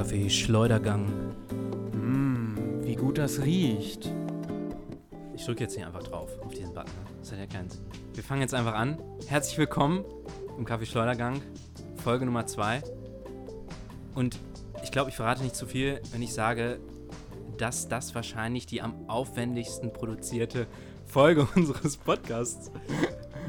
Kaffee 0.00 0.30
Schleudergang. 0.30 1.12
Mmm, 1.92 2.80
wie 2.84 2.96
gut 2.96 3.18
das 3.18 3.42
riecht. 3.42 4.10
Ich 5.34 5.44
drücke 5.44 5.64
jetzt 5.64 5.76
hier 5.76 5.86
einfach 5.86 6.02
drauf, 6.02 6.30
auf 6.42 6.54
diesen 6.54 6.72
Button. 6.72 6.90
Das 7.18 7.32
hat 7.32 7.38
ja 7.38 7.44
keinen 7.44 7.68
Sinn. 7.68 7.84
Wir 8.14 8.24
fangen 8.24 8.40
jetzt 8.40 8.54
einfach 8.54 8.72
an. 8.72 8.98
Herzlich 9.26 9.58
willkommen 9.58 10.06
im 10.56 10.64
Kaffee 10.64 10.86
Schleudergang, 10.86 11.42
Folge 11.96 12.24
Nummer 12.24 12.46
2. 12.46 12.82
Und 14.14 14.38
ich 14.82 14.90
glaube, 14.90 15.10
ich 15.10 15.16
verrate 15.16 15.42
nicht 15.42 15.54
zu 15.54 15.66
viel, 15.66 16.00
wenn 16.12 16.22
ich 16.22 16.32
sage, 16.32 16.80
dass 17.58 17.86
das 17.86 18.14
wahrscheinlich 18.14 18.64
die 18.64 18.80
am 18.80 19.06
aufwendigsten 19.06 19.92
produzierte 19.92 20.66
Folge 21.04 21.46
unseres 21.54 21.98
Podcasts 21.98 22.70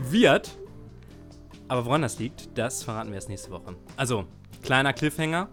wird. 0.02 0.52
Aber 1.70 1.86
woran 1.86 2.02
das 2.02 2.20
liegt, 2.20 2.58
das 2.58 2.84
verraten 2.84 3.08
wir 3.08 3.16
erst 3.16 3.30
nächste 3.30 3.52
Woche. 3.52 3.74
Also, 3.96 4.26
kleiner 4.62 4.92
Cliffhanger. 4.92 5.48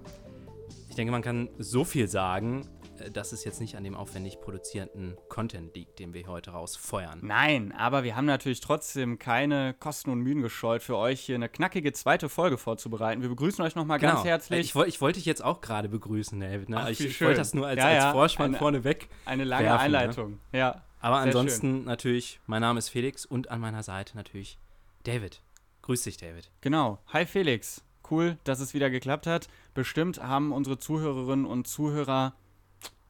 Ich 0.99 1.01
denke, 1.01 1.13
man 1.13 1.23
kann 1.23 1.49
so 1.59 1.85
viel 1.85 2.09
sagen, 2.09 2.69
äh, 2.99 3.09
dass 3.13 3.31
es 3.31 3.45
jetzt 3.45 3.61
nicht 3.61 3.77
an 3.77 3.85
dem 3.85 3.95
aufwendig 3.95 4.41
produzierten 4.41 5.17
Content 5.29 5.73
liegt, 5.77 6.01
den 6.01 6.13
wir 6.13 6.27
heute 6.27 6.51
rausfeuern. 6.51 7.21
Nein, 7.23 7.71
aber 7.71 8.03
wir 8.03 8.17
haben 8.17 8.25
natürlich 8.25 8.59
trotzdem 8.59 9.17
keine 9.21 9.75
Kosten 9.79 10.11
und 10.11 10.19
Mühen 10.23 10.43
gescheut, 10.43 10.83
für 10.83 10.97
euch 10.97 11.21
hier 11.21 11.37
eine 11.37 11.49
knackige 11.49 11.93
zweite 11.93 12.29
Folge 12.29 12.59
vorzubereiten. 12.59 13.23
Wir 13.23 13.29
begrüßen 13.29 13.65
euch 13.65 13.77
nochmal 13.77 14.01
Genau. 14.01 14.15
ganz 14.15 14.25
herzlich. 14.25 14.59
Ich, 14.59 14.75
woll- 14.75 14.89
ich 14.89 15.01
wollte 15.01 15.21
dich 15.21 15.25
jetzt 15.27 15.45
auch 15.45 15.61
gerade 15.61 15.89
begrüßen, 15.89 16.41
David. 16.41 16.69
Ne? 16.69 16.79
Ach, 16.81 16.89
ich 16.89 16.99
ich 16.99 17.17
schön. 17.17 17.29
wollte 17.29 17.39
das 17.43 17.55
nur 17.55 17.69
als, 17.69 17.79
Ja, 17.79 17.85
als 17.87 17.95
ja, 18.03 18.11
Vorspann 18.11 18.47
eine- 18.47 18.59
vorneweg. 18.59 19.09
eine 19.25 19.45
lange 19.45 19.67
werfen, 19.67 19.93
ne? 19.93 19.99
Einleitung. 19.99 20.41
Ja. 20.51 20.83
Aber 20.99 21.19
ansonsten 21.19 21.85
natürlich, 21.85 22.41
mein 22.49 22.61
Name 22.63 22.81
ist 22.81 22.89
Felix 22.89 23.25
und 23.25 23.53
an 23.53 23.61
meiner 23.61 23.85
Seite 23.85 24.17
natürlich 24.17 24.59
David. 25.05 25.43
Grüß 25.83 26.03
dich, 26.03 26.17
David. 26.17 26.51
Genau. 26.61 26.99
Hi 27.13 27.25
Felix. 27.25 27.85
Cool, 28.11 28.39
dass 28.45 28.61
es 28.61 28.75
wieder 28.75 28.91
geklappt 28.91 29.27
hat. 29.27 29.49
Bestimmt 29.75 30.23
haben 30.23 30.53
unsere 30.53 30.79
Zuhörerinnen 30.79 31.45
und 31.47 31.67
Zuhörer 31.67 32.35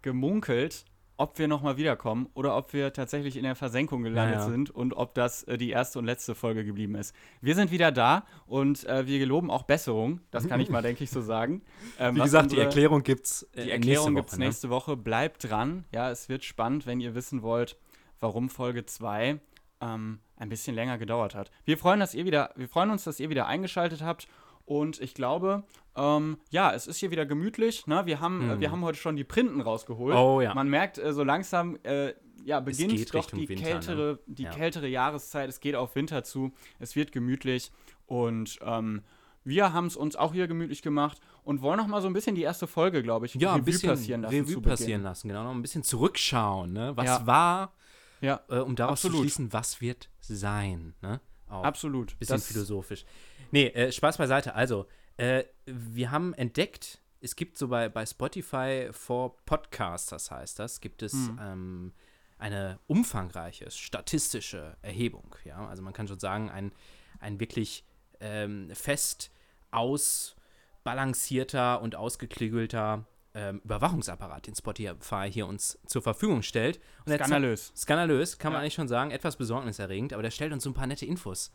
gemunkelt, 0.03 0.85
ob 1.17 1.39
wir 1.41 1.49
nochmal 1.49 1.77
wiederkommen 1.77 2.29
oder 2.35 2.57
ob 2.57 2.73
wir 2.73 2.93
tatsächlich 2.93 3.37
in 3.37 3.43
der 3.43 3.57
Versenkung 3.57 4.05
gelandet 4.05 4.37
Ja, 4.37 4.41
ja. 4.45 4.49
sind 4.49 4.71
und 4.71 4.95
ob 4.95 5.15
das 5.15 5.43
äh, 5.45 5.59
die 5.59 5.71
erste 5.71 5.99
und 5.99 6.05
letzte 6.05 6.37
Folge 6.37 6.65
geblieben 6.65 6.95
ist. 6.95 7.13
Wir 7.41 7.57
sind 7.57 7.73
wieder 7.73 7.91
da 7.91 8.25
und 8.47 8.85
äh, 8.87 9.05
wir 9.09 9.19
geloben 9.19 9.51
auch 9.51 9.65
Besserung. 9.65 10.21
Das 10.31 10.47
kann 10.47 10.61
ich 10.61 10.71
mal, 10.71 10.81
denke 10.83 11.03
ich, 11.03 11.11
so 11.11 11.21
sagen. 11.21 11.63
Ähm, 11.99 12.15
Wie 12.15 12.21
gesagt, 12.21 12.47
die 12.53 12.55
unsere- 12.57 12.63
Erklärung 12.67 13.03
gibt's 13.03 13.43
äh, 13.55 13.65
Die 13.65 13.71
Erklärung 13.73 14.15
gibt 14.15 14.29
es 14.29 14.35
Woche, 14.35 14.41
ne? 14.41 14.47
nächste 14.47 14.71
Woche. 14.71 14.97
Bleibt 14.97 15.51
dran. 15.51 15.85
Ja, 15.93 16.11
es 16.13 16.29
wird 16.29 16.45
spannend, 16.45 16.87
wenn 16.87 17.01
ihr 17.01 17.17
wissen 17.17 17.43
wollt, 17.43 17.77
warum 18.21 18.49
Folge 18.49 18.87
2 18.87 19.41
ähm, 19.81 20.21
ein 20.37 20.49
bisschen 20.49 20.77
länger 20.77 20.99
gedauert 20.99 21.35
hat. 21.35 21.51
Wir 21.65 21.77
freuen, 21.79 21.99
dass 21.99 22.15
ihr 22.15 22.25
wieder, 22.25 22.53
wir 22.55 22.69
freuen 22.69 22.91
uns, 22.91 23.03
dass 23.03 23.19
ihr 23.19 23.29
wieder 23.31 23.47
eingeschaltet 23.49 24.03
habt. 24.03 24.29
Und 24.69 25.01
ich 25.01 25.15
glaube, 25.15 25.65
ähm, 25.97 26.37
ja, 26.51 26.75
es 26.75 26.87
ist 26.87 26.99
hier 26.99 27.11
wieder 27.11 27.25
gemütlich. 27.25 27.87
Ne? 27.87 28.05
Wir, 28.05 28.21
haben, 28.21 28.51
äh, 28.51 28.61
wir 28.61 28.71
haben 28.71 28.83
heute 28.85 28.99
schon 28.99 29.17
die 29.17 29.25
Printen 29.25 29.63
rausgeholt. 29.63 30.15
Hm. 30.15 30.23
Oh 30.23 30.41
ja. 30.43 30.53
Man 30.53 30.69
merkt 30.69 30.99
äh, 30.99 31.15
so 31.15 31.25
langsam, 31.25 31.79
äh, 31.85 32.13
ja, 32.45 32.61
beginnt 32.61 33.15
doch 33.15 33.31
die, 33.31 33.49
Winter, 33.49 33.65
kältere, 33.65 34.19
die 34.27 34.43
Ja. 34.43 34.51
kältere 34.51 34.87
Jahreszeit. 34.87 35.49
Es 35.49 35.61
geht 35.61 35.75
auf 35.75 35.95
Winter 35.95 36.23
zu. 36.23 36.53
Es 36.79 36.97
wird 36.97 37.13
gemütlich. 37.13 37.73
Und 38.05 38.59
ähm, 38.61 39.01
wir 39.43 39.73
haben 39.73 39.87
es 39.87 39.97
uns 39.97 40.17
auch 40.17 40.35
hier 40.35 40.49
gemütlich 40.49 40.83
gemacht 40.83 41.19
und 41.45 41.63
wollen 41.63 41.79
noch 41.79 41.87
mal 41.87 42.03
so 42.03 42.07
ein 42.09 42.13
bisschen 42.13 42.35
die 42.35 42.43
erste 42.43 42.67
Folge, 42.67 43.03
glaube 43.03 43.25
ich, 43.25 43.35
Ja, 43.37 43.53
ein 43.55 43.61
Revue 43.61 43.65
bisschen 43.65 43.89
passieren 43.89 44.21
lassen. 44.21 44.35
Revue 44.37 44.53
zu 44.53 44.61
passieren 44.61 45.03
lassen, 45.03 45.29
genau. 45.29 45.45
Noch 45.45 45.53
ein 45.55 45.63
bisschen 45.63 45.83
zurückschauen, 45.83 46.75
ne? 46.75 46.93
Was 46.95 47.07
Ja. 47.07 47.27
war, 47.27 47.73
Ja, 48.21 48.41
äh, 48.51 48.59
um 48.59 48.77
daraus 48.77 49.01
zu 49.01 49.07
Absolut. 49.07 49.25
schließen, 49.25 49.53
was 49.55 49.81
wird 49.81 50.11
sein, 50.21 50.93
ne? 51.01 51.21
Auch. 51.49 51.65
absolut. 51.65 52.19
Bisschen 52.19 52.35
Das- 52.37 52.47
philosophisch. 52.49 53.07
Nee, 53.51 53.67
äh, 53.69 53.93
Spaß 53.93 54.19
beiseite. 54.19 54.55
Also, 54.55 54.87
äh, 55.17 55.45
wir 55.67 56.11
haben 56.11 56.35
entdeckt, 56.35 57.01
es 57.21 57.37
gibt 57.37 57.59
so 57.59 57.69
bei, 57.69 57.89
bei 57.89 58.07
Spotify 58.07 58.89
for 58.93 59.37
Podcasters 59.45 60.31
heißt 60.31 60.59
das, 60.59 60.81
gibt 60.81 61.03
es 61.03 61.13
Hm. 61.13 61.41
ähm, 61.43 61.93
eine 62.39 62.79
umfangreiche 62.87 63.71
statistische 63.71 64.77
Erhebung. 64.83 65.35
Ja? 65.45 65.67
Also 65.67 65.83
man 65.83 65.93
kann 65.93 66.07
schon 66.07 66.21
sagen, 66.21 66.51
ein, 66.51 66.73
ein 67.19 67.41
wirklich 67.41 67.85
ähm, 68.21 68.71
fest 68.75 69.33
ausbalancierter 69.73 71.83
und 71.83 71.97
ausgeklügelter 71.97 73.05
ähm, 73.35 73.61
Überwachungsapparat, 73.65 74.47
den 74.47 74.55
Spotify 74.55 75.31
hier 75.31 75.47
uns 75.47 75.79
zur 75.87 76.03
Verfügung 76.03 76.43
stellt. 76.43 76.81
Und 77.05 77.15
Skandalös. 77.15 77.73
Skandalös, 77.77 78.39
kann 78.39 78.53
man 78.53 78.61
Ja. 78.61 78.63
eigentlich 78.63 78.75
schon 78.75 78.89
sagen, 78.89 79.11
etwas 79.11 79.37
besorgniserregend, 79.37 80.13
aber 80.13 80.23
der 80.23 80.31
stellt 80.31 80.53
uns 80.53 80.65
so 80.65 80.71
ein 80.71 80.75
paar 80.75 80.87
nette 80.87 81.07
Infos 81.07 81.53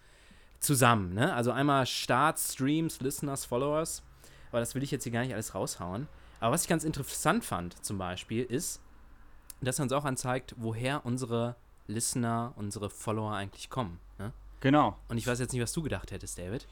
zusammen. 0.64 1.14
Ne? 1.14 1.34
Also 1.34 1.52
einmal 1.52 1.86
Starts, 1.86 2.54
Streams, 2.54 3.00
Listeners, 3.02 3.46
Followers, 3.46 4.04
aber 4.52 4.60
das 4.60 4.76
will 4.76 4.84
ich 4.84 4.92
jetzt 4.92 5.04
hier 5.04 5.12
gar 5.12 5.22
nicht 5.22 5.34
alles 5.34 5.54
raushauen. 5.56 6.08
Aber 6.40 6.54
was 6.54 6.64
ich 6.64 6.70
ganz 6.70 6.84
interessant 6.84 7.46
fand 7.46 7.84
zum 7.86 7.98
Beispiel 7.98 8.44
ist, 8.44 8.82
dass 9.62 9.80
er 9.80 9.84
uns 9.84 9.94
auch 9.94 10.06
anzeigt, 10.06 10.56
woher 10.58 11.06
unsere 11.06 11.56
Listener, 11.88 12.54
unsere 12.58 12.90
Follower 12.90 13.34
eigentlich 13.34 13.70
kommen. 13.70 14.00
Ne? 14.20 14.34
Genau. 14.60 14.98
Und 15.08 15.18
ich 15.18 15.28
weiß 15.28 15.40
jetzt 15.40 15.54
nicht, 15.54 15.62
was 15.62 15.72
du 15.74 15.82
gedacht 15.82 16.12
hättest, 16.12 16.38
David. 16.38 16.68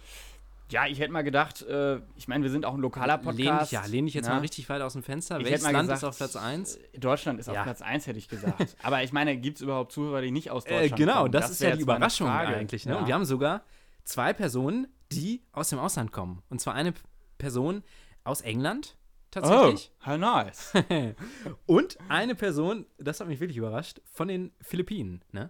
Ja, 0.69 0.87
ich 0.87 0.99
hätte 0.99 1.11
mal 1.11 1.21
gedacht, 1.23 1.61
äh, 1.63 1.99
ich 2.15 2.29
meine, 2.29 2.43
wir 2.43 2.49
sind 2.49 2.65
auch 2.65 2.73
ein 2.75 2.79
lokaler 2.79 3.17
Lehn 3.23 3.35
dich, 3.35 3.45
Podcast. 3.47 3.71
ja, 3.73 3.85
lehn 3.85 4.05
dich 4.05 4.13
jetzt 4.13 4.27
ne? 4.27 4.35
mal 4.35 4.39
richtig 4.39 4.69
weit 4.69 4.81
aus 4.81 4.93
dem 4.93 5.03
Fenster. 5.03 5.37
Ich 5.39 5.45
Welches 5.45 5.63
Land 5.63 5.79
gesagt, 5.89 5.97
ist 5.97 6.03
auf 6.05 6.17
Platz 6.17 6.35
1? 6.37 6.75
äh, 6.77 6.97
Deutschland 6.99 7.39
ist 7.41 7.47
Ja. 7.47 7.53
auf 7.59 7.63
Platz 7.63 7.81
1, 7.81 8.07
hätte 8.07 8.17
ich 8.19 8.29
gesagt. 8.29 8.77
Aber 8.81 9.03
ich 9.03 9.11
meine, 9.11 9.35
gibt 9.37 9.57
es 9.57 9.61
überhaupt 9.61 9.91
Zuhörer, 9.91 10.21
die 10.21 10.31
nicht 10.31 10.49
aus 10.49 10.65
Äh, 10.65 10.69
Deutschland 10.79 10.95
genau, 10.97 11.19
kommen? 11.23 11.31
das, 11.33 11.49
ist 11.49 11.59
wär 11.59 11.71
ja 11.71 11.75
die 11.75 11.81
Überraschung 11.81 12.29
eigentlich. 12.29 12.85
Ne? 12.85 12.93
Ja. 12.93 12.99
Und 12.99 13.07
wir 13.07 13.13
haben 13.13 13.25
sogar 13.25 13.63
zwei 14.03 14.33
Personen, 14.33 14.87
die 15.11 15.43
aus 15.51 15.69
dem 15.69 15.79
Ausland 15.79 16.11
kommen. 16.11 16.41
Und 16.49 16.59
zwar 16.61 16.73
eine 16.73 16.93
Person 17.37 17.83
aus 18.23 18.41
England, 18.41 18.97
tatsächlich. 19.31 19.91
Oh, 20.01 20.07
how 20.07 20.17
nice. 20.17 20.73
Und 21.65 21.97
eine 22.09 22.35
Person, 22.35 22.85
das 22.97 23.19
hat 23.19 23.27
mich 23.27 23.39
wirklich 23.39 23.57
überrascht, 23.57 24.01
von 24.05 24.27
den 24.27 24.51
Philippinen. 24.61 25.23
Ne? 25.31 25.49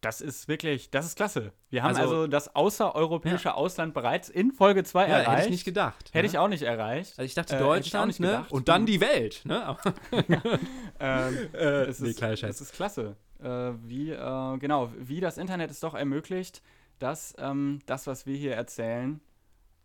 Das 0.00 0.20
ist 0.20 0.48
wirklich, 0.48 0.90
das 0.90 1.06
ist 1.06 1.16
klasse. 1.16 1.52
Wir 1.70 1.82
haben 1.82 1.96
Also- 1.96 2.02
also, 2.02 2.26
das 2.26 2.54
außereuropäische 2.54 3.54
Ausland 3.54 3.94
bereits 3.94 4.28
in 4.28 4.52
Folge 4.52 4.84
2 4.84 5.02
Ja, 5.08 5.18
erreicht. 5.18 5.30
hätte 5.30 5.44
ich 5.46 5.50
nicht 5.50 5.64
gedacht. 5.64 6.10
Hätte 6.12 6.24
ne? 6.24 6.26
ich 6.26 6.38
auch 6.38 6.48
nicht 6.48 6.62
erreicht. 6.62 7.12
Also 7.18 7.22
ich 7.24 7.34
dachte 7.34 7.54
Äh, 7.54 7.58
ich 7.58 7.62
Deutschland 7.64 8.08
nicht 8.08 8.20
ne? 8.20 8.44
und 8.50 8.68
dann 8.68 8.84
die 8.86 9.00
Welt. 9.00 9.42
Ne? 9.44 9.76
Ähm, 11.00 11.48
äh, 11.52 11.84
es, 11.86 12.00
nee, 12.00 12.10
ist, 12.10 12.22
es 12.22 12.60
ist 12.60 12.72
klasse, 12.72 13.16
äh, 13.42 13.72
wie, 13.82 14.10
äh, 14.10 14.58
genau, 14.58 14.92
wie 14.96 15.20
das 15.20 15.38
Internet 15.38 15.70
es 15.70 15.80
doch 15.80 15.94
ermöglicht, 15.94 16.62
dass 16.98 17.34
ähm, 17.38 17.80
das, 17.86 18.06
was 18.06 18.26
wir 18.26 18.36
hier 18.36 18.54
erzählen, 18.54 19.20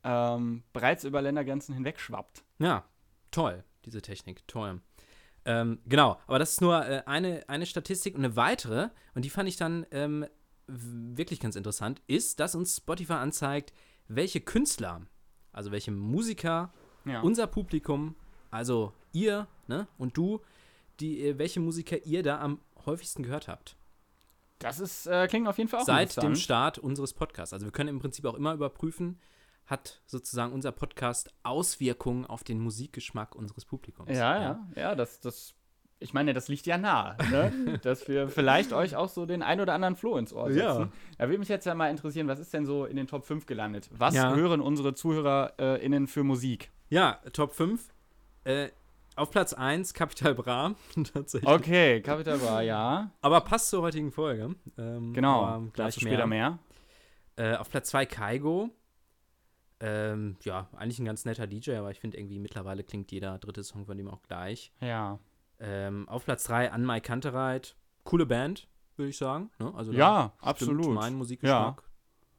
ähm, 0.04 0.64
bereits 0.74 1.04
über 1.04 1.22
Ländergrenzen 1.22 1.74
hinweg 1.76 2.00
schwappt. 2.00 2.44
Ja, 2.60 2.86
toll, 3.32 3.64
diese 3.86 4.02
Technik, 4.02 4.48
toll. 4.48 4.82
Ähm, 5.46 5.80
genau, 5.86 6.20
aber 6.28 6.40
das 6.40 6.52
ist 6.52 6.62
nur 6.62 6.86
äh, 6.86 7.04
eine, 7.06 7.48
eine 7.48 7.66
Statistik 7.66 8.16
und 8.16 8.24
eine 8.24 8.36
weitere, 8.36 8.90
und 9.16 9.26
die 9.26 9.30
fand 9.30 9.50
ich 9.50 9.58
dann 9.58 9.86
ähm, 9.92 10.26
wirklich 10.68 11.40
ganz 11.40 11.56
interessant, 11.56 12.02
ist, 12.08 12.40
dass 12.40 12.56
uns 12.56 12.78
Spotify 12.78 13.14
anzeigt, 13.14 13.74
welche 14.08 14.42
Künstler, 14.42 15.02
also 15.52 15.72
welche 15.72 15.92
Musiker, 15.92 16.72
Ja. 17.06 17.22
unser 17.22 17.48
Publikum, 17.48 18.16
also 18.52 18.94
ihr 19.14 19.48
ne, 19.68 19.88
und 19.98 20.16
du, 20.18 20.42
die, 21.00 21.26
äh, 21.26 21.38
welche 21.40 21.60
Musiker 21.60 21.98
ihr 22.06 22.22
da 22.24 22.40
am 22.40 22.60
häufigsten 22.86 23.24
gehört 23.24 23.48
habt. 23.48 23.76
Das 24.60 24.80
ist, 24.80 25.08
äh, 25.08 25.28
klingt 25.28 25.48
auf 25.48 25.58
jeden 25.58 25.70
Fall 25.70 25.82
auch 25.82 25.86
Seit 25.86 26.22
dem. 26.22 26.36
Start 26.36 26.78
unseres 26.78 27.14
Podcasts. 27.14 27.54
Also 27.54 27.66
wir 27.66 27.72
können 27.72 27.90
im 27.90 28.00
Prinzip 28.00 28.26
auch 28.26 28.36
immer 28.36 28.54
überprüfen, 28.54 29.20
hat 29.66 30.02
sozusagen 30.06 30.52
unser 30.54 30.72
Podcast 30.72 31.34
Auswirkungen 31.44 32.26
auf 32.26 32.44
den 32.44 32.60
Musikgeschmack 32.60 33.36
unseres 33.36 33.66
Publikums. 33.66 34.12
Ja, 34.12 34.42
ja, 34.42 34.68
ja, 34.76 34.96
das, 34.96 35.20
das, 35.20 35.54
ich 36.00 36.14
meine, 36.14 36.34
das 36.34 36.48
liegt 36.48 36.66
ja 36.66 36.78
nahe, 36.78 37.16
ne? 37.32 37.80
dass 37.84 38.08
wir 38.08 38.30
vielleicht 38.30 38.74
euch 38.74 38.96
auch 38.96 39.10
so 39.10 39.26
den 39.26 39.44
ein 39.44 39.62
oder 39.62 39.74
anderen 39.74 39.96
Floh 39.96 40.18
ins 40.18 40.34
Ohr 40.34 40.52
setzen. 40.52 40.82
Ja. 40.82 40.90
Da 41.18 41.28
würde 41.28 41.38
mich 41.40 41.50
jetzt 41.50 41.66
ja 41.66 41.76
mal 41.76 41.90
interessieren, 41.92 42.28
was 42.28 42.40
ist 42.40 42.54
denn 42.54 42.66
so 42.66 42.86
in 42.86 42.96
den 42.96 43.08
Top 43.08 43.26
5 43.26 43.46
gelandet? 43.46 43.90
Was 43.94 44.16
Ja. 44.16 44.34
hören 44.34 44.60
unsere 44.62 44.94
ZuhörerInnen 44.96 46.08
für 46.08 46.24
Musik? 46.24 46.72
Ja, 46.90 47.20
Top 47.34 47.54
5. 47.54 47.94
Äh, 48.46 48.70
auf 49.20 49.32
Platz 49.32 49.54
1 49.54 49.94
Capital 49.94 50.34
Bra. 50.36 50.76
Tatsächlich. 51.14 51.50
Okay, 51.50 52.02
Capital 52.02 52.38
Bra, 52.38 52.62
ja. 52.62 53.12
Aber 53.22 53.42
passt 53.42 53.70
zur 53.70 53.82
heutigen 53.82 54.12
Folge. 54.12 54.56
Ähm, 54.78 55.14
Genau, 55.14 55.60
gleich 55.74 55.96
dazu 55.96 56.02
später 56.02 56.26
mehr. 56.28 56.60
Äh, 57.36 57.56
auf 57.56 57.70
Platz 57.70 57.90
2 57.90 58.06
Kaigo. 58.06 58.70
Ähm, 59.82 60.36
ja, 60.44 60.68
eigentlich 60.76 61.00
ein 61.00 61.06
ganz 61.06 61.24
netter 61.24 61.48
DJ, 61.48 61.76
aber 61.76 61.92
ich 61.92 62.00
finde 62.02 62.18
irgendwie 62.18 62.40
mittlerweile 62.40 62.84
klingt 62.84 63.12
jeder 63.12 63.38
dritte 63.38 63.64
Song 63.64 63.86
von 63.86 63.98
ihm 63.98 64.10
auch 64.10 64.22
gleich. 64.24 64.74
Ja. 64.82 65.20
Ähm, 65.60 66.08
auf 66.10 66.26
Platz 66.26 66.44
3 66.46 66.72
An 66.72 66.86
My 66.86 67.00
Kantereit. 67.00 67.76
Coole 68.04 68.26
Band, 68.26 68.68
würde 68.98 69.10
ich 69.10 69.18
sagen. 69.18 69.52
Ne? 69.60 69.74
Also 69.76 69.92
Ja, 69.94 70.34
absolut. 70.42 70.90
mein 70.94 71.14
Musikgeschmack 71.16 71.84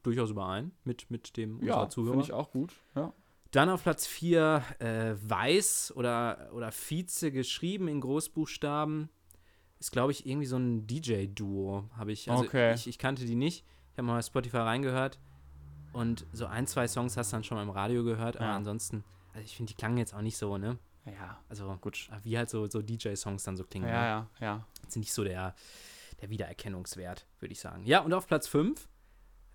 durchaus 0.03 0.31
überein 0.31 0.71
mit, 0.83 1.09
mit 1.09 1.37
dem 1.37 1.59
unserer 1.59 1.83
Ja, 1.83 1.89
Zuhörer. 1.89 2.11
finde 2.13 2.25
ich 2.25 2.33
auch 2.33 2.51
gut. 2.51 2.73
Ja. 2.95 3.13
Dann 3.51 3.69
auf 3.69 3.83
Platz 3.83 4.07
4 4.07 4.63
äh, 4.79 5.13
Weiß 5.21 5.93
oder, 5.95 6.49
oder 6.53 6.71
Vize 6.71 7.31
geschrieben 7.31 7.87
in 7.87 7.99
Großbuchstaben. 8.01 9.09
Ist, 9.79 9.91
glaube 9.91 10.11
ich, 10.11 10.25
irgendwie 10.25 10.45
so 10.45 10.57
ein 10.57 10.87
DJ-Duo. 10.87 11.89
Habe 11.97 12.11
ich. 12.11 12.29
Also 12.29 12.45
Okay. 12.45 12.73
ich, 12.73 12.87
ich 12.87 12.97
kannte 12.97 13.25
die 13.25 13.35
nicht. 13.35 13.65
Ich 13.91 13.97
habe 13.97 14.03
mal 14.07 14.15
bei 14.15 14.21
Spotify 14.21 14.57
reingehört. 14.57 15.19
Und 15.91 16.25
so 16.31 16.45
ein, 16.45 16.67
zwei 16.67 16.87
Songs 16.87 17.17
hast 17.17 17.31
du 17.31 17.35
dann 17.35 17.43
schon 17.43 17.57
mal 17.57 17.63
im 17.63 17.69
Radio 17.69 18.03
gehört. 18.03 18.37
Aber 18.37 18.45
Ja. 18.45 18.55
ansonsten, 18.55 19.03
also 19.33 19.43
ich 19.43 19.55
finde, 19.57 19.71
die 19.71 19.77
klangen 19.77 19.97
jetzt 19.97 20.13
auch 20.13 20.21
nicht 20.21 20.37
so, 20.37 20.57
ne? 20.57 20.77
Ja, 21.05 21.37
Also 21.49 21.75
gut. 21.81 22.09
wie 22.23 22.37
halt 22.37 22.49
so, 22.49 22.67
so 22.69 22.81
DJ-Songs 22.81 23.43
dann 23.43 23.57
so 23.57 23.63
klingen. 23.65 23.87
Ja, 23.87 23.93
ne? 24.01 24.07
ja, 24.07 24.27
ja. 24.39 24.67
Jetzt 24.83 24.95
nicht 24.95 25.11
so 25.11 25.23
der, 25.23 25.55
der 26.21 26.29
Wiedererkennungswert, 26.29 27.25
würde 27.39 27.51
ich 27.51 27.59
sagen. 27.59 27.83
Ja, 27.85 27.99
und 28.01 28.13
auf 28.13 28.27
Platz 28.27 28.47
5 28.47 28.87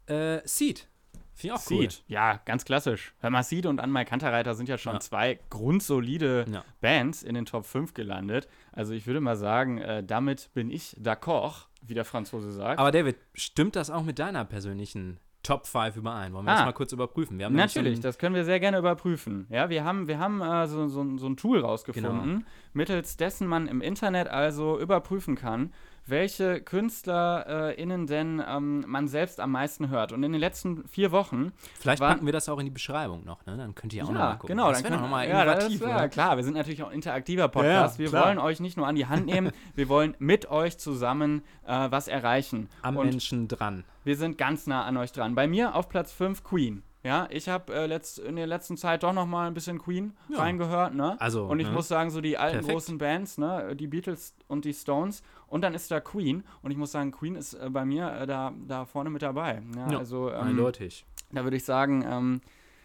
äh, 0.07 0.41
Seed. 0.45 0.89
Finde 1.37 1.55
ich 1.55 1.61
auch 1.61 1.71
cool. 1.71 1.81
Seed. 1.83 2.03
Ja, 2.09 2.41
ganz 2.47 2.65
klassisch. 2.65 3.15
Hör 3.21 3.29
mal, 3.31 3.43
Seed 3.43 3.67
und 3.67 3.79
Anmai 3.79 4.05
Kanterreiter 4.07 4.55
sind 4.55 4.69
ja 4.71 4.79
schon 4.79 4.95
Ja. 4.95 5.01
zwei 5.01 5.39
grundsolide 5.51 6.47
Ja. 6.51 6.65
Bands 6.81 7.23
in 7.23 7.35
den 7.35 7.45
Top 7.45 7.65
5 7.67 7.93
gelandet. 7.95 8.49
Also 8.73 8.95
ich 8.95 9.07
würde 9.07 9.21
mal 9.21 9.37
sagen, 9.37 9.79
äh, 9.79 10.03
damit 10.03 10.51
bin 10.55 10.71
ich 10.71 10.97
d'accord, 11.01 11.67
wie 11.83 11.95
der 11.95 12.05
Franzose 12.07 12.51
sagt. 12.53 12.79
Aber 12.81 12.91
David, 12.91 13.17
stimmt 13.35 13.77
das 13.77 13.91
auch 13.91 14.03
mit 14.03 14.19
deiner 14.19 14.45
persönlichen 14.47 15.19
Top 15.43 15.67
5 15.67 15.97
überein? 15.97 16.33
Wollen 16.33 16.45
wir 16.47 16.53
Ah. 16.53 16.57
das 16.57 16.65
mal 16.65 16.73
kurz 16.73 16.93
überprüfen? 16.93 17.37
Natürlich, 17.37 17.97
so 17.97 18.03
das 18.03 18.19
können 18.19 18.35
wir 18.35 18.45
sehr 18.45 18.59
gerne 18.59 18.79
überprüfen. 18.79 19.47
Ja, 19.51 19.69
wir 19.69 19.85
haben, 19.85 20.09
wir 20.09 20.19
haben 20.19 20.41
äh, 20.41 20.67
so, 20.67 20.89
so, 20.89 21.19
so 21.19 21.27
ein 21.29 21.37
Tool 21.37 21.61
rausgefunden, 21.61 22.31
Genau. 22.39 22.45
mittels 22.73 23.17
dessen 23.17 23.47
man 23.47 23.69
im 23.69 23.81
Internet 23.83 24.27
also 24.29 24.81
überprüfen 24.81 25.37
kann, 25.37 25.73
welche 26.07 26.61
KünstlerInnen 26.61 28.07
denn 28.07 28.43
ähm, 28.47 28.85
man 28.87 29.09
selbst 29.09 29.41
am 29.41 29.53
meisten 29.53 29.89
hört. 29.89 30.13
Und 30.13 30.23
in 30.23 30.33
den 30.33 30.41
letzten 30.41 30.87
vier 30.89 31.13
Wochen 31.13 31.53
Vielleicht 31.79 32.01
war- 32.01 32.13
packen 32.15 32.27
wir 32.27 32.33
das 32.33 32.49
auch 32.49 32.59
in 32.59 32.65
die 32.67 32.71
Beschreibung 32.71 33.25
noch, 33.25 33.45
ne? 33.47 33.57
Dann 33.57 33.75
könnt 33.75 33.93
ihr 33.93 34.05
auch 34.05 34.09
noch 34.11 34.19
mal 34.19 34.35
gucken. 34.35 34.49
genau. 34.57 34.69
das 34.71 34.79
wäre 34.79 34.89
können- 34.91 34.97
doch 34.97 35.03
nochmal 35.03 35.29
ja, 35.29 35.45
das 35.45 35.65
innovativ, 35.67 35.83
oder? 35.83 36.09
Klar, 36.09 36.37
wir 36.37 36.45
sind 36.45 36.55
natürlich 36.55 36.83
auch 36.83 36.89
ein 36.89 36.95
interaktiver 36.95 37.49
Podcast. 37.49 37.99
Ja, 37.99 38.05
wir 38.05 38.11
klar. 38.11 38.27
wollen 38.27 38.39
euch 38.39 38.61
nicht 38.61 38.77
nur 38.77 38.87
an 38.87 38.95
die 38.95 39.07
Hand 39.07 39.27
nehmen, 39.27 39.51
wir 39.75 39.89
wollen 39.89 40.15
mit 40.19 40.51
euch 40.51 40.79
zusammen 40.79 41.43
äh, 41.67 41.91
was 41.91 42.09
erreichen. 42.09 42.69
Am 42.83 42.97
Und 42.97 43.07
Menschen 43.11 43.49
dran. 43.49 43.85
wir 44.05 44.17
sind 44.17 44.39
ganz 44.39 44.67
nah 44.67 44.85
an 44.85 44.97
euch 44.97 45.13
dran. 45.13 45.35
Bei 45.35 45.47
mir 45.47 45.75
auf 45.75 45.89
Platz 45.89 46.13
5 46.13 46.45
Queen. 46.45 46.83
Ja, 47.07 47.29
ich 47.31 47.49
habe 47.49 47.73
äh, 47.73 47.87
letzt, 47.87 48.19
in 48.19 48.35
der 48.35 48.49
letzten 48.49 48.77
Zeit 48.77 49.05
doch 49.05 49.13
noch 49.13 49.27
mal 49.27 49.47
ein 49.47 49.55
bisschen 49.55 49.79
Queen 49.79 50.13
Ja. 50.29 50.39
reingehört, 50.41 50.93
ne? 50.95 51.17
Also, 51.21 51.45
und 51.47 51.61
ich 51.61 51.69
ne? 51.69 51.73
muss 51.75 51.87
sagen, 51.87 52.11
so 52.11 52.21
die 52.21 52.37
alten 52.37 52.59
Perfekt. 52.59 52.73
großen 52.73 52.99
Bands, 52.99 53.39
ne, 53.39 53.77
die 53.77 53.87
Beatles 53.87 54.35
und 54.49 54.65
die 54.65 54.75
Stones 54.75 55.23
und 55.47 55.63
dann 55.63 55.73
ist 55.75 55.89
da 55.93 56.01
Queen 56.01 56.43
und 56.63 56.73
ich 56.73 56.77
muss 56.77 56.91
sagen, 56.91 57.13
Queen 57.13 57.37
ist 57.37 57.55
äh, 57.55 57.71
bei 57.71 57.85
mir 57.85 58.11
äh, 58.13 58.27
da, 58.27 58.53
da 58.67 58.85
vorne 58.87 59.11
mit 59.11 59.23
dabei. 59.23 59.63
Ja, 59.77 59.93
Ja, 59.93 59.99
also 59.99 60.31
ähm, 60.33 60.41
Eindeutig. 60.49 61.07
da 61.31 61.45
würde 61.45 61.57
ich 61.57 61.65
sagen, 61.65 62.05
ähm, 62.05 62.41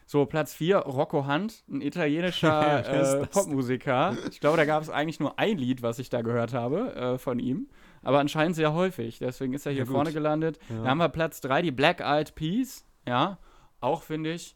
so 0.05 0.25
Platz 0.27 0.53
4, 0.53 0.77
Rocco 0.77 1.25
Hunt, 1.25 1.63
ein 1.67 1.81
italienischer 1.81 3.21
äh? 3.21 3.25
Popmusiker. 3.25 4.17
Ich 4.29 4.39
glaube, 4.39 4.57
da 4.57 4.65
gab 4.65 4.83
es 4.83 4.89
eigentlich 4.91 5.19
nur 5.19 5.39
ein 5.39 5.57
Lied, 5.57 5.81
was 5.81 5.97
ich 5.99 6.09
da 6.11 6.21
gehört 6.21 6.53
habe 6.53 6.93
äh, 6.95 7.17
von 7.17 7.39
ihm. 7.39 7.69
Aber 8.03 8.19
anscheinend 8.19 8.55
sehr 8.55 8.73
häufig. 8.73 9.19
Deswegen 9.19 9.53
ist 9.53 9.65
er 9.65 9.71
hier 9.71 9.85
Ja, 9.85 9.91
vorne 9.91 10.11
gelandet. 10.11 10.59
Ja. 10.69 10.83
Da 10.83 10.89
haben 10.89 10.97
wir 10.99 11.09
Platz 11.09 11.41
3, 11.41 11.61
die 11.61 11.71
Black 11.71 12.01
Eyed 12.01 12.35
Peas. 12.35 12.85
Ja, 13.07 13.37
auch 13.81 14.03
finde 14.03 14.31
ich, 14.31 14.55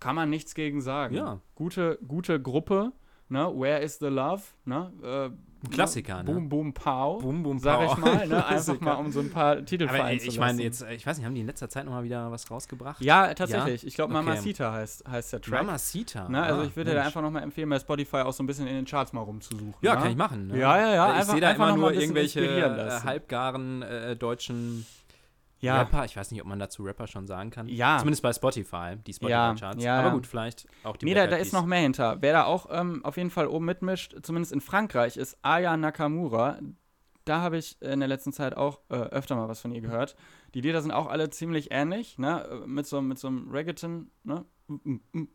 kann 0.00 0.14
man 0.14 0.28
nichts 0.28 0.54
gegen 0.54 0.80
sagen. 0.82 1.14
Ja. 1.14 1.40
Gute, 1.54 1.98
gute 2.06 2.40
Gruppe. 2.40 2.92
Ne? 3.28 3.50
Where 3.56 3.80
is 3.80 3.98
the 3.98 4.06
Love? 4.06 4.42
Ne? 4.66 4.92
Äh, 5.02 5.30
Klassiker, 5.72 6.22
ne? 6.22 6.30
Boom, 6.32 6.48
boom, 6.48 6.72
pow. 6.74 7.20
Boom, 7.20 7.42
boom, 7.42 7.58
Sag 7.58 7.82
ich 7.82 7.88
pow. 7.88 7.98
mal, 7.98 8.28
ne? 8.28 8.46
Einfach 8.46 8.78
mal, 8.80 8.92
um 8.94 9.10
so 9.10 9.18
ein 9.18 9.30
paar 9.30 9.64
Titel 9.64 9.88
Aber 9.88 9.96
fallen 9.98 10.20
ich, 10.22 10.38
meine 10.38 10.62
jetzt, 10.62 10.82
äh, 10.82 10.94
ich 10.94 11.04
weiß 11.04 11.16
nicht, 11.16 11.26
haben 11.26 11.34
die 11.34 11.40
in 11.40 11.46
letzter 11.48 11.68
Zeit 11.68 11.86
nochmal 11.86 12.04
wieder 12.04 12.30
was 12.30 12.48
rausgebracht? 12.50 13.00
Ja, 13.02 13.34
tatsächlich. 13.34 13.84
Ich 13.84 13.94
glaube, 13.96 14.14
Okay. 14.14 14.22
Mamacita 14.24 14.72
heißt, 14.72 15.08
heißt 15.08 15.32
der 15.32 15.40
Track. 15.40 15.64
Mamacita. 15.64 16.28
Ne, 16.28 16.40
also 16.42 16.60
Ah, 16.60 16.64
ich 16.64 16.76
würde 16.76 16.90
dir 16.90 16.96
Mensch. 16.96 17.06
einfach 17.06 17.22
nochmal 17.22 17.42
empfehlen, 17.42 17.68
bei 17.68 17.80
Spotify 17.80 18.18
auch 18.18 18.32
so 18.32 18.44
ein 18.44 18.46
bisschen 18.46 18.68
in 18.68 18.76
den 18.76 18.84
Charts 18.84 19.12
mal 19.12 19.22
rumzusuchen. 19.22 19.74
Ja, 19.80 19.94
ne? 19.96 20.02
kann 20.02 20.10
ich 20.10 20.16
machen. 20.16 20.46
Ne? 20.48 20.58
Ja, 20.60 20.78
ja, 20.78 20.94
ja, 20.94 21.18
Ich 21.18 21.24
sehe 21.24 21.40
da 21.40 21.48
einfach 21.48 21.68
immer 21.68 21.76
nur 21.78 21.92
irgendwelche 21.94 22.46
äh, 22.46 23.00
halbgaren 23.02 23.82
äh, 23.82 24.14
deutschen 24.14 24.86
Ja, 25.66 25.78
Rapper. 25.78 26.04
Ich 26.04 26.16
weiß 26.16 26.30
nicht, 26.30 26.40
ob 26.40 26.46
man 26.46 26.58
dazu 26.58 26.82
Rapper 26.82 27.06
schon 27.06 27.26
sagen 27.26 27.50
kann. 27.50 27.68
Ja. 27.68 27.98
Zumindest 27.98 28.22
bei 28.22 28.32
Spotify, 28.32 28.96
die 29.06 29.12
Spotify-Charts. 29.12 29.82
ja, 29.82 29.98
Aber 29.98 30.08
ja. 30.08 30.14
gut, 30.14 30.26
vielleicht 30.26 30.66
auch 30.84 30.96
die 30.96 31.06
nee, 31.06 31.14
da, 31.14 31.26
da 31.26 31.36
ist 31.36 31.52
noch 31.52 31.66
mehr 31.66 31.80
hinter. 31.80 32.16
Wer 32.20 32.32
da 32.32 32.44
auch 32.44 32.66
ähm, 32.70 33.04
auf 33.04 33.16
jeden 33.16 33.30
Fall 33.30 33.46
oben 33.46 33.64
mitmischt, 33.64 34.16
zumindest 34.22 34.52
in 34.52 34.60
Frankreich, 34.60 35.16
ist 35.16 35.38
Aya 35.42 35.76
Nakamura. 35.76 36.58
Da 37.24 37.40
habe 37.40 37.58
ich 37.58 37.80
in 37.82 37.98
der 37.98 38.08
letzten 38.08 38.32
Zeit 38.32 38.56
auch 38.56 38.80
äh, 38.88 38.94
öfter 38.94 39.34
mal 39.34 39.48
was 39.48 39.60
von 39.60 39.72
ihr 39.72 39.80
gehört. 39.80 40.16
Die 40.54 40.60
Lieder 40.60 40.80
sind 40.80 40.92
auch 40.92 41.08
alle 41.08 41.28
ziemlich 41.30 41.68
ähnlich, 41.72 42.18
ne? 42.18 42.44
äh, 42.48 42.66
Mit 42.66 42.86
so, 42.86 43.00
mit 43.02 43.18
so 43.18 43.28
einem 43.28 43.50
Reggaeton, 43.50 44.10
ne? 44.22 44.44
Mm, 44.68 44.96
mm, 45.12 45.28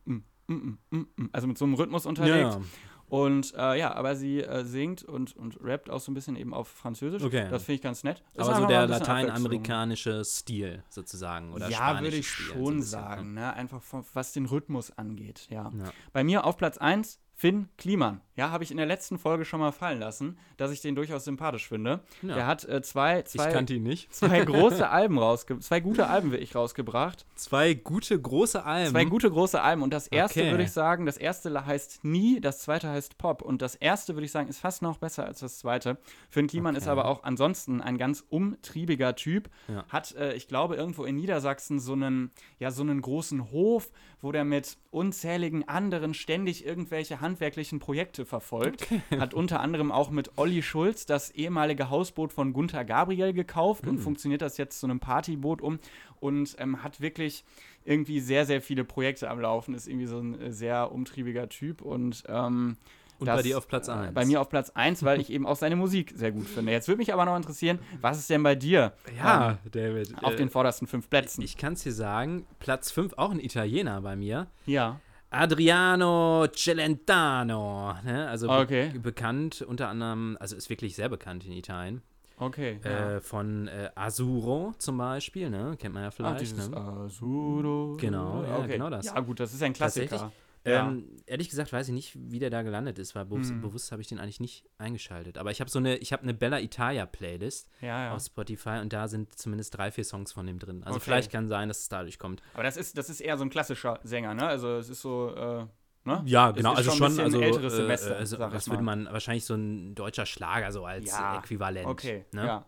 mm. 0.90 1.30
Also 1.32 1.48
mit 1.48 1.58
so 1.58 1.66
einem 1.66 1.74
Rhythmus 1.76 2.06
unterlegt. 2.06 2.54
Ja, 2.54 2.62
Und 3.12 3.54
äh, 3.58 3.78
ja, 3.78 3.94
aber 3.94 4.16
sie 4.16 4.40
äh, 4.40 4.64
singt 4.64 5.04
und, 5.04 5.36
und 5.36 5.58
rappt 5.62 5.90
auch 5.90 6.00
so 6.00 6.14
ein 6.14 6.14
bisschen 6.16 6.38
eben 6.38 6.54
auf 6.54 6.70
Französisch. 6.70 7.22
Okay. 7.22 7.46
Das 7.50 7.64
finde 7.64 7.76
ich 7.76 7.82
ganz 7.82 8.06
nett. 8.06 8.24
Ist 8.36 8.48
aber 8.48 8.62
so 8.62 8.68
der 8.68 8.88
lateinamerikanische 8.88 10.24
Stil 10.24 10.82
sozusagen. 10.88 11.52
Oder 11.52 11.68
ja, 11.68 12.00
würde 12.00 12.16
ich 12.16 12.30
Stil, 12.30 12.46
so 12.46 12.54
ein 12.54 12.58
schon 12.60 12.82
sagen. 12.82 13.34
Ne? 13.34 13.54
Einfach 13.54 13.82
von, 13.82 14.06
was 14.14 14.32
den 14.32 14.46
Rhythmus 14.46 14.98
angeht. 14.98 15.48
Ja. 15.50 15.74
Ja. 15.78 15.92
Bei 16.14 16.24
mir 16.24 16.46
auf 16.46 16.56
Platz 16.56 16.78
1 16.78 17.20
Finn 17.42 17.70
Kliman. 17.80 18.22
Ja, 18.36 18.52
habe 18.52 18.64
ich 18.64 18.70
in 18.72 18.78
der 18.78 18.86
letzten 18.86 19.18
Folge 19.18 19.46
schon 19.46 19.60
mal 19.60 19.72
fallen 19.72 20.00
lassen, 20.00 20.38
dass 20.58 20.72
ich 20.72 20.80
den 20.82 20.96
durchaus 20.96 21.26
sympathisch 21.26 21.68
finde. 21.68 22.00
Ja. 22.22 22.36
Der 22.36 22.48
hat 22.48 22.64
äh, 22.66 22.82
zwei, 22.82 23.20
Ich 23.20 23.26
zwei, 23.26 23.52
kannte 23.52 23.74
ihn 23.74 23.84
nicht. 23.84 24.14
zwei 24.14 24.40
große 24.46 24.88
Alben 24.88 25.18
rausge 25.18 25.58
zwei 25.60 25.80
gute 25.80 26.08
Alben 26.08 26.34
ich 26.36 26.56
rausgebracht. 26.56 27.26
Zwei 27.36 27.74
gute, 27.74 28.20
große 28.20 28.64
Alben. 28.64 28.92
Zwei 28.92 29.06
gute 29.06 29.30
große 29.30 29.60
Alben. 29.60 29.82
Und 29.82 29.92
das 29.92 30.08
erste 30.08 30.40
Okay. 30.42 30.52
würde 30.52 30.64
ich 30.64 30.72
sagen, 30.72 31.06
das 31.08 31.18
erste 31.18 31.66
heißt 31.66 32.04
Nie, 32.04 32.40
das 32.40 32.60
zweite 32.60 32.90
heißt 32.90 33.18
Pop. 33.18 33.42
Und 33.42 33.62
das 33.64 33.74
erste 33.76 34.16
würde 34.16 34.26
ich 34.26 34.32
sagen, 34.32 34.48
ist 34.48 34.60
fast 34.60 34.82
noch 34.84 34.98
besser 35.00 35.26
als 35.26 35.40
das 35.40 35.58
zweite. 35.58 35.98
Finn 36.30 36.46
Kliman 36.48 36.76
ist 36.76 36.84
Okay. 36.84 36.92
aber 36.92 37.06
auch 37.06 37.24
ansonsten 37.24 37.82
ein 37.82 37.98
ganz 37.98 38.24
umtriebiger 38.30 39.16
Typ. 39.16 39.50
Ja. 39.68 39.84
Hat, 39.90 40.16
äh, 40.16 40.34
ich 40.36 40.48
glaube, 40.48 40.76
irgendwo 40.76 41.06
in 41.06 41.16
Niedersachsen 41.16 41.80
so 41.80 41.94
einen, 41.94 42.32
ja, 42.60 42.70
so 42.72 42.84
einen 42.84 43.02
großen 43.02 43.52
Hof, 43.52 43.92
wo 44.22 44.32
der 44.32 44.46
mit 44.46 44.78
unzähligen 44.92 45.68
anderen 45.68 46.14
ständig 46.14 46.66
irgendwelche 46.66 47.20
handwerklichen 47.32 47.80
Projekte 47.80 48.26
verfolgt. 48.26 48.88
Hat 49.18 49.34
unter 49.34 49.60
anderem 49.60 49.92
auch 49.92 50.10
mit 50.12 50.38
Olli 50.38 50.62
Schulz 50.62 51.06
das 51.06 51.32
ehemalige 51.32 51.90
Hausboot 51.90 52.32
von 52.34 52.54
Gunther 52.54 52.86
Gabriel 52.86 53.34
gekauft 53.34 53.84
Hm. 53.84 53.90
und 53.90 53.98
funktioniert 54.00 54.42
das 54.42 54.58
jetzt 54.58 54.80
zu 54.80 54.86
einem 54.88 55.00
Partyboot 55.00 55.62
um 55.62 55.80
und 56.20 56.56
ähm, 56.60 56.84
hat 56.84 57.02
wirklich 57.02 57.44
irgendwie 57.84 58.20
sehr, 58.20 58.46
sehr 58.46 58.62
viele 58.62 58.84
Projekte 58.84 59.30
am 59.30 59.40
Laufen. 59.40 59.74
Ist 59.74 59.88
irgendwie 59.88 60.06
so 60.08 60.20
ein 60.20 60.40
äh, 60.40 60.52
sehr 60.52 60.92
umtriebiger 60.92 61.50
Typ 61.50 61.82
und 61.82 62.24
ähm, 62.28 62.78
Und 63.20 63.26
das, 63.28 63.38
bei 63.38 63.42
dir 63.44 63.58
auf 63.58 63.68
Platz 63.68 63.88
äh, 63.88 63.92
1. 63.92 64.14
Bei 64.14 64.26
mir 64.26 64.40
auf 64.42 64.50
Platz 64.50 64.70
1, 64.72 65.04
weil 65.04 65.20
ich 65.22 65.32
eben 65.32 65.46
auch 65.48 65.56
seine 65.56 65.76
Musik 65.76 66.14
sehr 66.16 66.32
gut 66.32 66.48
finde. 66.48 66.72
Jetzt 66.72 66.88
würde 66.88 67.00
mich 67.00 67.12
aber 67.14 67.26
noch 67.26 67.36
interessieren, 67.36 67.80
was 68.02 68.20
ist 68.20 68.30
denn 68.30 68.44
bei 68.44 68.54
dir 68.56 68.94
Ja, 69.18 69.58
ähm, 69.64 69.72
David. 69.72 70.24
auf 70.24 70.34
äh, 70.34 70.36
den 70.36 70.50
vordersten 70.50 70.88
fünf 70.88 71.10
Plätzen? 71.10 71.42
Ich 71.42 71.58
kann 71.58 71.74
es 71.74 71.84
dir 71.84 71.94
sagen, 71.94 72.46
Platz 72.60 72.92
5, 72.92 73.14
auch 73.18 73.32
ein 73.32 73.40
Italiener 73.40 74.02
bei 74.02 74.16
mir. 74.16 74.48
ja. 74.66 75.00
Adriano 75.32 76.46
Celentano. 76.54 77.96
Ne? 78.04 78.28
Also 78.30 78.48
be 78.48 78.54
Okay. 78.54 78.90
bekannt 79.00 79.62
unter 79.62 79.88
anderem, 79.88 80.38
also 80.40 80.56
ist 80.56 80.70
wirklich 80.70 80.96
sehr 80.96 81.10
bekannt 81.10 81.46
in 81.46 81.54
Italien. 81.54 82.02
Okay. 82.38 82.80
ja. 82.84 83.18
Äh, 83.18 83.22
von 83.22 83.68
äh, 83.68 83.90
Asuro 83.96 84.74
zum 84.78 84.98
Beispiel, 84.98 85.50
ne? 85.50 85.76
Kennt 85.80 85.94
man 85.94 86.04
ja 86.04 86.10
Ach, 86.10 86.14
vielleicht. 86.14 86.42
dieses 86.42 86.70
ne? 86.70 86.78
Asuro. 86.78 87.98
Genau, 88.00 88.44
ja, 88.44 88.66
genau 88.66 88.90
das. 88.90 89.06
Ja, 89.06 89.20
gut, 89.20 89.40
das 89.40 89.54
ist 89.54 89.62
ein 89.64 89.74
Klassiker. 89.74 90.32
Ja. 90.66 90.88
Ähm, 90.88 91.18
ehrlich 91.26 91.50
gesagt 91.50 91.74
weiß 91.74 91.88
ich 91.88 91.94
nicht, 91.94 92.16
wie 92.16 92.38
der 92.38 92.50
da 92.52 92.62
gelandet 92.62 93.00
ist, 93.00 93.16
weil 93.16 93.26
bewusst, 93.26 93.52
Mhm. 93.52 93.62
bewusst 93.62 93.92
habe 93.92 94.02
ich 94.02 94.08
den 94.08 94.20
eigentlich 94.20 94.40
nicht 94.40 94.66
eingeschaltet. 94.78 95.38
Aber 95.40 95.50
ich 95.50 95.60
habe 95.60 95.70
so 95.72 95.80
eine, 95.80 95.98
ich 95.98 96.14
habe 96.14 96.22
eine 96.24 96.34
Bella 96.36 96.60
Italia 96.60 97.06
Playlist 97.08 97.68
ja, 97.82 98.06
ja. 98.06 98.14
auf 98.16 98.22
Spotify 98.24 98.80
und 98.82 98.94
da 98.94 99.08
sind 99.08 99.38
zumindest 99.38 99.76
drei, 99.76 99.92
vier 99.92 100.04
Songs 100.04 100.32
von 100.34 100.46
dem 100.46 100.60
drin. 100.60 100.84
Also 100.84 100.98
Okay. 100.98 101.06
vielleicht 101.06 101.32
kann 101.32 101.48
sein, 101.48 101.68
dass 101.68 101.80
es 101.80 101.90
dadurch 101.90 102.20
kommt. 102.20 102.44
Aber 102.54 102.64
das 102.64 102.78
ist, 102.78 102.96
das 102.98 103.10
ist 103.10 103.22
eher 103.22 103.38
so 103.38 103.44
ein 103.44 103.50
klassischer 103.50 104.00
Sänger, 104.04 104.34
ne? 104.36 104.46
Also 104.46 104.78
es 104.78 104.90
ist 104.90 105.02
so, 105.02 105.34
äh, 105.36 105.66
ne? 106.06 106.22
Ja, 106.26 106.52
genau, 106.52 106.74
also 106.74 106.92
schon 106.92 107.20
also, 107.20 107.42
älteres 107.42 107.74
äh, 107.74 107.78
Semester, 107.78 108.16
also 108.18 108.38
sag 108.38 108.50
ich 108.50 108.56
was 108.56 108.70
würde 108.70 108.84
man 108.84 109.06
wahrscheinlich 109.06 109.46
so 109.46 109.56
ein 109.56 109.96
deutscher 109.96 110.26
Schlager 110.28 110.72
so 110.72 110.86
als 110.86 111.10
Ja, 111.10 111.36
äh, 111.36 111.38
Äquivalent. 111.40 111.88
Okay, 111.88 112.26
ne? 112.34 112.46
ja. 112.46 112.66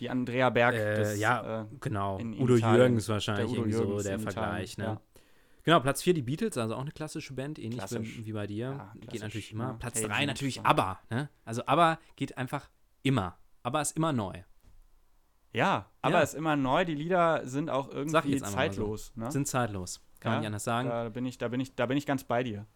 Die 0.00 0.08
Andrea 0.08 0.48
Berg 0.50 0.74
Äh, 0.74 0.94
des, 0.96 1.18
ja, 1.20 1.62
äh, 1.62 1.66
genau. 1.80 2.18
Udo 2.18 2.56
Italien. 2.56 2.76
Jürgens 2.80 3.08
wahrscheinlich 3.08 3.46
der 3.46 3.52
Udo 3.52 3.60
irgendwie 3.62 3.72
so 3.76 3.82
Jürgens 3.84 4.02
der 4.04 4.14
in 4.14 4.20
Vergleich, 4.20 4.72
Italien, 4.72 4.94
ne? 4.94 5.00
Genau, 5.62 5.80
Platz 5.80 6.02
4 6.02 6.14
die 6.14 6.22
Beatles, 6.22 6.56
also 6.58 6.74
auch 6.74 6.80
eine 6.80 6.90
klassische 6.92 7.34
Band, 7.34 7.58
ähnlich 7.58 7.78
Klassisch. 7.78 8.24
wie, 8.24 8.32
bei 8.32 8.46
dir. 8.46 8.66
Ja, 8.70 8.92
geht 9.10 9.20
natürlich 9.22 9.52
immer. 9.52 9.72
ne? 9.72 9.76
Platz 9.78 9.96
Hey 9.98 10.06
3 10.06 10.14
Jude, 10.14 10.26
natürlich. 10.26 10.60
ABBA, 10.62 11.00
ne? 11.10 11.28
Also 11.44 11.66
ABBA 11.66 11.98
geht 12.16 12.38
einfach 12.38 12.70
immer. 13.02 13.36
ABBA 13.62 13.80
ist 13.82 13.96
immer 13.96 14.12
neu. 14.12 14.42
Ja, 15.52 15.90
aber 16.00 16.14
Ja. 16.18 16.22
es 16.22 16.30
ist 16.30 16.38
immer 16.38 16.56
neu. 16.56 16.84
Die 16.84 16.94
Lieder 16.94 17.46
sind 17.46 17.70
auch 17.70 17.88
irgendwie 17.88 18.14
mal 18.38 18.38
so. 18.38 18.44
zeitlos. 18.54 19.12
Ne? 19.16 19.30
Sind 19.32 19.48
zeitlos. 19.48 20.00
Kann 20.20 20.30
man 20.32 20.36
Ja, 20.36 20.40
nicht 20.40 20.46
anders 20.48 20.64
sagen. 20.64 20.88
Da 20.88 21.08
bin, 21.08 21.26
ich, 21.26 21.38
da, 21.38 21.48
bin 21.48 21.60
ich, 21.60 21.74
da 21.74 21.86
bin 21.86 21.96
ich 21.96 22.06
ganz 22.06 22.24
bei 22.24 22.42
dir. 22.42 22.66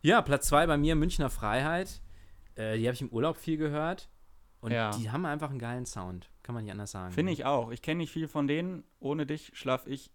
Ja, 0.00 0.20
Platz 0.22 0.48
2 0.48 0.66
bei 0.66 0.76
mir 0.76 0.96
Münchner 0.96 1.30
Freiheit. 1.30 2.02
Äh, 2.56 2.76
die 2.78 2.86
habe 2.86 2.94
ich 2.94 3.02
im 3.02 3.08
Urlaub 3.10 3.36
viel 3.36 3.56
gehört. 3.56 4.10
Und 4.60 4.72
Ja. 4.72 4.90
die 4.96 5.10
haben 5.10 5.26
einfach 5.26 5.50
einen 5.50 5.58
geilen 5.58 5.86
Sound. 5.86 6.30
Kann 6.42 6.54
man 6.54 6.64
nicht 6.64 6.72
anders 6.72 6.90
sagen. 6.90 7.12
Finde 7.12 7.32
ich 7.32 7.44
auch. 7.44 7.70
Ich 7.70 7.82
kenne 7.82 7.98
nicht 7.98 8.10
viel 8.12 8.26
von 8.28 8.46
denen. 8.46 8.84
Ohne 8.98 9.26
dich 9.26 9.50
schlaf 9.54 9.86
ich 9.86 10.10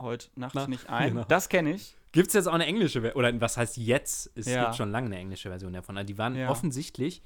heute 0.00 0.28
Nacht 0.36 0.54
Na, 0.54 0.66
nicht 0.66 0.88
ein. 0.88 1.10
genau. 1.14 1.24
Das 1.24 1.48
kenne 1.48 1.72
ich. 1.74 1.94
Gibt 2.12 2.28
es 2.28 2.34
jetzt 2.34 2.46
auch 2.48 2.54
eine 2.54 2.66
englische 2.66 3.00
Version? 3.02 3.18
Oder 3.18 3.40
was 3.40 3.56
heißt 3.56 3.76
jetzt? 3.76 4.30
Es 4.34 4.46
Ja. 4.46 4.64
gibt 4.64 4.76
schon 4.76 4.90
lange 4.90 5.06
eine 5.06 5.18
englische 5.18 5.48
Version 5.50 5.72
davon. 5.72 5.96
Also 5.96 6.06
die 6.06 6.18
waren 6.18 6.34
Ja. 6.36 6.48
offensichtlich 6.50 7.22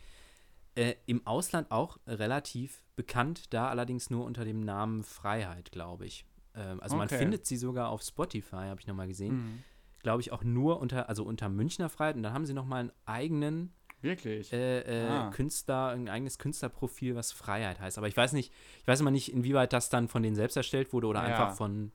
äh, 0.74 0.94
im 1.06 1.26
Ausland 1.26 1.70
auch 1.70 1.98
relativ 2.06 2.82
bekannt, 2.96 3.52
da 3.52 3.68
allerdings 3.68 4.08
nur 4.08 4.24
unter 4.24 4.44
dem 4.46 4.60
Namen 4.60 5.02
Freiheit, 5.04 5.70
glaube 5.70 6.06
ich. 6.06 6.24
Ähm, 6.54 6.80
also 6.80 6.96
man 6.96 7.06
Okay. 7.08 7.18
findet 7.18 7.44
sie 7.46 7.56
sogar 7.58 7.90
auf 7.90 8.00
Spotify, 8.02 8.56
habe 8.56 8.80
ich 8.80 8.86
nochmal 8.86 9.06
gesehen. 9.08 9.34
Mhm. 9.34 9.62
glaube 10.02 10.20
ich, 10.20 10.32
auch 10.32 10.42
nur 10.42 10.80
unter, 10.80 11.08
also 11.08 11.22
unter 11.24 11.48
Münchner 11.48 11.88
Freiheit. 11.88 12.16
Und 12.16 12.24
dann 12.24 12.32
haben 12.32 12.44
sie 12.44 12.54
nochmal 12.54 12.80
einen 12.80 12.92
eigenen 13.06 13.72
Wirklich? 14.00 14.52
äh, 14.52 14.80
äh, 14.80 15.06
Ah. 15.06 15.30
Künstler, 15.30 15.90
ein 15.90 16.08
eigenes 16.08 16.38
Künstlerprofil, 16.38 17.14
was 17.14 17.30
Freiheit 17.30 17.78
heißt. 17.78 17.98
Aber 17.98 18.08
ich 18.08 18.16
weiß 18.16 18.32
nicht, 18.32 18.52
ich 18.80 18.86
weiß 18.88 19.00
immer 19.00 19.12
nicht, 19.12 19.32
inwieweit 19.32 19.72
das 19.72 19.90
dann 19.90 20.08
von 20.08 20.24
denen 20.24 20.34
selbst 20.34 20.56
erstellt 20.56 20.92
wurde 20.92 21.06
oder 21.06 21.20
Ja. 21.20 21.26
einfach 21.26 21.54
von 21.56 21.92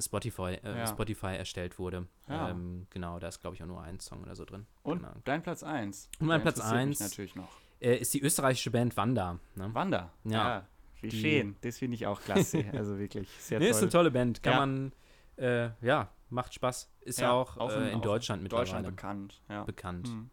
Spotify, 0.00 0.58
äh, 0.62 0.78
Ja. 0.78 0.86
Spotify 0.86 1.36
erstellt 1.36 1.78
wurde. 1.78 2.06
Ja. 2.28 2.50
Ähm, 2.50 2.86
genau, 2.90 3.18
da 3.18 3.28
ist, 3.28 3.40
glaube 3.40 3.56
ich, 3.56 3.62
auch 3.62 3.66
nur 3.66 3.82
ein 3.82 4.00
Song 4.00 4.22
oder 4.22 4.34
so 4.34 4.44
drin. 4.44 4.66
Und 4.82 4.98
Genau. 4.98 5.12
dein 5.24 5.42
Platz 5.42 5.62
1. 5.62 6.08
Und 6.20 6.26
mein 6.26 6.42
Platz 6.42 6.60
eins. 6.60 7.00
natürlich 7.00 7.34
noch. 7.36 7.48
Äh, 7.80 7.96
ist 7.96 8.14
die 8.14 8.22
österreichische 8.22 8.70
Band 8.70 8.96
Wanda. 8.96 9.38
Ne? 9.56 9.70
Wanda. 9.74 10.10
Ja. 10.24 10.66
Wie 11.00 11.08
Die- 11.08 11.20
schön. 11.20 11.56
Das 11.60 11.78
finde 11.78 11.96
ich 11.96 12.06
auch 12.06 12.20
klasse. 12.20 12.64
also 12.72 12.98
wirklich 12.98 13.28
sehr 13.38 13.58
Nee, 13.58 13.68
ist 13.68 13.76
eine 13.76 13.88
toll. 13.88 14.00
tolle 14.00 14.10
Band. 14.10 14.42
Kann 14.42 14.52
Ja. 14.52 14.58
man, 14.60 14.92
äh, 15.36 15.70
ja, 15.86 16.08
macht 16.30 16.54
Spaß. 16.54 16.90
Ist 17.02 17.20
Ja, 17.20 17.32
auch, 17.32 17.58
auch 17.58 17.70
äh, 17.72 17.92
in 17.92 18.00
Deutschland 18.00 18.42
mittlerweile 18.42 18.64
Deutschland 18.66 18.86
bekannt. 18.96 19.42
Ja. 19.50 19.64
bekannt. 19.64 20.08
Hm. 20.08 20.30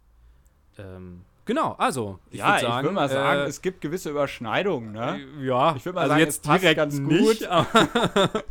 Ähm, 0.77 1.25
genau, 1.45 1.73
also, 1.73 2.19
ich 2.29 2.39
ja, 2.39 2.47
würd 2.53 2.61
sagen, 2.61 2.77
ich 2.77 2.83
würde 2.83 2.95
mal 2.95 3.09
sagen, 3.09 3.41
äh, 3.41 3.45
es 3.45 3.61
gibt 3.61 3.81
gewisse 3.81 4.09
Überschneidungen. 4.09 4.91
Ne? 4.91 5.19
ja, 5.41 5.75
Ich 5.75 5.85
würd 5.85 5.95
mal 5.95 6.01
also 6.01 6.13
sagen, 6.13 6.23
jetzt 6.23 6.45
direkt 6.45 6.75
ganz 6.75 6.99
nicht, 6.99 7.39
gut. 7.39 7.49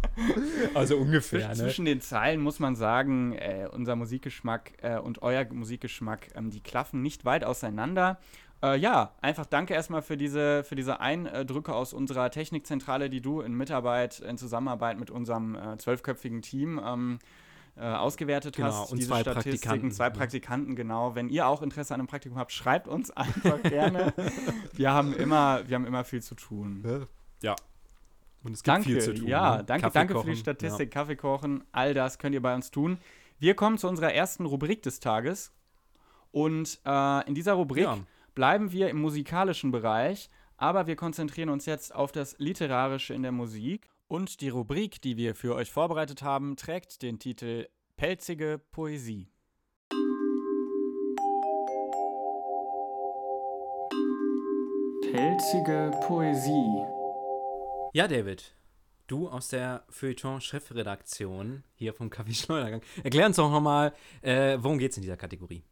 also 0.75 0.97
ungefähr, 0.97 1.49
ne? 1.49 1.55
Zwischen 1.55 1.85
den 1.85 2.01
Zeilen 2.01 2.41
muss 2.41 2.59
man 2.59 2.77
sagen, 2.77 3.33
äh, 3.33 3.69
unser 3.73 3.97
Musikgeschmack 3.97 4.73
äh, 4.83 4.99
und 4.99 5.23
euer 5.23 5.45
Musikgeschmack, 5.51 6.29
ähm, 6.35 6.51
die 6.51 6.61
klaffen 6.61 7.03
nicht 7.03 7.25
weit 7.25 7.45
auseinander. 7.45 8.19
Äh, 8.63 8.79
ja, 8.79 9.15
einfach 9.23 9.47
danke 9.47 9.75
erstmal 9.75 10.03
für 10.03 10.17
diese, 10.17 10.65
für 10.65 10.75
diese 10.77 11.01
Eindrücke 11.01 11.75
aus 11.75 11.95
unserer 11.95 12.31
Technikzentrale, 12.31 13.09
die 13.09 13.23
du 13.23 13.41
in 13.41 13.55
Mitarbeit, 13.55 14.21
in 14.21 14.37
Zusammenarbeit 14.37 14.99
mit 14.99 15.11
unserem 15.11 15.55
äh, 15.55 15.79
zwölfköpfigen 15.79 16.43
Team 16.43 16.81
ähm, 16.85 17.19
äh, 17.77 17.81
ausgewertet 17.81 18.57
Genau, 18.57 18.69
hast. 18.69 18.93
und 18.93 18.99
diese 18.99 19.09
zwei 19.11 19.21
Statistiken, 19.21 19.59
Praktikanten. 19.61 19.91
zwei 19.93 20.11
Praktikanten, 20.11 20.77
genau. 20.77 21.15
Wenn 21.15 21.29
ihr 21.29 21.47
auch 21.47 21.63
Interesse 21.63 21.95
an 21.95 22.01
einem 22.01 22.07
Praktikum 22.09 22.39
habt, 22.39 22.53
schreibt 22.53 22.89
uns 22.89 23.11
einfach 23.17 23.63
gerne. 23.63 24.13
wir, 24.75 24.93
haben 24.93 25.15
immer, 25.15 25.67
wir 25.69 25.75
haben 25.77 25.87
immer 25.87 26.05
viel 26.05 26.23
zu 26.23 26.35
tun. 26.35 27.07
Ja. 27.43 27.57
Und 28.43 28.53
es 28.53 28.63
gibt 28.63 28.69
Danke, 28.69 28.89
viel 28.89 29.01
zu 29.01 29.15
tun. 29.15 29.27
ja, 29.29 29.59
ne? 29.59 29.65
danke, 29.65 29.83
Kaffee 29.83 29.99
danke 29.99 30.21
für 30.21 30.31
die 30.31 30.37
Statistik, 30.37 30.91
Kaffee 30.91 31.17
kochen, 31.17 31.63
all 31.73 31.93
das 31.95 32.19
könnt 32.19 32.35
ihr 32.35 32.41
bei 32.43 32.55
uns 32.55 32.71
tun. 32.71 32.99
Wir 33.39 33.55
kommen 33.55 33.77
zu 33.79 33.87
unserer 33.89 34.13
ersten 34.15 34.47
Rubrik 34.47 34.83
des 34.83 34.99
Tages 35.01 35.53
und 36.31 36.81
äh, 36.87 37.27
in 37.29 37.35
dieser 37.35 37.53
Rubrik 37.55 37.85
Ja. 37.85 37.99
bleiben 38.35 38.73
wir 38.73 38.89
im 38.89 38.99
musikalischen 39.01 39.71
Bereich, 39.73 40.29
aber 40.57 40.87
wir 40.87 40.97
konzentrieren 40.97 41.51
uns 41.51 41.67
jetzt 41.67 41.95
auf 41.95 42.13
das 42.13 42.37
Literarische 42.39 43.13
in 43.15 43.23
der 43.23 43.33
Musik. 43.33 43.90
Und 44.11 44.41
die 44.41 44.49
Rubrik, 44.49 45.01
die 45.01 45.17
wir 45.17 45.37
für 45.37 45.55
euch 45.55 45.71
vorbereitet 45.71 46.23
haben, 46.23 46.57
trägt 46.57 47.03
den 47.03 47.21
Titel 47.21 47.69
Pelzige 47.97 48.61
Poesie. 48.73 49.29
Pelzige 55.13 55.93
Poesie. 56.09 56.85
Ja, 57.93 58.09
David, 58.09 58.53
du 59.07 59.29
aus 59.29 59.47
der 59.47 59.85
Feuilleton-Chefredaktion 59.91 61.63
hier 61.77 61.95
vom 61.95 62.11
Kaffee 62.11 62.35
Schleudergang. 62.35 62.83
Erklär 63.05 63.27
uns 63.27 63.37
doch 63.37 63.49
nochmal, 63.49 63.95
äh, 64.23 64.59
worum 64.61 64.79
geht 64.79 64.91
es 64.91 64.97
in 64.97 65.03
dieser 65.03 65.17
Kategorie? 65.17 65.63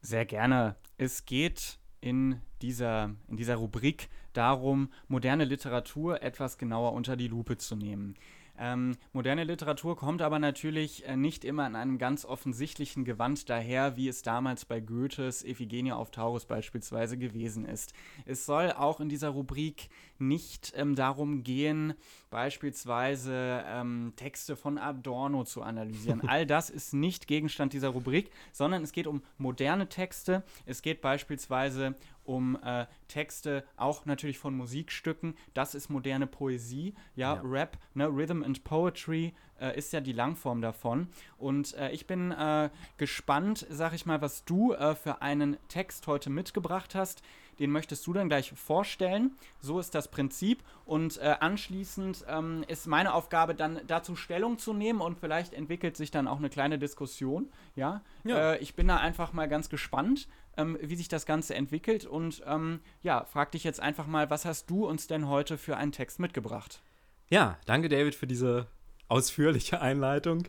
Sehr 0.00 0.26
gerne. 0.26 0.74
Es 0.96 1.24
geht 1.24 1.78
in 2.00 2.40
dieser, 2.62 3.14
in 3.28 3.36
dieser 3.36 3.56
Rubrik 3.56 4.08
darum, 4.32 4.90
moderne 5.08 5.44
Literatur 5.44 6.22
etwas 6.22 6.58
genauer 6.58 6.92
unter 6.92 7.16
die 7.16 7.28
Lupe 7.28 7.56
zu 7.58 7.76
nehmen. 7.76 8.14
Ähm, 8.58 8.96
moderne 9.12 9.44
Literatur 9.44 9.96
kommt 9.96 10.20
aber 10.20 10.38
natürlich 10.38 11.06
äh, 11.06 11.16
nicht 11.16 11.44
immer 11.44 11.66
in 11.66 11.76
einem 11.76 11.98
ganz 11.98 12.24
offensichtlichen 12.24 13.04
Gewand 13.04 13.48
daher, 13.48 13.96
wie 13.96 14.08
es 14.08 14.22
damals 14.22 14.64
bei 14.64 14.80
Goethes 14.80 15.44
Iphigenie 15.44 15.92
auf 15.92 16.10
Taurus 16.10 16.44
beispielsweise 16.44 17.16
gewesen 17.18 17.64
ist. 17.64 17.92
Es 18.26 18.46
soll 18.46 18.72
auch 18.72 19.00
in 19.00 19.08
dieser 19.08 19.28
Rubrik 19.28 19.88
nicht 20.18 20.72
ähm, 20.76 20.96
darum 20.96 21.44
gehen, 21.44 21.94
beispielsweise 22.30 23.64
ähm, 23.66 24.12
Texte 24.16 24.56
von 24.56 24.78
Adorno 24.78 25.44
zu 25.44 25.62
analysieren. 25.62 26.20
All 26.28 26.44
das 26.46 26.70
ist 26.70 26.92
nicht 26.92 27.28
Gegenstand 27.28 27.72
dieser 27.72 27.90
Rubrik, 27.90 28.30
sondern 28.52 28.82
es 28.82 28.92
geht 28.92 29.06
um 29.06 29.22
moderne 29.36 29.88
Texte. 29.88 30.42
Es 30.66 30.82
geht 30.82 31.00
beispielsweise 31.00 31.94
um 32.28 32.58
äh, 32.62 32.86
Texte 33.08 33.64
auch 33.76 34.04
natürlich 34.04 34.38
von 34.38 34.54
Musikstücken. 34.54 35.34
Das 35.54 35.74
ist 35.74 35.88
moderne 35.88 36.26
Poesie. 36.26 36.94
Ja, 37.16 37.36
Ja. 37.36 37.42
Rap, 37.44 37.78
ne, 37.94 38.06
Rhythm 38.06 38.42
and 38.42 38.62
Poetry 38.64 39.34
äh, 39.60 39.76
ist 39.76 39.92
ja 39.92 40.00
die 40.00 40.12
Langform 40.12 40.60
davon. 40.60 41.08
Und 41.38 41.74
äh, 41.74 41.90
ich 41.90 42.06
bin 42.06 42.30
äh, 42.30 42.70
gespannt, 42.98 43.66
sag 43.70 43.94
ich 43.94 44.06
mal, 44.06 44.20
was 44.20 44.44
du 44.44 44.74
äh, 44.74 44.94
für 44.94 45.22
einen 45.22 45.56
Text 45.68 46.06
heute 46.06 46.30
mitgebracht 46.30 46.94
hast. 46.94 47.22
Den 47.58 47.70
möchtest 47.70 48.06
du 48.06 48.12
dann 48.12 48.28
gleich 48.28 48.52
vorstellen. 48.52 49.36
So 49.60 49.80
ist 49.80 49.94
das 49.94 50.08
Prinzip. 50.08 50.62
Und 50.84 51.18
äh, 51.18 51.36
anschließend 51.40 52.24
ähm, 52.28 52.64
ist 52.68 52.86
meine 52.86 53.14
Aufgabe 53.14 53.54
dann 53.54 53.80
dazu 53.86 54.16
Stellung 54.16 54.58
zu 54.58 54.72
nehmen 54.72 55.00
und 55.00 55.18
vielleicht 55.18 55.52
entwickelt 55.54 55.96
sich 55.96 56.10
dann 56.10 56.28
auch 56.28 56.38
eine 56.38 56.50
kleine 56.50 56.78
Diskussion. 56.78 57.50
Ja, 57.74 58.02
Ja. 58.24 58.54
Äh, 58.54 58.58
ich 58.58 58.74
bin 58.74 58.88
da 58.88 58.96
einfach 58.96 59.32
mal 59.32 59.48
ganz 59.48 59.68
gespannt, 59.68 60.28
ähm, 60.56 60.78
wie 60.80 60.96
sich 60.96 61.08
das 61.08 61.26
Ganze 61.26 61.54
entwickelt. 61.54 62.04
Und 62.04 62.42
ähm, 62.46 62.80
ja, 63.02 63.24
frag 63.24 63.52
dich 63.52 63.64
jetzt 63.64 63.80
einfach 63.80 64.06
mal, 64.06 64.30
was 64.30 64.44
hast 64.44 64.68
du 64.70 64.86
uns 64.86 65.06
denn 65.06 65.28
heute 65.28 65.58
für 65.58 65.76
einen 65.76 65.92
Text 65.92 66.20
mitgebracht? 66.20 66.82
Ja, 67.30 67.58
danke 67.66 67.88
David 67.88 68.14
für 68.14 68.26
diese 68.26 68.66
ausführliche 69.08 69.80
Einleitung. 69.80 70.44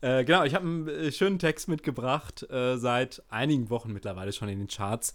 Äh, 0.00 0.24
genau, 0.24 0.42
ich 0.44 0.54
habe 0.54 0.66
einen 0.66 0.88
äh, 0.88 1.12
schönen 1.12 1.38
Text 1.38 1.68
mitgebracht, 1.68 2.48
äh, 2.50 2.76
seit 2.76 3.22
einigen 3.28 3.70
Wochen 3.70 3.92
mittlerweile 3.92 4.32
schon 4.32 4.48
in 4.48 4.58
den 4.58 4.68
Charts. 4.68 5.14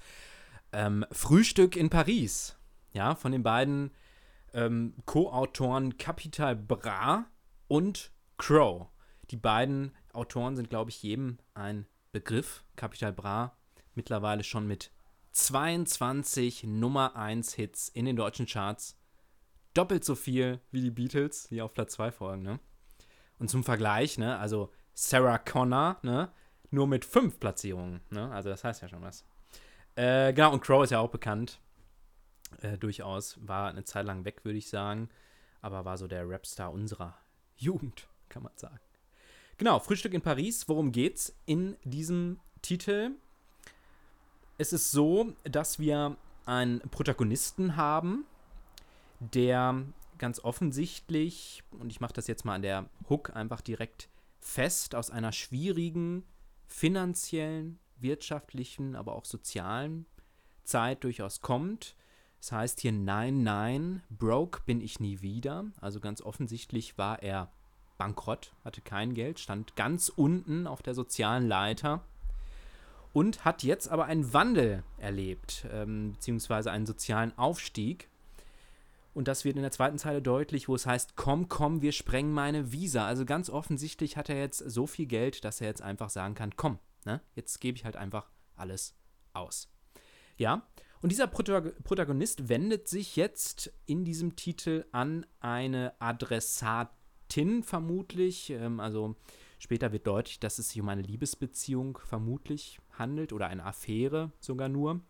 Ähm, 0.71 1.05
Frühstück 1.11 1.75
in 1.75 1.89
Paris, 1.89 2.57
ja, 2.93 3.15
von 3.15 3.31
den 3.31 3.43
beiden 3.43 3.91
ähm, 4.53 4.95
Co-Autoren 5.05 5.97
Capital 5.97 6.55
Bra 6.55 7.25
und 7.67 8.11
Crow. 8.37 8.87
Die 9.29 9.37
beiden 9.37 9.93
Autoren 10.13 10.55
sind, 10.55 10.69
glaube 10.69 10.89
ich, 10.89 11.03
jedem 11.03 11.37
ein 11.53 11.85
Begriff. 12.11 12.63
Capital 12.75 13.13
Bra 13.13 13.57
mittlerweile 13.93 14.43
schon 14.43 14.67
mit 14.67 14.91
22 15.33 16.63
Nummer 16.63 17.15
1 17.15 17.53
Hits 17.53 17.89
in 17.89 18.05
den 18.05 18.15
deutschen 18.15 18.45
Charts 18.45 18.97
doppelt 19.73 20.03
so 20.03 20.15
viel 20.15 20.59
wie 20.71 20.81
die 20.81 20.91
Beatles, 20.91 21.47
die 21.49 21.61
auf 21.61 21.73
Platz 21.73 21.93
2 21.93 22.11
folgen, 22.11 22.43
ne? 22.43 22.59
Und 23.37 23.49
zum 23.49 23.63
Vergleich, 23.63 24.17
ne, 24.17 24.37
also 24.39 24.71
Sarah 24.93 25.37
Connor, 25.37 25.97
ne, 26.01 26.31
nur 26.71 26.87
mit 26.87 27.05
fünf 27.05 27.39
Platzierungen, 27.39 28.01
ne? 28.09 28.31
Also 28.31 28.49
das 28.49 28.63
heißt 28.63 28.81
ja 28.81 28.87
schon 28.87 29.03
was. 29.03 29.25
Äh, 29.97 30.31
genau, 30.31 30.53
und 30.53 30.61
Crow 30.61 30.83
ist 30.83 30.91
ja 30.91 30.99
auch 30.99 31.09
bekannt. 31.09 31.59
Äh, 32.61 32.77
durchaus. 32.77 33.39
War 33.41 33.69
eine 33.69 33.83
Zeit 33.83 34.05
lang 34.05 34.25
weg, 34.25 34.45
würde 34.45 34.59
ich 34.59 34.69
sagen. 34.69 35.09
Aber 35.61 35.85
war 35.85 35.97
so 35.97 36.07
der 36.07 36.29
Rapstar 36.29 36.71
unserer 36.71 37.17
Jugend, 37.57 38.07
kann 38.29 38.43
man 38.43 38.51
sagen. 38.55 38.79
Genau, 39.57 39.79
Frühstück 39.79 40.13
in 40.13 40.21
Paris. 40.21 40.69
Worum 40.69 40.91
geht's 40.91 41.35
in 41.47 41.77
diesem 41.83 42.39
Titel? 42.61 43.09
Es 44.59 44.71
ist 44.71 44.91
so, 44.91 45.33
dass 45.43 45.79
wir 45.79 46.15
einen 46.45 46.79
Protagonisten 46.79 47.75
haben, 47.75 48.25
der 49.19 49.83
ganz 50.19 50.39
offensichtlich, 50.43 51.63
und 51.71 51.91
ich 51.91 52.01
mache 52.01 52.13
das 52.13 52.27
jetzt 52.27 52.45
mal 52.45 52.53
an 52.53 52.61
der 52.61 52.85
Hook 53.09 53.35
einfach 53.35 53.61
direkt 53.61 54.09
fest, 54.39 54.93
aus 54.93 55.09
einer 55.09 55.31
schwierigen 55.31 56.23
finanziellen, 56.67 57.79
wirtschaftlichen, 57.99 58.95
aber 58.95 59.15
auch 59.15 59.25
sozialen 59.25 60.05
Zeit 60.63 61.03
durchaus 61.03 61.41
kommt. 61.41 61.95
Das 62.39 62.51
heißt 62.51 62.81
hier 62.81 62.91
nein, 62.91 63.43
nein, 63.43 64.03
broke 64.09 64.61
bin 64.65 64.81
ich 64.81 64.99
nie 64.99 65.21
wieder. 65.21 65.65
Also 65.81 65.99
ganz 65.99 66.21
offensichtlich 66.21 66.97
war 66.97 67.23
er 67.23 67.51
bankrott, 67.97 68.53
hatte 68.63 68.81
kein 68.81 69.13
Geld, 69.13 69.39
stand 69.39 69.75
ganz 69.75 70.09
unten 70.09 70.67
auf 70.67 70.81
der 70.81 70.93
sozialen 70.93 71.47
Leiter 71.47 72.03
und 73.13 73.45
hat 73.45 73.63
jetzt 73.63 73.89
aber 73.89 74.05
einen 74.05 74.33
Wandel 74.33 74.83
erlebt, 74.99 75.65
ähm, 75.71 76.13
beziehungsweise 76.13 76.71
einen 76.71 76.85
sozialen 76.85 77.35
Aufstieg. 77.37 78.09
Und 79.15 79.27
das 79.27 79.43
wird 79.45 79.55
in 79.55 79.63
der 79.63 79.71
zweiten 79.71 79.97
Zeile 79.97 80.21
deutlich, 80.21 80.69
wo 80.69 80.75
es 80.75 80.85
heißt, 80.85 81.15
komm, 81.15 81.49
komm, 81.49 81.81
wir 81.81 81.91
sprengen 81.91 82.31
meine 82.31 82.71
Visa. 82.71 83.07
Also 83.07 83.25
ganz 83.25 83.49
offensichtlich 83.49 84.15
hat 84.15 84.29
er 84.29 84.37
jetzt 84.37 84.59
so 84.59 84.85
viel 84.85 85.07
Geld, 85.07 85.43
dass 85.43 85.59
er 85.59 85.67
jetzt 85.67 85.81
einfach 85.81 86.11
sagen 86.11 86.35
kann, 86.35 86.55
komm, 86.55 86.77
ne, 87.07 87.21
jetzt 87.33 87.59
gebe 87.59 87.75
ich 87.75 87.85
halt 87.85 87.95
einfach 87.95 88.29
alles 88.55 88.95
aus. 89.33 89.71
Ja, 90.37 90.67
und 91.01 91.11
dieser 91.11 91.27
Protag 91.27 91.73
Protagonist 91.83 92.49
wendet 92.49 92.87
sich 92.87 93.15
jetzt 93.15 93.71
in 93.85 94.05
diesem 94.05 94.35
Titel 94.35 94.85
an 94.91 95.25
eine 95.39 95.93
Adressatin 95.99 97.63
vermutlich. 97.63 98.51
Ähm, 98.51 98.79
also 98.79 99.15
später 99.57 99.91
wird 99.91 100.05
deutlich, 100.05 100.39
dass 100.39 100.59
es 100.59 100.69
sich 100.69 100.81
um 100.81 100.89
eine 100.89 101.01
Liebesbeziehung 101.01 101.99
vermutlich 102.03 102.79
handelt 102.91 103.33
oder 103.33 103.47
eine 103.47 103.63
Affäre 103.63 104.31
sogar 104.39 104.69
nur. 104.69 105.01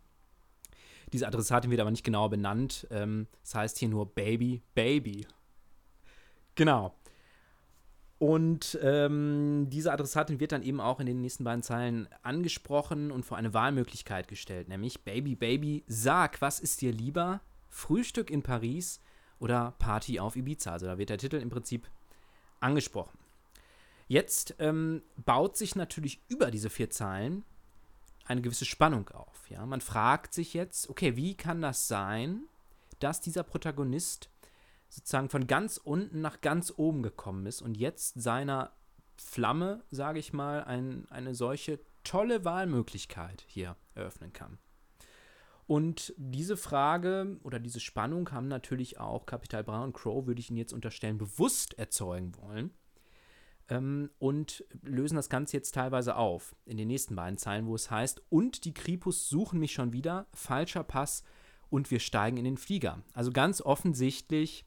Diese 1.12 1.26
Adressatin 1.26 1.70
wird 1.70 1.80
aber 1.80 1.90
nicht 1.90 2.04
genau 2.04 2.28
benannt. 2.28 2.86
Ähm, 2.90 3.26
das 3.42 3.54
heißt 3.54 3.78
hier 3.78 3.88
nur 3.88 4.14
Baby, 4.14 4.62
Baby. 4.74 5.26
Genau. 6.54 6.94
Und 8.18 8.76
ähm, 8.82 9.68
diese 9.70 9.92
Adressatin 9.92 10.40
wird 10.40 10.50
dann 10.50 10.64
eben 10.64 10.80
auch 10.80 10.98
in 10.98 11.06
den 11.06 11.20
nächsten 11.20 11.44
beiden 11.44 11.62
Zeilen 11.62 12.08
angesprochen 12.22 13.12
und 13.12 13.24
vor 13.24 13.36
eine 13.36 13.54
Wahlmöglichkeit 13.54 14.26
gestellt, 14.26 14.68
nämlich 14.68 15.04
Baby, 15.04 15.36
Baby, 15.36 15.84
sag, 15.86 16.40
was 16.40 16.58
ist 16.58 16.80
dir 16.80 16.92
lieber? 16.92 17.40
Frühstück 17.68 18.30
in 18.30 18.42
Paris 18.42 19.00
oder 19.38 19.74
Party 19.78 20.18
auf 20.18 20.34
Ibiza? 20.34 20.72
Also 20.72 20.86
da 20.86 20.98
wird 20.98 21.10
der 21.10 21.18
Titel 21.18 21.36
im 21.36 21.48
Prinzip 21.48 21.88
angesprochen. 22.58 23.16
Jetzt 24.08 24.56
ähm, 24.58 25.02
baut 25.24 25.56
sich 25.56 25.76
natürlich 25.76 26.20
über 26.28 26.50
diese 26.50 26.70
vier 26.70 26.90
Zeilen 26.90 27.44
eine 28.24 28.42
gewisse 28.42 28.64
Spannung 28.64 29.08
auf. 29.10 29.48
Ja? 29.48 29.64
Man 29.64 29.80
fragt 29.80 30.34
sich 30.34 30.54
jetzt, 30.54 30.90
okay, 30.90 31.14
wie 31.16 31.36
kann 31.36 31.62
das 31.62 31.86
sein, 31.86 32.42
dass 32.98 33.20
dieser 33.20 33.44
Protagonist 33.44 34.28
sozusagen 34.88 35.28
von 35.28 35.46
ganz 35.46 35.76
unten 35.76 36.20
nach 36.20 36.40
ganz 36.40 36.72
oben 36.76 37.02
gekommen 37.02 37.46
ist 37.46 37.62
und 37.62 37.76
jetzt 37.76 38.20
seiner 38.20 38.72
Flamme, 39.16 39.84
sage 39.90 40.18
ich 40.18 40.32
mal, 40.32 40.64
ein, 40.64 41.06
eine 41.10 41.34
solche 41.34 41.80
tolle 42.04 42.44
Wahlmöglichkeit 42.44 43.44
hier 43.46 43.76
eröffnen 43.94 44.32
kann. 44.32 44.58
Und 45.66 46.14
diese 46.16 46.56
Frage 46.56 47.38
oder 47.42 47.58
diese 47.58 47.80
Spannung 47.80 48.30
haben 48.32 48.48
natürlich 48.48 48.98
auch 48.98 49.26
Capital 49.26 49.64
Bra 49.64 49.84
und 49.84 49.92
Crow, 49.92 50.26
würde 50.26 50.40
ich 50.40 50.48
Ihnen 50.48 50.56
jetzt 50.56 50.72
unterstellen, 50.72 51.18
bewusst 51.18 51.78
erzeugen 51.78 52.34
wollen 52.36 52.70
ähm, 53.68 54.08
und 54.18 54.64
lösen 54.82 55.16
das 55.16 55.28
Ganze 55.28 55.58
jetzt 55.58 55.74
teilweise 55.74 56.16
auf 56.16 56.56
in 56.64 56.78
den 56.78 56.88
nächsten 56.88 57.14
beiden 57.14 57.36
Zeilen, 57.36 57.66
wo 57.66 57.74
es 57.74 57.90
heißt, 57.90 58.22
und 58.30 58.64
die 58.64 58.72
Kripus 58.72 59.28
suchen 59.28 59.60
mich 59.60 59.72
schon 59.72 59.92
wieder, 59.92 60.26
falscher 60.32 60.84
Pass 60.84 61.22
und 61.68 61.90
wir 61.90 62.00
steigen 62.00 62.38
in 62.38 62.44
den 62.44 62.56
Flieger. 62.56 63.02
Also 63.12 63.30
ganz 63.30 63.60
offensichtlich 63.60 64.64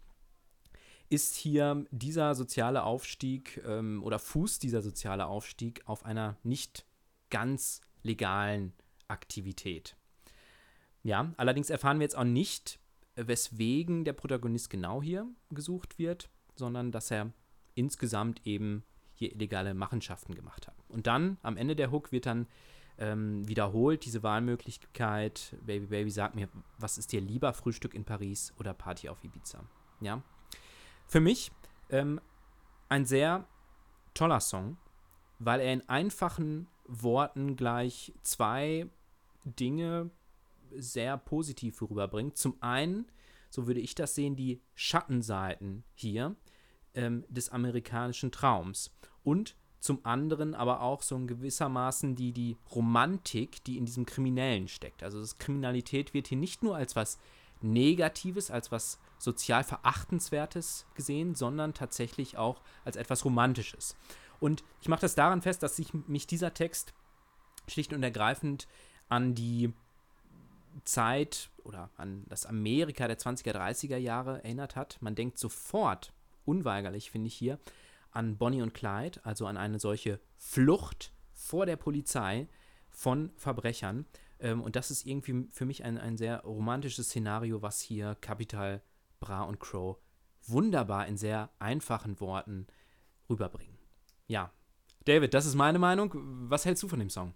ist 1.12 1.36
hier 1.36 1.86
dieser 1.92 2.36
soziale 2.36 2.84
Aufstieg 2.84 3.62
ähm, 3.68 4.02
oder 4.02 4.18
fußt 4.18 4.64
dieser 4.64 4.82
soziale 4.82 5.26
Aufstieg 5.26 5.82
auf 5.86 6.06
einer 6.06 6.38
nicht 6.44 6.86
ganz 7.30 7.82
legalen 8.02 8.74
Aktivität. 9.10 9.98
Ja, 11.04 11.34
allerdings 11.36 11.70
erfahren 11.70 12.00
wir 12.00 12.06
jetzt 12.06 12.18
auch 12.18 12.24
nicht, 12.24 12.80
weswegen 13.16 14.06
der 14.06 14.14
Protagonist 14.14 14.70
genau 14.70 15.02
hier 15.02 15.28
gesucht 15.50 16.00
wird, 16.00 16.30
sondern 16.56 16.94
dass 16.94 17.12
er 17.12 17.34
insgesamt 17.76 18.46
eben 18.48 18.84
hier 19.14 19.34
illegale 19.34 19.74
Machenschaften 19.74 20.34
gemacht 20.34 20.68
hat. 20.68 20.76
Und 20.88 21.08
dann 21.08 21.38
am 21.42 21.58
Ende 21.58 21.76
der 21.76 21.92
Hook 21.92 22.14
wird 22.14 22.26
dann 22.26 22.48
ähm, 22.98 23.46
wiederholt 23.48 24.06
diese 24.06 24.24
Wahlmöglichkeit, 24.24 25.58
Baby 25.66 25.88
Baby, 25.88 26.10
sag 26.10 26.36
mir, 26.36 26.48
was 26.78 26.98
ist 26.98 27.12
dir 27.12 27.20
lieber, 27.20 27.52
Frühstück 27.52 27.94
in 27.94 28.06
Paris 28.06 28.54
oder 28.58 28.74
Party 28.74 29.10
auf 29.10 29.24
Ibiza? 29.24 29.66
Ja, 30.00 30.24
für 31.12 31.20
mich 31.20 31.52
ähm, 31.90 32.22
ein 32.88 33.06
sehr 33.06 33.46
toller 34.14 34.40
Song, 34.40 34.78
weil 35.40 35.60
er 35.60 35.74
in 35.74 35.90
einfachen 35.90 36.68
Worten 36.88 37.58
gleich 37.58 38.14
zwei 38.22 38.88
Dinge 39.44 40.10
sehr 40.74 41.18
positiv 41.18 41.82
rüberbringt. 41.82 42.38
Zum 42.38 42.56
einen, 42.62 43.12
so 43.50 43.68
würde 43.68 43.82
ich 43.82 43.94
das 43.94 44.16
sehen, 44.16 44.38
die 44.38 44.62
Schattenseiten 44.74 45.84
hier 45.96 46.38
ähm, 46.96 47.26
des 47.28 47.50
amerikanischen 47.50 48.32
Traums. 48.32 48.96
Und 49.22 49.58
zum 49.82 50.06
anderen 50.06 50.56
aber 50.56 50.80
auch 50.80 51.02
so 51.02 51.18
in 51.18 51.28
gewissermaßen 51.28 52.16
die, 52.16 52.32
die 52.32 52.56
Romantik, 52.74 53.62
die 53.66 53.78
in 53.78 53.86
diesem 53.86 54.06
Kriminellen 54.06 54.70
steckt. 54.70 55.04
Also 55.04 55.20
das 55.20 55.40
Kriminalität 55.40 56.14
wird 56.14 56.28
hier 56.28 56.38
nicht 56.38 56.64
nur 56.64 56.78
als 56.78 56.96
was 56.96 57.20
Negatives, 57.60 58.50
als 58.50 58.72
was 58.72 58.98
sozial 59.22 59.64
Verachtenswertes 59.64 60.86
gesehen, 60.96 61.36
sondern 61.36 61.74
tatsächlich 61.74 62.38
auch 62.38 62.62
als 62.84 62.96
etwas 62.96 63.24
Romantisches. 63.24 63.96
Und 64.40 64.64
ich 64.82 64.88
mache 64.88 65.02
das 65.02 65.16
daran 65.16 65.42
fest, 65.42 65.62
dass 65.64 65.76
sich 65.76 65.94
mich 65.94 66.26
dieser 66.28 66.54
Text 66.54 66.94
schlicht 67.68 67.94
und 67.94 68.04
ergreifend 68.04 68.68
an 69.08 69.36
die 69.36 69.74
Zeit 70.84 71.50
oder 71.64 71.90
an 71.98 72.26
das 72.28 72.46
Amerika 72.46 73.08
der 73.08 73.20
20er, 73.20 73.54
30er 73.54 73.98
Jahre 73.98 74.44
erinnert 74.44 74.76
hat. 74.76 74.98
Man 75.02 75.16
denkt 75.16 75.38
sofort, 75.38 76.14
unweigerlich 76.46 77.12
finde 77.12 77.28
ich 77.28 77.36
hier, 77.36 77.60
an 78.12 78.38
Bonnie 78.38 78.62
und 78.62 78.74
Clyde, 78.74 79.20
also 79.24 79.46
an 79.46 79.58
eine 79.58 79.80
solche 79.80 80.20
Flucht 80.38 81.14
vor 81.34 81.66
der 81.66 81.76
Polizei 81.76 82.48
von 82.90 83.32
Verbrechern. 83.36 84.06
Ähm, 84.40 84.62
und 84.62 84.76
das 84.76 84.92
ist 84.92 85.06
irgendwie 85.06 85.48
für 85.52 85.66
mich 85.66 85.84
ein, 85.84 85.98
ein 85.98 86.18
sehr 86.18 86.42
romantisches 86.42 87.08
Szenario, 87.08 87.62
was 87.62 87.80
hier 87.80 88.16
Capital 88.22 88.82
Bra 89.22 89.44
und 89.44 89.62
Crow 89.62 89.98
wunderbar 90.48 91.08
in 91.08 91.16
sehr 91.16 91.50
einfachen 91.60 92.20
Worten 92.20 92.68
rüberbringen. 93.30 93.78
Ja, 94.28 94.52
David, 95.06 95.34
das 95.34 95.46
ist 95.46 95.56
meine 95.56 95.80
Meinung. 95.80 96.12
Was 96.50 96.66
hältst 96.66 96.84
du 96.84 96.90
von 96.90 97.00
dem 97.00 97.10
Song? 97.10 97.34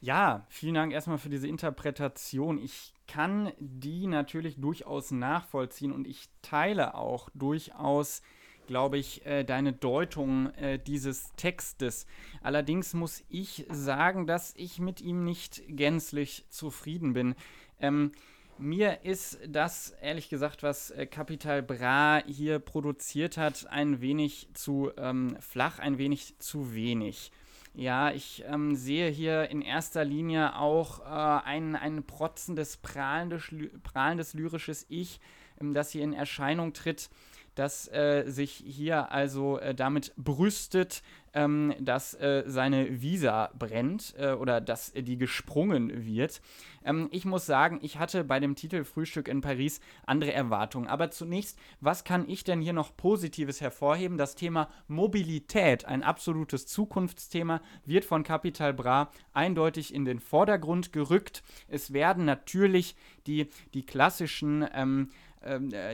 Ja, 0.00 0.46
vielen 0.50 0.74
Dank 0.74 0.92
erstmal 0.92 1.18
für 1.18 1.30
diese 1.30 1.48
Interpretation. 1.48 2.58
Ich 2.58 2.92
kann 3.08 3.52
die 3.58 4.06
natürlich 4.06 4.60
durchaus 4.60 5.10
nachvollziehen 5.10 5.92
und 5.92 6.06
ich 6.06 6.28
teile 6.42 6.94
auch 6.94 7.30
durchaus, 7.34 8.22
glaube 8.66 8.98
ich, 8.98 9.24
äh, 9.24 9.44
deine 9.44 9.72
Deutung 9.72 10.50
äh, 10.54 10.78
dieses 10.78 11.32
Textes. 11.36 12.06
Allerdings 12.42 12.94
muss 12.94 13.24
ich 13.28 13.66
sagen, 13.70 14.26
dass 14.26 14.54
ich 14.56 14.78
mit 14.78 15.00
ihm 15.00 15.24
nicht 15.24 15.62
gänzlich 15.66 16.44
zufrieden 16.50 17.14
bin. 17.14 17.34
Ähm, 17.80 18.12
mir 18.58 19.04
ist 19.04 19.38
das, 19.46 19.94
ehrlich 20.00 20.28
gesagt, 20.28 20.62
was 20.62 20.90
äh, 20.90 21.06
Capital 21.06 21.62
Bra 21.62 22.22
hier 22.26 22.58
produziert 22.58 23.36
hat, 23.36 23.66
ein 23.68 24.00
wenig 24.00 24.48
zu 24.54 24.90
ähm, 24.96 25.36
flach, 25.40 25.78
ein 25.78 25.98
wenig 25.98 26.38
zu 26.38 26.74
wenig. 26.74 27.32
Ja, 27.74 28.10
ich 28.10 28.42
ähm, 28.46 28.74
sehe 28.74 29.10
hier 29.10 29.50
in 29.50 29.60
erster 29.60 30.04
Linie 30.04 30.56
auch 30.56 31.00
äh, 31.00 31.44
ein, 31.44 31.76
ein 31.76 32.04
protzendes, 32.04 32.78
prahlendes, 32.78 33.50
prahlendes 33.82 34.32
lyrisches 34.32 34.86
Ich, 34.88 35.20
ähm, 35.60 35.74
das 35.74 35.90
hier 35.90 36.02
in 36.02 36.14
Erscheinung 36.14 36.72
tritt 36.72 37.10
das 37.56 37.88
äh, 37.92 38.24
sich 38.26 38.52
hier 38.52 39.10
also 39.10 39.58
äh, 39.58 39.74
damit 39.74 40.12
brüstet, 40.16 41.02
ähm, 41.34 41.74
dass 41.80 42.14
äh, 42.14 42.44
seine 42.46 43.02
Visa 43.02 43.50
brennt 43.58 44.14
äh, 44.18 44.32
oder 44.32 44.60
dass 44.60 44.92
die 44.92 45.18
gesprungen 45.18 46.06
wird. 46.06 46.40
Ähm, 46.84 47.08
ich 47.10 47.24
muss 47.24 47.44
sagen, 47.44 47.78
ich 47.82 47.98
hatte 47.98 48.24
bei 48.24 48.40
dem 48.40 48.54
Titel 48.54 48.84
Frühstück 48.84 49.28
in 49.28 49.42
Paris 49.42 49.80
andere 50.06 50.32
Erwartungen. 50.32 50.86
Aber 50.86 51.10
zunächst, 51.10 51.58
was 51.80 52.04
kann 52.04 52.28
ich 52.28 52.44
denn 52.44 52.60
hier 52.60 52.72
noch 52.72 52.96
Positives 52.96 53.60
hervorheben? 53.60 54.16
Das 54.16 54.34
Thema 54.34 54.68
Mobilität, 54.88 55.84
ein 55.84 56.02
absolutes 56.02 56.66
Zukunftsthema, 56.66 57.60
wird 57.84 58.04
von 58.04 58.22
Capital 58.22 58.72
Bra 58.72 59.10
eindeutig 59.32 59.92
in 59.92 60.04
den 60.04 60.20
Vordergrund 60.20 60.92
gerückt. 60.92 61.42
Es 61.68 61.92
werden 61.92 62.24
natürlich 62.24 62.96
die, 63.26 63.50
die 63.74 63.84
klassischen 63.84 64.66
ähm, 64.72 64.86
ähm, 64.86 65.08
äh, 65.08 65.25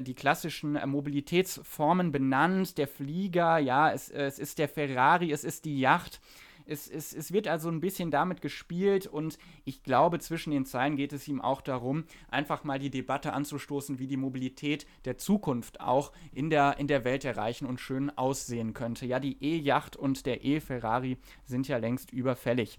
die 0.02 0.14
klassischen 0.14 0.76
äh, 0.76 0.86
Mobilitätsformen 0.86 2.12
benannt. 2.12 2.78
Der 2.78 2.88
Flieger, 2.88 3.58
ja, 3.58 3.92
es, 3.92 4.08
es 4.08 4.38
ist 4.38 4.58
der 4.58 4.68
Ferrari, 4.68 5.32
es 5.32 5.44
ist 5.44 5.64
die 5.64 5.78
Yacht. 5.78 6.20
Es, 6.64 6.88
es, 6.88 7.12
es 7.12 7.32
wird 7.32 7.48
also 7.48 7.68
ein 7.68 7.80
bisschen 7.80 8.10
damit 8.10 8.40
gespielt 8.40 9.06
und 9.06 9.38
ich 9.64 9.82
glaube, 9.82 10.20
zwischen 10.20 10.52
den 10.52 10.64
Zeilen 10.64 10.96
geht 10.96 11.12
es 11.12 11.26
ihm 11.26 11.40
auch 11.40 11.60
darum, 11.60 12.04
einfach 12.28 12.64
mal 12.64 12.78
die 12.78 12.90
Debatte 12.90 13.32
anzustoßen, 13.32 13.98
wie 13.98 14.06
die 14.06 14.16
Mobilität 14.16 14.86
der 15.04 15.18
Zukunft 15.18 15.80
auch 15.80 16.12
in 16.32 16.50
der, 16.50 16.78
in 16.78 16.86
der 16.86 17.04
Welt 17.04 17.24
der 17.24 17.36
Reichen 17.36 17.66
und 17.66 17.80
Schönen 17.80 18.16
aussehen 18.16 18.74
könnte. 18.74 19.06
Ja, 19.06 19.18
die 19.18 19.42
E-Yacht 19.42 19.96
und 19.96 20.24
der 20.24 20.44
E-Ferrari 20.44 21.18
sind 21.44 21.68
ja 21.68 21.78
längst 21.78 22.12
überfällig. 22.12 22.78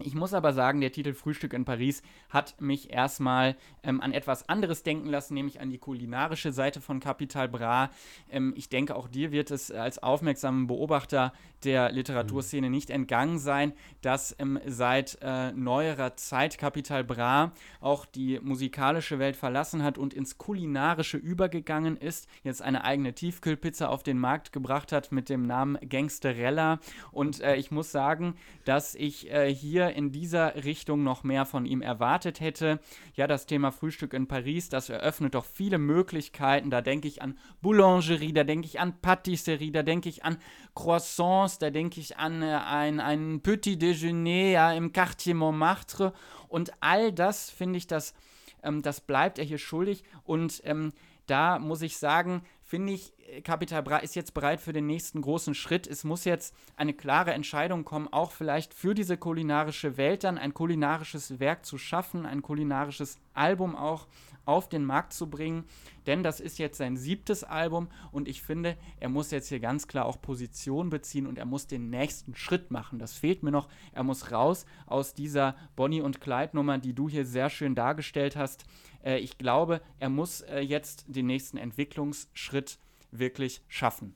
Ich 0.00 0.16
muss 0.16 0.34
aber 0.34 0.52
sagen, 0.52 0.80
der 0.80 0.90
Titel 0.90 1.14
Frühstück 1.14 1.52
in 1.52 1.64
Paris 1.64 2.02
hat 2.28 2.60
mich 2.60 2.92
erstmal 2.92 3.54
ähm, 3.84 4.00
an 4.00 4.12
etwas 4.12 4.48
anderes 4.48 4.82
denken 4.82 5.08
lassen, 5.08 5.34
nämlich 5.34 5.60
an 5.60 5.70
die 5.70 5.78
kulinarische 5.78 6.52
Seite 6.52 6.80
von 6.80 6.98
Capital 6.98 7.48
Bra. 7.48 7.90
Ähm, 8.28 8.54
ich 8.56 8.68
denke, 8.68 8.96
auch 8.96 9.06
dir 9.06 9.30
wird 9.30 9.52
es 9.52 9.70
als 9.70 10.02
aufmerksamen 10.02 10.66
Beobachter 10.66 11.32
der 11.62 11.92
Literaturszene 11.92 12.70
nicht 12.70 12.90
entgangen 12.90 13.38
sein, 13.38 13.72
dass 14.02 14.34
ähm, 14.40 14.58
seit 14.66 15.18
äh, 15.22 15.52
neuerer 15.52 16.16
Zeit 16.16 16.58
Capital 16.58 17.04
Bra 17.04 17.52
auch 17.80 18.04
die 18.04 18.40
musikalische 18.40 19.20
Welt 19.20 19.36
verlassen 19.36 19.84
hat 19.84 19.96
und 19.96 20.12
ins 20.12 20.38
kulinarische 20.38 21.18
übergegangen 21.18 21.96
ist, 21.96 22.28
jetzt 22.42 22.62
eine 22.62 22.82
eigene 22.82 23.14
Tiefkühlpizza 23.14 23.88
auf 23.88 24.02
den 24.02 24.18
Markt 24.18 24.52
gebracht 24.52 24.90
hat 24.90 25.12
mit 25.12 25.28
dem 25.28 25.46
Namen 25.46 25.78
Gangsterella. 25.88 26.80
Und 27.12 27.40
äh, 27.40 27.54
ich 27.54 27.70
muss 27.70 27.92
sagen, 27.92 28.34
dass 28.64 28.96
ich 28.96 29.30
äh, 29.30 29.54
hier 29.54 29.83
hier 29.84 29.96
in 29.96 30.12
dieser 30.12 30.64
Richtung 30.64 31.02
noch 31.02 31.24
mehr 31.24 31.44
von 31.44 31.66
ihm 31.66 31.82
erwartet 31.82 32.40
hätte. 32.40 32.80
Ja, 33.14 33.26
das 33.26 33.46
Thema 33.46 33.70
Frühstück 33.70 34.12
in 34.14 34.26
Paris, 34.26 34.68
das 34.68 34.88
eröffnet 34.88 35.34
doch 35.34 35.44
viele 35.44 35.78
Möglichkeiten. 35.78 36.70
Da 36.70 36.80
denke 36.80 37.08
ich 37.08 37.22
an 37.22 37.38
Boulangerie, 37.60 38.32
da 38.32 38.44
denke 38.44 38.66
ich 38.66 38.80
an 38.80 39.00
Patisserie, 39.00 39.72
da 39.72 39.82
denke 39.82 40.08
ich 40.08 40.24
an 40.24 40.38
Croissants, 40.74 41.58
da 41.58 41.70
denke 41.70 42.00
ich 42.00 42.16
an 42.16 42.42
äh, 42.42 42.58
ein, 42.66 43.00
ein 43.00 43.40
Petit 43.40 43.80
Déjeuner 43.80 44.50
ja, 44.50 44.72
im 44.72 44.92
Quartier 44.92 45.34
Montmartre. 45.34 46.12
Und 46.48 46.72
all 46.80 47.12
das 47.12 47.50
finde 47.50 47.78
ich, 47.78 47.86
das, 47.86 48.14
ähm, 48.62 48.82
das 48.82 49.00
bleibt 49.00 49.38
er 49.38 49.44
hier 49.44 49.58
schuldig. 49.58 50.04
Und 50.24 50.62
ähm, 50.64 50.92
da 51.26 51.58
muss 51.58 51.82
ich 51.82 51.96
sagen, 51.98 52.42
finde 52.62 52.92
ich, 52.92 53.12
Capital 53.42 53.82
Bra 53.82 53.98
ist 53.98 54.14
jetzt 54.16 54.34
bereit 54.34 54.60
für 54.60 54.72
den 54.72 54.86
nächsten 54.86 55.22
großen 55.22 55.54
Schritt. 55.54 55.86
Es 55.86 56.04
muss 56.04 56.24
jetzt 56.24 56.54
eine 56.76 56.92
klare 56.92 57.32
Entscheidung 57.32 57.84
kommen, 57.84 58.08
auch 58.12 58.30
vielleicht 58.30 58.74
für 58.74 58.94
diese 58.94 59.16
kulinarische 59.16 59.96
Welt 59.96 60.24
dann 60.24 60.38
ein 60.38 60.52
kulinarisches 60.52 61.40
Werk 61.40 61.64
zu 61.64 61.78
schaffen, 61.78 62.26
ein 62.26 62.42
kulinarisches 62.42 63.18
Album 63.32 63.76
auch 63.76 64.06
auf 64.44 64.68
den 64.68 64.84
Markt 64.84 65.14
zu 65.14 65.30
bringen. 65.30 65.64
Denn 66.06 66.22
das 66.22 66.38
ist 66.38 66.58
jetzt 66.58 66.76
sein 66.76 66.98
siebtes 66.98 67.44
Album 67.44 67.88
und 68.12 68.28
ich 68.28 68.42
finde, 68.42 68.76
er 69.00 69.08
muss 69.08 69.30
jetzt 69.30 69.48
hier 69.48 69.60
ganz 69.60 69.88
klar 69.88 70.04
auch 70.04 70.20
Position 70.20 70.90
beziehen 70.90 71.26
und 71.26 71.38
er 71.38 71.46
muss 71.46 71.66
den 71.66 71.88
nächsten 71.88 72.34
Schritt 72.34 72.70
machen. 72.70 72.98
Das 72.98 73.14
fehlt 73.14 73.42
mir 73.42 73.52
noch. 73.52 73.68
Er 73.92 74.02
muss 74.02 74.32
raus 74.32 74.66
aus 74.86 75.14
dieser 75.14 75.56
Bonnie 75.76 76.02
und 76.02 76.20
Clyde 76.20 76.54
Nummer, 76.54 76.76
die 76.76 76.92
du 76.92 77.08
hier 77.08 77.24
sehr 77.24 77.48
schön 77.48 77.74
dargestellt 77.74 78.36
hast. 78.36 78.64
Äh, 79.02 79.18
ich 79.18 79.38
glaube, 79.38 79.80
er 79.98 80.10
muss 80.10 80.42
äh, 80.42 80.60
jetzt 80.60 81.04
den 81.08 81.26
nächsten 81.26 81.56
Entwicklungsschritt 81.56 82.78
wirklich 83.18 83.62
schaffen. 83.68 84.14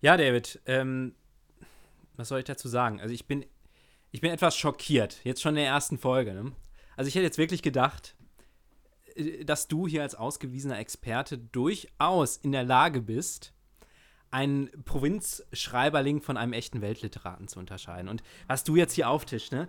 Ja, 0.00 0.16
David, 0.16 0.60
ähm, 0.66 1.14
was 2.16 2.28
soll 2.28 2.38
ich 2.38 2.44
dazu 2.44 2.68
sagen? 2.68 3.00
Also 3.00 3.14
ich 3.14 3.26
bin, 3.26 3.44
ich 4.10 4.20
bin 4.20 4.30
etwas 4.30 4.56
schockiert, 4.56 5.24
jetzt 5.24 5.42
schon 5.42 5.50
in 5.50 5.62
der 5.62 5.66
ersten 5.66 5.98
Folge. 5.98 6.34
Ne? 6.34 6.52
Also 6.96 7.08
ich 7.08 7.14
hätte 7.14 7.24
jetzt 7.24 7.38
wirklich 7.38 7.62
gedacht, 7.62 8.16
äh, 9.14 9.44
dass 9.44 9.68
du 9.68 9.86
hier 9.86 10.02
als 10.02 10.14
ausgewiesener 10.14 10.78
Experte 10.78 11.38
durchaus 11.38 12.36
in 12.36 12.52
der 12.52 12.64
Lage 12.64 13.00
bist, 13.00 13.52
einen 14.30 14.70
Provinzschreiberling 14.84 16.20
von 16.20 16.36
einem 16.36 16.52
echten 16.52 16.80
Weltliteraten 16.80 17.48
zu 17.48 17.58
unterscheiden. 17.58 18.08
Und 18.08 18.22
was 18.46 18.62
du 18.62 18.76
jetzt 18.76 18.92
hier 18.92 19.08
auftischst, 19.08 19.52
ne? 19.52 19.68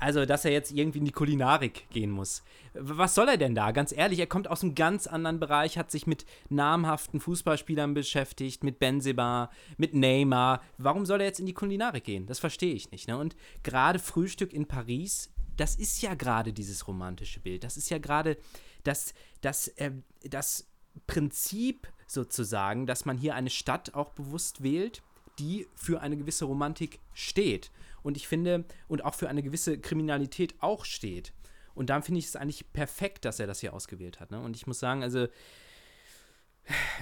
Also, 0.00 0.24
dass 0.26 0.44
er 0.44 0.52
jetzt 0.52 0.72
irgendwie 0.72 0.98
in 0.98 1.04
die 1.04 1.12
Kulinarik 1.12 1.88
gehen 1.90 2.10
muss. 2.10 2.42
Was 2.74 3.14
soll 3.14 3.28
er 3.28 3.36
denn 3.36 3.54
da? 3.54 3.72
Ganz 3.72 3.92
ehrlich, 3.92 4.18
er 4.20 4.26
kommt 4.26 4.48
aus 4.48 4.62
einem 4.62 4.74
ganz 4.74 5.06
anderen 5.06 5.40
Bereich, 5.40 5.76
hat 5.76 5.90
sich 5.90 6.06
mit 6.06 6.24
namhaften 6.48 7.20
Fußballspielern 7.20 7.94
beschäftigt, 7.94 8.62
mit 8.62 8.78
Benzema, 8.78 9.50
mit 9.76 9.94
Neymar. 9.94 10.62
Warum 10.76 11.06
soll 11.06 11.20
er 11.20 11.26
jetzt 11.26 11.40
in 11.40 11.46
die 11.46 11.54
Kulinarik 11.54 12.04
gehen? 12.04 12.26
Das 12.26 12.38
verstehe 12.38 12.74
ich 12.74 12.90
nicht. 12.92 13.08
Ne? 13.08 13.18
Und 13.18 13.36
gerade 13.62 13.98
Frühstück 13.98 14.52
in 14.52 14.66
Paris, 14.66 15.30
das 15.56 15.74
ist 15.74 16.00
ja 16.02 16.14
gerade 16.14 16.52
dieses 16.52 16.86
romantische 16.86 17.40
Bild. 17.40 17.64
Das 17.64 17.76
ist 17.76 17.90
ja 17.90 17.98
gerade 17.98 18.36
das, 18.84 19.14
das, 19.40 19.68
äh, 19.68 19.90
das 20.22 20.68
Prinzip 21.06 21.88
sozusagen, 22.06 22.86
dass 22.86 23.04
man 23.04 23.18
hier 23.18 23.34
eine 23.34 23.50
Stadt 23.50 23.94
auch 23.94 24.10
bewusst 24.10 24.62
wählt, 24.62 25.02
die 25.38 25.66
für 25.74 26.00
eine 26.00 26.16
gewisse 26.16 26.44
Romantik 26.44 26.98
steht. 27.14 27.70
Und 28.08 28.16
ich 28.16 28.26
finde, 28.26 28.64
und 28.88 29.04
auch 29.04 29.14
für 29.14 29.28
eine 29.28 29.42
gewisse 29.42 29.78
Kriminalität 29.78 30.54
auch 30.60 30.86
steht. 30.86 31.34
Und 31.74 31.90
dann 31.90 32.02
finde 32.02 32.20
ich 32.20 32.24
es 32.24 32.36
eigentlich 32.36 32.72
perfekt, 32.72 33.26
dass 33.26 33.38
er 33.38 33.46
das 33.46 33.60
hier 33.60 33.74
ausgewählt 33.74 34.18
hat. 34.18 34.30
Ne? 34.30 34.40
Und 34.40 34.56
ich 34.56 34.66
muss 34.66 34.78
sagen, 34.78 35.02
also 35.02 35.28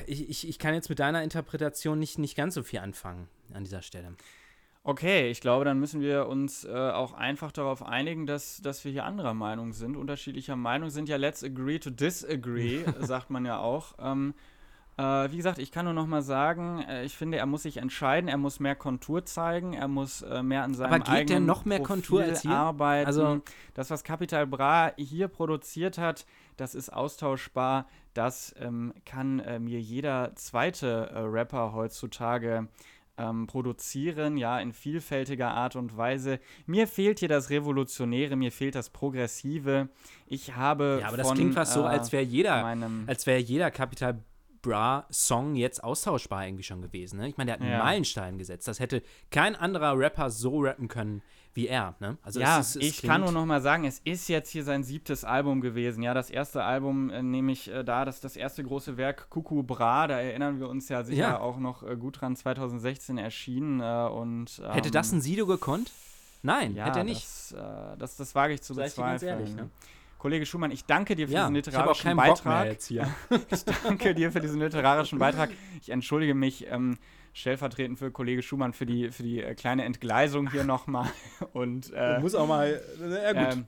ich, 0.08 0.28
ich, 0.28 0.48
ich 0.48 0.58
kann 0.58 0.74
jetzt 0.74 0.88
mit 0.88 0.98
deiner 0.98 1.22
Interpretation 1.22 2.00
nicht, 2.00 2.18
nicht 2.18 2.36
ganz 2.36 2.54
so 2.54 2.64
viel 2.64 2.80
anfangen 2.80 3.28
an 3.54 3.62
dieser 3.62 3.82
Stelle. 3.82 4.16
Okay, 4.82 5.30
ich 5.30 5.40
glaube, 5.40 5.64
dann 5.64 5.78
müssen 5.78 6.00
wir 6.00 6.26
uns 6.26 6.64
äh, 6.64 6.70
auch 6.70 7.12
einfach 7.12 7.52
darauf 7.52 7.84
einigen, 7.84 8.26
dass, 8.26 8.60
dass 8.60 8.84
wir 8.84 8.90
hier 8.90 9.04
anderer 9.04 9.34
Meinung 9.34 9.72
sind. 9.74 9.96
Unterschiedlicher 9.96 10.56
Meinung 10.56 10.90
sind 10.90 11.08
ja 11.08 11.18
let's 11.18 11.44
agree 11.44 11.78
to 11.78 11.90
disagree, 11.90 12.84
sagt 12.98 13.30
man 13.30 13.44
ja 13.44 13.60
auch. 13.60 13.94
Ähm, 14.00 14.34
äh, 14.98 15.30
wie 15.30 15.36
gesagt, 15.36 15.58
ich 15.58 15.70
kann 15.70 15.84
nur 15.84 15.94
noch 15.94 16.06
mal 16.06 16.22
sagen, 16.22 16.80
äh, 16.88 17.04
ich 17.04 17.16
finde, 17.16 17.36
er 17.38 17.46
muss 17.46 17.64
sich 17.64 17.76
entscheiden, 17.78 18.28
er 18.28 18.38
muss 18.38 18.60
mehr 18.60 18.74
Kontur 18.74 19.24
zeigen, 19.24 19.74
er 19.74 19.88
muss 19.88 20.22
äh, 20.22 20.42
mehr 20.42 20.62
an 20.62 20.74
seinem 20.74 20.92
Aber 20.92 20.98
geht 21.00 21.08
eigenen 21.08 21.46
der 21.46 21.54
noch 21.54 21.64
mehr 21.64 21.78
Profil 21.78 21.94
Kontur 21.94 22.22
als 22.22 22.42
hier? 22.42 22.52
arbeiten. 22.52 23.06
Also- 23.06 23.40
das, 23.74 23.90
was 23.90 24.04
Capital 24.04 24.46
Bra 24.46 24.92
hier 24.96 25.28
produziert 25.28 25.98
hat, 25.98 26.24
das 26.56 26.74
ist 26.74 26.90
austauschbar. 26.90 27.86
Das 28.14 28.54
ähm, 28.58 28.94
kann 29.04 29.40
äh, 29.40 29.58
mir 29.58 29.80
jeder 29.80 30.34
zweite 30.36 31.10
äh, 31.12 31.18
Rapper 31.18 31.74
heutzutage 31.74 32.68
ähm, 33.18 33.46
produzieren, 33.46 34.38
ja, 34.38 34.58
in 34.58 34.72
vielfältiger 34.72 35.50
Art 35.50 35.76
und 35.76 35.96
Weise. 35.96 36.40
Mir 36.64 36.86
fehlt 36.86 37.18
hier 37.18 37.28
das 37.28 37.50
Revolutionäre, 37.50 38.36
mir 38.36 38.52
fehlt 38.52 38.74
das 38.74 38.88
Progressive. 38.90 39.88
Ich 40.26 40.54
habe. 40.56 40.98
Ja, 41.02 41.08
aber 41.08 41.18
das 41.18 41.28
von, 41.28 41.36
klingt 41.36 41.54
fast 41.54 41.74
so, 41.74 41.82
äh, 41.82 41.88
als 41.88 42.12
wäre 42.12 42.22
jeder, 42.22 42.64
als 43.06 43.26
wäre 43.26 43.38
jeder 43.38 43.70
Capital 43.70 44.20
Bra 44.66 45.06
Song 45.10 45.54
jetzt 45.54 45.82
austauschbar 45.84 46.46
irgendwie 46.46 46.64
schon 46.64 46.82
gewesen. 46.82 47.18
Ne? 47.20 47.28
Ich 47.28 47.36
meine, 47.36 47.48
der 47.48 47.54
hat 47.54 47.60
einen 47.62 47.70
Ja. 47.72 47.78
Meilenstein 47.84 48.38
gesetzt. 48.38 48.66
Das 48.68 48.80
hätte 48.80 49.02
kein 49.30 49.54
anderer 49.54 49.98
Rapper 49.98 50.30
so 50.30 50.60
rappen 50.60 50.88
können 50.88 51.22
wie 51.54 51.68
er. 51.68 51.94
Ne? 52.00 52.18
Also 52.22 52.38
ja, 52.38 52.58
es 52.60 52.76
ist, 52.76 52.82
es 52.82 52.82
ich 52.82 53.02
kann 53.02 53.22
nur 53.22 53.32
noch 53.32 53.46
mal 53.46 53.62
sagen, 53.62 53.84
es 53.86 54.00
ist 54.04 54.28
jetzt 54.28 54.50
hier 54.50 54.62
sein 54.62 54.84
siebtes 54.84 55.24
Album 55.24 55.62
gewesen. 55.62 56.02
Ja, 56.02 56.12
das 56.12 56.28
erste 56.28 56.62
Album, 56.62 57.08
äh, 57.08 57.22
nämlich 57.22 57.68
äh, 57.72 57.82
da, 57.82 58.04
das 58.04 58.20
das 58.20 58.36
erste 58.36 58.62
große 58.62 58.98
Werk 58.98 59.30
Kuku 59.30 59.62
Bra, 59.62 60.06
da 60.06 60.20
erinnern 60.20 60.60
wir 60.60 60.68
uns 60.68 60.90
ja 60.90 61.02
sicher 61.02 61.20
Ja. 61.22 61.40
auch 61.40 61.56
noch 61.58 61.82
äh, 61.82 61.96
gut 61.96 62.20
dran, 62.20 62.36
2016 62.36 63.16
erschienen. 63.16 63.80
Äh, 63.80 64.08
und, 64.10 64.60
ähm, 64.62 64.72
Hätte 64.72 64.90
das 64.90 65.12
ein 65.12 65.22
Sido 65.22 65.46
gekonnt? 65.46 65.92
Nein, 66.42 66.76
ja, 66.76 66.84
hätte 66.84 66.98
er 66.98 67.04
nicht. 67.04 67.24
Das, 67.24 67.52
äh, 67.52 67.96
das, 67.98 68.16
das 68.16 68.34
wage 68.34 68.52
ich 68.52 68.60
zu 68.60 68.74
ich 68.74 68.76
dir 68.76 68.82
ganz 68.82 68.94
bezweifeln. 69.22 69.28
ehrlich, 69.40 69.54
ne? 69.56 69.70
Kollege 70.26 70.44
Schumann, 70.44 70.72
ich 70.72 70.84
danke 70.84 71.14
dir 71.14 71.28
für 71.28 71.34
ja, 71.34 71.48
diesen 71.48 71.54
ich 71.54 71.76
habe 71.76 71.88
auch 71.88 71.94
literarischen 71.94 72.02
keinen 72.02 72.16
Bock 72.16 72.44
mehr 72.44 72.54
Beitrag. 72.54 72.72
jetzt 72.72 72.86
hier. 72.88 73.14
Ich 73.48 73.64
danke 73.64 74.12
dir 74.12 74.32
für 74.32 74.40
diesen 74.40 74.58
literarischen 74.58 75.20
Beitrag. 75.20 75.50
Ich 75.80 75.88
entschuldige 75.90 76.34
mich 76.34 76.66
ähm, 76.68 76.98
stellvertretend 77.32 77.96
für 77.96 78.10
Kollege 78.10 78.42
Schumann 78.42 78.72
für 78.72 78.86
die, 78.86 79.12
für 79.12 79.22
die 79.22 79.40
äh, 79.40 79.54
kleine 79.54 79.84
Entgleisung 79.84 80.50
hier 80.50 80.64
nochmal. 80.64 81.08
Und 81.52 81.92
äh, 81.94 82.18
Muss 82.18 82.34
auch 82.34 82.48
mal. 82.48 82.82
Ja, 83.08 83.52
ähm, 83.52 83.66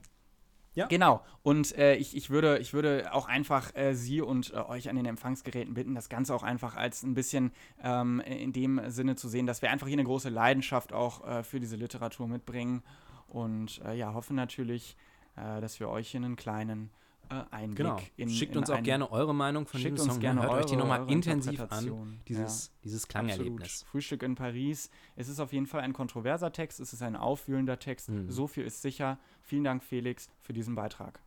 Ja. 0.73 0.87
Genau. 0.87 1.23
Und 1.43 1.77
äh, 1.77 1.95
ich, 1.95 2.13
ich, 2.17 2.29
würde, 2.29 2.57
ich 2.57 2.73
würde 2.73 3.13
auch 3.13 3.29
einfach 3.29 3.73
äh, 3.77 3.93
Sie 3.93 4.19
und 4.19 4.51
äh, 4.53 4.57
euch 4.57 4.89
an 4.89 4.97
den 4.97 5.05
Empfangsgeräten 5.05 5.73
bitten, 5.73 5.95
das 5.95 6.09
Ganze 6.09 6.35
auch 6.35 6.43
einfach 6.43 6.75
als 6.75 7.03
ein 7.03 7.13
bisschen 7.13 7.53
ähm, 7.81 8.19
in 8.19 8.51
dem 8.51 8.81
Sinne 8.89 9.15
zu 9.15 9.29
sehen, 9.29 9.45
dass 9.47 9.61
wir 9.61 9.71
einfach 9.71 9.87
hier 9.87 9.95
eine 9.95 10.03
große 10.03 10.27
Leidenschaft 10.27 10.91
auch 10.91 11.25
äh, 11.25 11.43
für 11.43 11.61
diese 11.61 11.77
Literatur 11.77 12.27
mitbringen. 12.27 12.83
Und 13.29 13.81
äh, 13.85 13.95
ja, 13.95 14.13
hoffen 14.13 14.35
natürlich, 14.35 14.97
äh, 15.39 15.61
dass 15.61 15.79
wir 15.79 15.89
euch 15.89 16.09
hier 16.11 16.19
einen 16.21 16.35
kleinen 16.35 16.89
äh, 17.29 17.43
Einblick 17.51 17.77
genau. 17.77 17.99
in 18.17 18.29
Schickt 18.29 18.53
in 18.53 18.59
uns 18.59 18.69
auch 18.69 18.81
gerne 18.81 19.11
eure 19.11 19.35
Meinung 19.35 19.67
von 19.67 19.79
Schickt 19.79 19.97
diesem 19.97 20.05
uns 20.09 20.13
Song. 20.15 20.21
gerne 20.21 20.41
Hört 20.41 20.51
euch 20.53 20.65
die 20.65 20.71
eure- 20.73 20.79
nochmal 20.81 21.01
eure 21.01 21.11
intensiv 21.11 21.61
an. 21.69 22.19
Dieses, 22.27 22.71
dieses 22.83 23.07
Klangerlebnis. 23.07 23.61
Absolut. 23.67 23.89
Frühstück 23.91 24.23
in 24.23 24.35
Paris. 24.35 24.89
Es 25.15 25.27
ist 25.29 25.39
auf 25.39 25.53
jeden 25.53 25.67
Fall 25.67 25.81
ein 25.81 25.93
kontroverser 25.93 26.51
Text, 26.51 26.79
es 26.79 26.91
ist 26.93 27.01
ein 27.03 27.15
aufwühlender 27.15 27.77
Text. 27.79 28.09
Mhm. 28.09 28.29
So 28.31 28.47
viel 28.47 28.63
ist 28.65 28.81
sicher. 28.81 29.19
Vielen 29.43 29.63
Dank, 29.63 29.83
Felix, 29.83 30.27
für 30.41 30.53
diesen 30.53 30.75
Beitrag. 30.75 31.19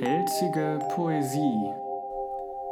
Pelzige 0.00 0.78
Poesie. 0.94 1.72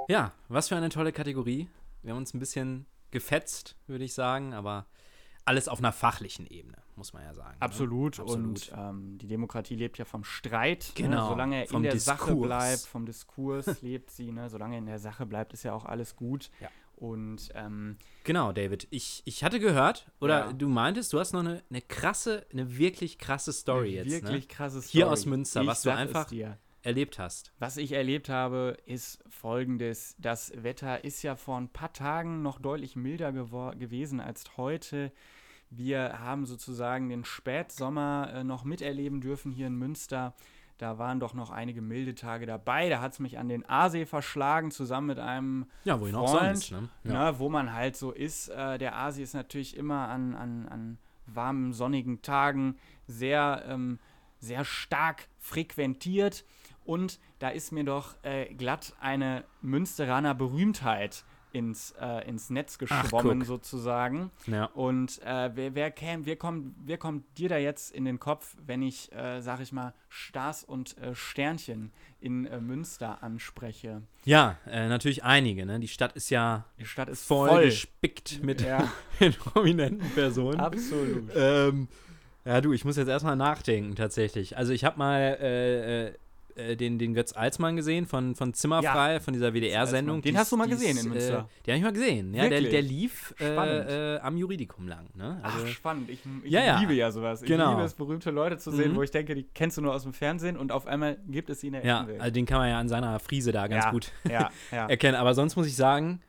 Ja, 0.08 0.32
was 0.48 0.68
für 0.68 0.76
eine 0.76 0.90
tolle 0.90 1.12
Kategorie. 1.12 1.68
Wir 2.02 2.12
haben 2.12 2.18
uns 2.18 2.34
ein 2.34 2.38
bisschen 2.38 2.86
gefetzt, 3.10 3.76
würde 3.86 4.04
ich 4.04 4.14
sagen, 4.14 4.54
aber 4.54 4.86
alles 5.46 5.68
auf 5.68 5.78
einer 5.78 5.92
fachlichen 5.92 6.46
Ebene, 6.46 6.76
muss 6.96 7.12
man 7.12 7.22
ja 7.22 7.32
sagen. 7.32 7.52
ne? 7.56 7.62
Absolut. 7.62 8.20
Absolut. 8.20 8.36
Und 8.46 8.72
ähm, 8.76 9.18
die 9.18 9.26
Demokratie 9.28 9.76
lebt 9.76 9.96
ja 9.98 10.04
vom 10.04 10.24
Streit. 10.24 10.92
Genau, 10.94 11.22
Ne? 11.24 11.28
Solange 11.30 11.56
er 11.66 11.70
in 11.72 11.82
der 11.82 11.98
Sache 11.98 12.26
Diskurs. 12.26 12.46
bleibt, 12.46 12.80
vom 12.80 13.06
Diskurs 13.06 13.66
lebt 13.82 14.10
sie. 14.10 14.32
Ne? 14.32 14.50
Solange 14.50 14.74
er 14.76 14.78
in 14.78 14.86
der 14.86 14.98
Sache 14.98 15.24
bleibt, 15.24 15.52
ist 15.52 15.62
ja 15.62 15.72
auch 15.72 15.84
alles 15.84 16.16
gut. 16.16 16.50
Ja. 16.60 16.68
Und 16.96 17.50
ähm, 17.54 17.96
Genau, 18.24 18.52
David. 18.52 18.88
Ich, 18.90 19.22
ich 19.26 19.44
hatte 19.44 19.60
gehört, 19.60 20.10
oder 20.20 20.46
Ja. 20.46 20.52
du 20.52 20.66
meintest, 20.68 21.12
du 21.12 21.20
hast 21.20 21.32
noch 21.32 21.40
eine, 21.40 21.62
eine 21.70 21.82
krasse, 21.82 22.46
eine 22.52 22.76
wirklich 22.78 23.18
krasse 23.18 23.52
Story 23.52 23.94
jetzt, 23.96 24.10
wirklich 24.10 24.48
ne? 24.48 24.54
krasse 24.54 24.80
Story. 24.80 24.92
Hier 24.92 25.10
aus 25.10 25.26
Münster, 25.26 25.60
Ich 25.62 25.66
was 25.68 25.82
du 25.82 25.92
einfach- 25.92 26.32
erlebt 26.82 27.18
hast. 27.18 27.52
Was 27.58 27.76
ich 27.78 27.92
erlebt 27.92 28.28
habe, 28.28 28.76
ist 28.86 29.18
folgendes. 29.28 30.14
Das 30.18 30.52
Wetter 30.62 31.02
ist 31.04 31.22
ja 31.22 31.34
vor 31.34 31.58
ein 31.58 31.68
paar 31.68 31.92
Tagen 31.92 32.42
noch 32.42 32.60
deutlich 32.60 32.94
milder 32.96 33.32
gewesen 33.32 34.20
als 34.20 34.56
heute. 34.56 35.10
Wir 35.70 36.20
haben 36.20 36.46
sozusagen 36.46 37.08
den 37.08 37.24
Spätsommer 37.24 38.30
äh, 38.32 38.44
noch 38.44 38.64
miterleben 38.64 39.20
dürfen 39.20 39.52
hier 39.52 39.66
in 39.66 39.76
Münster. 39.76 40.34
Da 40.78 40.98
waren 40.98 41.20
doch 41.20 41.32
noch 41.32 41.50
einige 41.50 41.80
milde 41.80 42.14
Tage 42.14 42.44
dabei. 42.44 42.88
Da 42.88 43.00
hat 43.00 43.12
es 43.12 43.18
mich 43.18 43.38
an 43.38 43.48
den 43.48 43.68
Aasee 43.68 44.04
verschlagen, 44.04 44.70
zusammen 44.70 45.06
mit 45.06 45.18
einem 45.18 45.66
Ja, 45.84 45.98
wohin 46.00 46.14
auch 46.14 46.38
Freund, 46.38 46.58
sonst. 46.58 46.72
Ne? 46.72 46.88
Ja. 47.04 47.32
ne, 47.32 47.38
wo 47.38 47.48
man 47.48 47.72
halt 47.72 47.96
so 47.96 48.12
ist. 48.12 48.48
Äh, 48.48 48.78
der 48.78 48.96
Aasee 48.96 49.22
ist 49.22 49.34
natürlich 49.34 49.76
immer 49.76 50.08
an, 50.08 50.34
an, 50.34 50.68
an 50.68 50.98
warmen, 51.26 51.72
sonnigen 51.72 52.20
Tagen 52.22 52.76
sehr, 53.06 53.64
ähm, 53.68 53.98
sehr 54.38 54.64
stark 54.64 55.28
frequentiert. 55.38 56.44
Und 56.84 57.18
da 57.38 57.48
ist 57.48 57.72
mir 57.72 57.84
doch 57.84 58.14
äh, 58.22 58.54
glatt 58.54 58.94
eine 59.00 59.44
Münsteraner 59.62 60.34
Berühmtheit 60.34 61.24
ins, 61.56 61.92
äh, 62.00 62.28
ins 62.28 62.50
Netz 62.50 62.76
geschwommen, 62.78 63.38
guck. 63.40 63.46
sozusagen. 63.46 64.30
Ja. 64.46 64.66
Und 64.66 65.20
äh, 65.22 65.50
wer, 65.54 65.74
wer, 65.74 65.90
käm, 65.90 66.26
wer, 66.26 66.36
kommt, 66.36 66.74
wer 66.84 66.98
kommt 66.98 67.24
dir 67.38 67.48
da 67.48 67.56
jetzt 67.56 67.90
in 67.92 68.04
den 68.04 68.20
Kopf, 68.20 68.54
wenn 68.66 68.82
ich, 68.82 69.10
äh, 69.12 69.40
sag 69.40 69.60
ich 69.60 69.72
mal, 69.72 69.94
Stars 70.08 70.62
und 70.64 70.98
äh, 70.98 71.14
Sternchen 71.14 71.92
in 72.20 72.44
äh, 72.46 72.60
Münster 72.60 73.22
anspreche? 73.22 74.02
Ja, 74.24 74.58
äh, 74.66 74.88
natürlich 74.88 75.24
einige. 75.24 75.64
Ne? 75.64 75.80
Die 75.80 75.88
Stadt 75.88 76.12
ist 76.14 76.28
ja 76.30 76.64
Die 76.78 76.84
Stadt 76.84 77.08
ist 77.08 77.26
voll, 77.26 77.48
voll. 77.48 77.64
gespickt 77.64 78.42
mit 78.42 78.60
Ja, 78.60 78.86
prominenten 79.38 80.10
Personen. 80.10 80.60
absolut. 80.60 81.30
Ähm, 81.34 81.88
ja, 82.44 82.60
du, 82.60 82.72
ich 82.72 82.84
muss 82.84 82.96
jetzt 82.96 83.08
erstmal 83.08 83.34
nachdenken, 83.36 83.96
tatsächlich. 83.96 84.56
Also, 84.56 84.72
ich 84.72 84.84
habe 84.84 84.98
mal 84.98 86.14
äh, 86.56 86.76
den, 86.76 86.98
den 86.98 87.14
Götz 87.14 87.32
Alsmann 87.32 87.76
gesehen 87.76 88.06
von, 88.06 88.34
von 88.34 88.54
Zimmerfrei, 88.54 89.20
von 89.20 89.32
dieser 89.34 89.52
WDR-Sendung. 89.54 90.22
Den 90.22 90.32
Die 90.34 90.38
hast 90.38 90.50
du 90.52 90.56
mal 90.56 90.68
gesehen 90.68 90.96
in 90.98 91.08
Münster? 91.08 91.48
Äh, 91.62 91.62
den 91.66 91.72
habe 91.74 91.76
ich 91.78 91.82
mal 91.84 91.92
gesehen. 91.92 92.34
Ja, 92.34 92.48
der, 92.48 92.60
der 92.62 92.82
lief 92.82 93.34
Spannend. 93.36 93.88
äh, 93.88 94.16
äh, 94.16 94.20
am 94.20 94.36
Juridikum 94.36 94.88
lang. 94.88 95.06
Ne? 95.14 95.38
Also, 95.42 95.58
Ach, 95.64 95.68
spannend. 95.68 96.10
Ich, 96.10 96.20
ich 96.44 96.50
Ja, 96.50 96.64
ja. 96.64 96.80
liebe 96.80 96.94
ja 96.94 97.10
sowas. 97.10 97.42
Ich 97.42 97.48
Genau. 97.48 97.70
liebe 97.72 97.82
es, 97.82 97.94
berühmte 97.94 98.30
Leute 98.30 98.58
zu 98.58 98.70
sehen, 98.70 98.92
Mhm. 98.92 98.96
wo 98.96 99.02
ich 99.02 99.10
denke, 99.10 99.34
die 99.34 99.44
kennst 99.54 99.76
du 99.76 99.82
nur 99.82 99.94
aus 99.94 100.02
dem 100.02 100.12
Fernsehen 100.12 100.56
und 100.56 100.72
auf 100.72 100.86
einmal 100.86 101.18
gibt 101.28 101.50
es 101.50 101.60
sie 101.60 101.68
in 101.68 101.74
der 101.74 101.84
ja, 101.84 102.06
also 102.18 102.30
den 102.32 102.46
kann 102.46 102.58
man 102.58 102.68
ja 102.70 102.78
an 102.78 102.88
seiner 102.88 103.18
Frise 103.18 103.52
da 103.52 103.66
ganz 103.68 103.84
Ja, 103.84 103.90
gut 103.90 104.12
Ja, 104.28 104.50
ja. 104.72 104.86
erkennen. 104.88 105.16
Aber 105.16 105.34
sonst 105.34 105.56
muss 105.56 105.66
ich 105.66 105.76
sagen, 105.76 106.20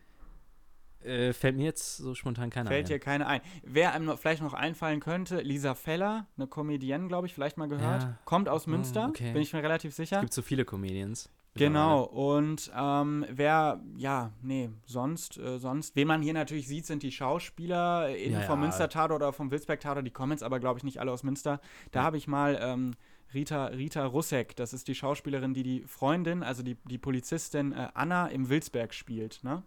äh, 1.07 1.33
fällt 1.33 1.55
mir 1.55 1.63
jetzt 1.65 1.97
so 1.97 2.13
spontan 2.13 2.49
keiner 2.49 2.69
Fällt 2.69 2.89
dir 2.89 2.95
ein. 2.95 2.99
keine 2.99 3.27
ein. 3.27 3.41
Wer 3.63 3.93
einem 3.93 4.05
noch, 4.05 4.19
vielleicht 4.19 4.41
noch 4.41 4.53
einfallen 4.53 4.99
könnte, 4.99 5.41
Lisa 5.41 5.73
Feller, 5.75 6.27
eine 6.37 6.47
Comedienne, 6.47 7.07
glaube 7.07 7.27
ich, 7.27 7.33
vielleicht 7.33 7.57
mal 7.57 7.67
gehört. 7.67 8.03
Ja. 8.03 8.17
Kommt 8.25 8.49
aus 8.49 8.67
Oh, 8.67 8.71
Münster, 8.71 9.07
okay. 9.09 9.31
bin 9.33 9.41
ich 9.41 9.53
mir 9.53 9.63
relativ 9.63 9.93
sicher. 9.95 10.17
Es 10.17 10.21
gibt 10.21 10.33
so 10.33 10.41
viele 10.41 10.65
Comedians. 10.65 11.29
Genau, 11.55 12.03
und 12.03 12.71
ähm, 12.77 13.25
wer, 13.31 13.81
ja, 13.95 14.31
nee, 14.43 14.69
sonst, 14.85 15.39
äh, 15.39 15.57
sonst, 15.57 15.95
wen 15.95 16.07
man 16.07 16.21
hier 16.21 16.33
natürlich 16.33 16.67
sieht, 16.67 16.85
sind 16.85 17.01
die 17.01 17.11
Schauspieler 17.11 18.09
äh, 18.09 18.29
Ja, 18.31 18.41
vom 18.41 18.59
ja. 18.59 18.65
Münster-Tator 18.67 19.15
oder 19.15 19.33
vom 19.33 19.49
Wilsberg-Tator, 19.49 20.03
die 20.03 20.11
kommen 20.11 20.33
jetzt 20.33 20.43
aber, 20.43 20.59
glaube 20.59 20.77
ich, 20.77 20.83
nicht 20.83 20.99
alle 20.99 21.11
aus 21.11 21.23
Münster. 21.23 21.59
Da 21.91 22.01
Ja. 22.01 22.05
habe 22.05 22.17
ich 22.17 22.27
mal 22.27 22.59
ähm, 22.61 22.93
Rita, 23.33 23.65
Rita 23.67 24.05
Russek, 24.05 24.55
das 24.55 24.71
ist 24.71 24.87
die 24.87 24.93
Schauspielerin, 24.93 25.55
die 25.55 25.63
die 25.63 25.83
Freundin, 25.87 26.43
also 26.43 26.61
die, 26.61 26.75
die 26.85 26.99
Polizistin 26.99 27.71
äh, 27.71 27.87
Anna 27.95 28.27
im 28.27 28.49
Wilsberg 28.49 28.93
spielt, 28.93 29.39
ne? 29.43 29.63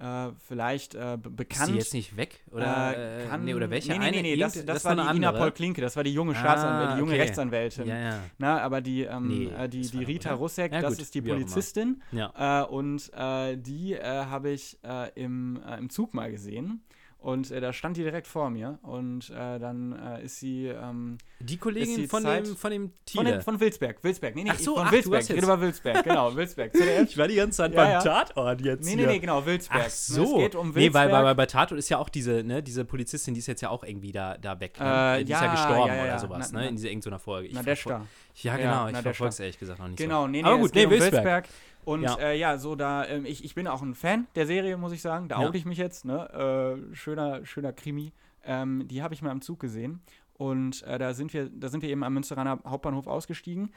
Äh, 0.00 0.32
vielleicht 0.48 0.96
äh, 0.96 1.16
be 1.16 1.28
Ist 1.30 1.36
bekannt. 1.36 1.70
die 1.70 1.76
jetzt 1.76 1.94
nicht 1.94 2.16
weg? 2.16 2.40
Oder, 2.50 2.96
äh, 2.96 3.24
äh, 3.24 3.28
kann, 3.28 3.44
nee, 3.44 3.54
oder 3.54 3.70
welche? 3.70 3.92
Nee, 3.92 3.98
nee, 3.98 4.10
nee, 4.10 4.22
nee 4.22 4.36
das, 4.36 4.56
Irgend- 4.56 4.68
das, 4.68 4.84
war 4.84 4.96
war 4.96 5.12
die 5.12 5.16
Ina. 5.18 5.30
Paul 5.32 5.52
Klinke, 5.52 5.80
das 5.80 5.94
war 5.94 6.02
die 6.02 6.12
junge 6.12 6.32
Ah, 6.32 6.40
Staatsanwältin, 6.40 6.94
die 6.94 6.98
junge 7.00 7.12
okay. 7.12 7.20
Rechtsanwältin. 7.20 7.86
Ja, 7.86 7.98
ja. 7.98 8.20
Na, 8.38 8.60
aber 8.60 8.80
die, 8.80 9.02
ähm, 9.02 9.28
Nee, 9.28 9.44
äh, 9.56 9.68
die, 9.68 9.82
das 9.82 9.92
die 9.92 10.02
Rita 10.02 10.30
oder? 10.30 10.38
Russek, 10.38 10.72
Ja, 10.72 10.80
das 10.80 10.94
gut, 10.94 11.02
ist 11.02 11.14
die. 11.14 11.22
Polizistin. 11.22 12.02
Äh, 12.12 12.62
und 12.62 13.10
die 13.14 13.96
habe 13.96 14.50
ich 14.50 14.78
im, 15.14 15.60
im 15.78 15.90
Zug 15.90 16.12
mal 16.12 16.30
gesehen. 16.30 16.82
Und 17.24 17.50
äh, 17.50 17.58
da 17.58 17.72
stand 17.72 17.96
die 17.96 18.02
direkt 18.02 18.26
vor 18.26 18.50
mir. 18.50 18.78
Und 18.82 19.30
äh, 19.30 19.58
dann 19.58 19.92
äh, 19.98 20.24
ist 20.26 20.40
sie 20.40 20.66
ähm, 20.66 21.16
Die 21.40 21.54
Ist 21.54 21.60
Kollegin 21.62 21.96
die 21.96 22.06
von 22.06 22.22
Zeit- 22.22 22.46
dem, 22.46 22.54
von 22.54 22.70
dem 22.70 22.82
von, 22.90 22.92
Thiele. 23.06 23.32
dem, 23.32 23.40
von 23.40 23.58
Wilsberg. 23.60 24.04
Wilsberg. 24.04 24.34
Nee, 24.34 24.44
nee, 24.44 24.50
Ach 24.52 24.58
so, 24.58 24.74
von 24.76 24.86
ach, 24.86 24.92
Wilsberg. 24.92 25.22
Ich 25.22 25.30
rede 25.30 25.42
über 25.44 25.58
Wilsberg. 25.58 26.04
Genau, 26.04 26.34
Wilsberg. 26.36 26.76
ZDF. 26.76 27.16
war 27.16 27.26
die 27.28 27.36
ganze 27.36 27.56
Zeit 27.56 27.72
Ja, 27.72 27.92
ja. 27.92 28.00
Tatort 28.02 28.60
jetzt 28.60 28.84
Nee, 28.84 28.96
nee, 28.96 29.06
nee, 29.06 29.18
genau, 29.20 29.46
Wilsberg. 29.46 29.84
Ach 29.86 29.90
so. 29.90 30.22
Es 30.22 30.42
geht 30.42 30.54
um 30.54 30.68
nee, 30.68 30.74
Wilsberg. 30.74 31.12
weil, 31.12 31.24
weil 31.24 31.34
bei 31.34 31.46
Tatort 31.46 31.78
ist 31.78 31.88
ja 31.88 31.96
auch 31.96 32.10
diese, 32.10 32.44
ne, 32.44 32.62
diese 32.62 32.84
Polizistin, 32.84 33.32
die 33.32 33.40
ist 33.40 33.46
jetzt 33.46 33.62
ja 33.62 33.70
auch 33.70 33.84
irgendwie 33.84 34.12
da, 34.12 34.36
da 34.36 34.60
weg. 34.60 34.78
Ne? 34.78 35.16
Äh, 35.20 35.24
die 35.24 35.32
ist 35.32 35.40
ja 35.40 35.50
gestorben 35.50 35.88
ja, 35.88 35.96
ja, 35.96 36.04
oder 36.04 36.18
sowas, 36.18 36.52
Na- 36.52 36.58
ne? 36.58 36.64
na- 36.64 36.68
In 36.68 36.76
dieser 36.76 36.88
irgendeiner 36.90 37.18
Folge. 37.20 37.48
Ich 37.48 37.54
Nadeschda. 37.54 37.96
verfol- 37.96 38.02
Ja, 38.42 38.58
Ja, 38.58 38.86
genau. 38.86 38.88
ich 38.98 39.02
verfolge 39.02 39.28
es 39.30 39.40
ehrlich 39.40 39.58
gesagt 39.58 39.78
noch 39.78 39.88
nicht 39.88 39.96
Genau, 39.96 40.22
so. 40.24 40.28
nee, 40.28 40.42
nee, 40.42 40.48
Aber 40.48 40.58
gut, 40.58 40.74
nee, 40.74 40.84
um 40.84 40.90
Wilsberg. 40.90 41.12
Wilsberg. 41.14 41.44
Und 41.84 42.02
Ja. 42.02 42.16
äh, 42.16 42.38
ja 42.38 42.58
so 42.58 42.74
da, 42.76 43.06
ähm, 43.06 43.24
ich, 43.26 43.44
ich 43.44 43.54
bin 43.54 43.66
auch 43.66 43.82
ein 43.82 43.94
Fan 43.94 44.26
der 44.34 44.46
Serie, 44.46 44.76
muss 44.76 44.92
ich 44.92 45.02
sagen. 45.02 45.28
Da 45.28 45.40
Ja. 45.40 45.48
oute 45.48 45.58
ich 45.58 45.64
mich 45.64 45.78
jetzt, 45.78 46.04
ne? 46.04 46.78
Äh, 46.90 46.94
schöner, 46.94 47.44
schöner 47.44 47.72
Krimi. 47.72 48.12
Ähm, 48.44 48.86
die 48.88 49.02
habe 49.02 49.14
ich 49.14 49.22
mal 49.22 49.32
im 49.32 49.40
Zug 49.42 49.60
gesehen. 49.60 50.00
Und 50.36 50.82
äh, 50.82 50.98
da 50.98 51.14
sind 51.14 51.32
wir, 51.32 51.48
da 51.48 51.68
sind 51.68 51.82
wir 51.82 51.88
eben 51.88 52.02
am 52.02 52.12
Münsteraner 52.14 52.58
Hauptbahnhof 52.66 53.06
ausgestiegen. 53.06 53.70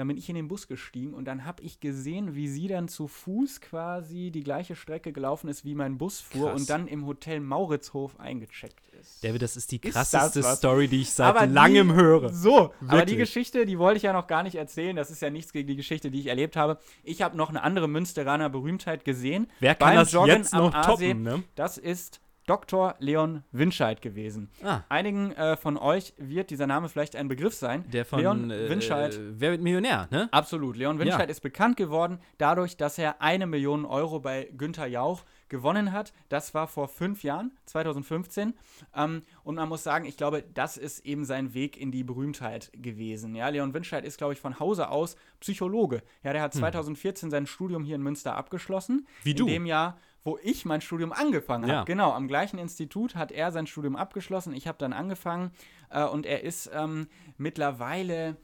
Dann 0.00 0.08
bin 0.08 0.16
ich 0.16 0.30
in 0.30 0.34
den 0.34 0.48
Bus 0.48 0.66
gestiegen 0.66 1.12
und 1.12 1.26
dann 1.26 1.44
habe 1.44 1.62
ich 1.62 1.78
gesehen, 1.78 2.34
wie 2.34 2.48
sie 2.48 2.68
dann 2.68 2.88
zu 2.88 3.06
Fuß 3.06 3.60
quasi 3.60 4.30
die 4.30 4.42
gleiche 4.42 4.74
Strecke 4.74 5.12
gelaufen 5.12 5.48
ist, 5.48 5.62
wie 5.66 5.74
mein 5.74 5.98
Bus 5.98 6.20
fuhr 6.20 6.48
Krass. 6.52 6.60
und 6.62 6.70
dann 6.70 6.88
im 6.88 7.04
Hotel 7.04 7.38
Mauritzhof 7.40 8.18
eingecheckt 8.18 8.88
ist. 8.98 9.22
David, 9.22 9.42
das 9.42 9.58
ist 9.58 9.70
die 9.72 9.76
Ist 9.82 9.92
krasseste 9.92 10.42
was? 10.42 10.56
Story, 10.56 10.88
die 10.88 11.02
ich 11.02 11.12
seit 11.12 11.36
Aber 11.36 11.46
die- 11.46 11.52
langem 11.52 11.92
höre. 11.92 12.32
So, 12.32 12.58
aber 12.60 12.72
die 12.80 12.92
Wirklich. 13.12 13.18
Geschichte, 13.18 13.66
die 13.66 13.78
wollte 13.78 13.98
ich 13.98 14.04
ja 14.04 14.14
noch 14.14 14.26
gar 14.26 14.42
nicht 14.42 14.54
erzählen. 14.54 14.96
Das 14.96 15.10
ist 15.10 15.20
ja 15.20 15.28
nichts 15.28 15.52
gegen 15.52 15.68
die 15.68 15.76
Geschichte, 15.76 16.10
die 16.10 16.20
ich 16.20 16.28
erlebt 16.28 16.56
habe. 16.56 16.78
Ich 17.04 17.20
habe 17.20 17.36
noch 17.36 17.50
eine 17.50 17.62
andere 17.62 17.86
Münsteraner 17.86 18.48
Berühmtheit 18.48 19.04
gesehen. 19.04 19.48
Wer 19.60 19.74
kann 19.74 19.88
beim 19.90 19.96
das 19.96 20.12
Joggen 20.12 20.28
jetzt 20.34 20.54
noch 20.54 20.72
toppen, 20.80 21.22
ne? 21.22 21.42
Das 21.56 21.76
ist 21.76 22.22
Dr. 22.50 22.96
Leon 22.98 23.44
Winscheid 23.52 24.02
gewesen. 24.02 24.50
Ah, 24.64 24.80
Einigen 24.88 25.30
äh, 25.36 25.56
von 25.56 25.76
euch 25.76 26.14
wird 26.18 26.50
dieser 26.50 26.66
Name 26.66 26.88
vielleicht 26.88 27.14
ein 27.14 27.28
Begriff 27.28 27.54
sein. 27.54 27.88
der 27.92 28.04
von 28.04 28.18
Leon 28.18 28.50
äh, 28.50 28.68
Winscheid. 28.68 29.16
Wer 29.38 29.52
wird 29.52 29.62
Millionär, 29.62 30.08
ne? 30.10 30.28
Absolut. 30.32 30.76
Leon 30.76 30.98
Winscheid 30.98 31.20
Ja. 31.28 31.30
ist 31.30 31.42
bekannt 31.42 31.76
geworden 31.76 32.18
dadurch, 32.38 32.76
dass 32.76 32.98
er 32.98 33.22
eine 33.22 33.46
Million 33.46 33.84
Euro 33.84 34.18
bei 34.18 34.50
Günther 34.56 34.86
Jauch 34.88 35.22
gewonnen 35.48 35.92
hat. 35.92 36.12
Das 36.28 36.52
war 36.52 36.66
vor 36.66 36.88
fünf 36.88 37.22
Jahren, 37.22 37.52
2015. 37.66 38.54
Ähm, 38.96 39.22
und 39.44 39.54
man 39.54 39.68
muss 39.68 39.84
sagen, 39.84 40.04
ich 40.04 40.16
glaube, 40.16 40.42
das 40.54 40.76
ist 40.76 41.06
eben 41.06 41.24
sein 41.24 41.54
Weg 41.54 41.76
in 41.76 41.92
die 41.92 42.02
Berühmtheit 42.02 42.70
gewesen. 42.74 43.36
Ja, 43.36 43.48
Leon 43.48 43.74
Winscheid 43.74 44.04
ist, 44.04 44.18
glaube 44.18 44.32
ich, 44.32 44.40
von 44.40 44.58
Hause 44.58 44.88
aus 44.88 45.16
Psychologe. 45.40 46.02
Ja, 46.24 46.32
der 46.32 46.42
hat 46.42 46.52
2014 46.54 47.30
sein 47.30 47.46
Studium 47.46 47.84
hier 47.84 47.94
in 47.96 48.02
Münster 48.02 48.36
abgeschlossen. 48.36 48.98
Hm. 48.98 49.06
Wie 49.22 49.34
du. 49.34 49.46
In 49.46 49.52
dem 49.52 49.66
Jahr, 49.66 49.98
wo 50.24 50.38
ich 50.42 50.64
mein 50.64 50.80
Studium 50.80 51.12
angefangen 51.12 51.64
habe. 51.64 51.72
Ja. 51.72 51.84
Genau, 51.84 52.12
am 52.12 52.28
gleichen 52.28 52.58
Institut 52.58 53.14
hat 53.14 53.32
er 53.32 53.52
sein 53.52 53.66
Studium 53.66 53.96
abgeschlossen. 53.96 54.52
Ich 54.52 54.66
habe 54.68 54.78
dann 54.78 54.92
angefangen 54.92 55.50
äh, 55.90 56.04
und 56.04 56.26
er 56.26 56.42
ist 56.44 56.70
ähm, 56.74 57.08
mittlerweile 57.38 58.36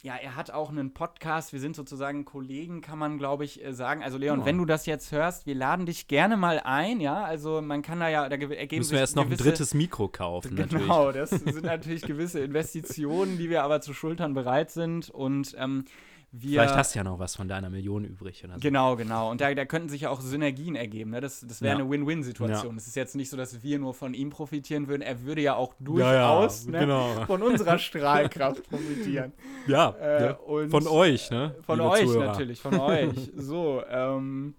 ja, 0.00 0.14
er 0.14 0.36
hat 0.36 0.52
auch 0.52 0.70
einen 0.70 0.94
Podcast. 0.94 1.52
Wir 1.52 1.58
sind 1.58 1.74
sozusagen 1.74 2.24
Kollegen, 2.24 2.82
kann 2.82 3.00
man, 3.00 3.18
glaube 3.18 3.44
ich, 3.44 3.64
äh, 3.64 3.72
sagen. 3.74 4.00
Also, 4.04 4.16
Leon, 4.16 4.38
Ja. 4.40 4.46
wenn 4.46 4.56
du 4.56 4.64
das 4.64 4.86
jetzt 4.86 5.10
hörst, 5.10 5.44
wir 5.44 5.56
laden 5.56 5.86
dich 5.86 6.06
gerne 6.06 6.36
mal 6.36 6.60
ein, 6.60 7.00
ja. 7.00 7.24
Also, 7.24 7.60
man 7.60 7.82
kann 7.82 7.98
da 7.98 8.08
ja, 8.08 8.28
da 8.28 8.36
ge- 8.36 8.54
ergeben 8.56 8.78
Müssen 8.78 8.92
wir 8.92 9.00
erst 9.00 9.16
noch 9.16 9.28
ein 9.28 9.36
drittes 9.36 9.74
Mikro 9.74 10.06
kaufen, 10.06 10.54
natürlich. 10.54 10.84
Genau, 10.86 11.10
das 11.10 11.30
sind 11.30 11.64
natürlich 11.64 12.02
gewisse 12.02 12.38
Investitionen, 12.38 13.38
die 13.38 13.50
wir 13.50 13.64
aber 13.64 13.80
zu 13.80 13.92
schultern 13.92 14.34
bereit 14.34 14.70
sind. 14.70 15.10
Und 15.10 15.56
ähm, 15.58 15.84
wir. 16.30 16.60
Vielleicht 16.60 16.76
hast 16.76 16.94
du 16.94 16.98
ja 16.98 17.04
noch 17.04 17.18
was 17.18 17.36
von 17.36 17.48
deiner 17.48 17.70
Million 17.70 18.04
übrig 18.04 18.44
so. 18.46 18.60
Genau, 18.60 18.96
genau. 18.96 19.30
Und 19.30 19.40
da, 19.40 19.54
da 19.54 19.64
könnten 19.64 19.88
sich 19.88 20.02
ja 20.02 20.10
auch 20.10 20.20
Synergien 20.20 20.76
ergeben. 20.76 21.10
Ne? 21.10 21.20
Das, 21.20 21.40
das 21.40 21.62
wäre 21.62 21.76
Ja. 21.76 21.80
eine 21.80 21.90
Win-Win-Situation. 21.90 22.72
Ja. 22.72 22.76
Es 22.76 22.86
ist 22.86 22.96
jetzt 22.96 23.16
nicht 23.16 23.30
so, 23.30 23.36
dass 23.36 23.62
wir 23.62 23.78
nur 23.78 23.94
von 23.94 24.12
ihm 24.14 24.30
profitieren 24.30 24.88
würden. 24.88 25.02
Er 25.02 25.22
würde 25.22 25.40
ja 25.40 25.54
auch 25.54 25.74
durchaus 25.80 26.66
ne, 26.66 26.80
genau. 26.80 27.24
von 27.26 27.42
unserer 27.42 27.78
Strahlkraft 27.78 28.68
profitieren. 28.68 29.32
Ja, 29.66 29.90
Äh, 30.00 30.24
ja. 30.26 30.38
von 30.68 30.86
euch, 30.86 31.30
ne? 31.30 31.54
Von 31.62 31.78
liebe 31.78 31.90
euch 31.90 32.00
Zuhörer. 32.06 32.26
natürlich, 32.26 32.60
von 32.60 32.78
euch. 32.78 33.30
So, 33.36 33.82
ähm, 33.90 34.54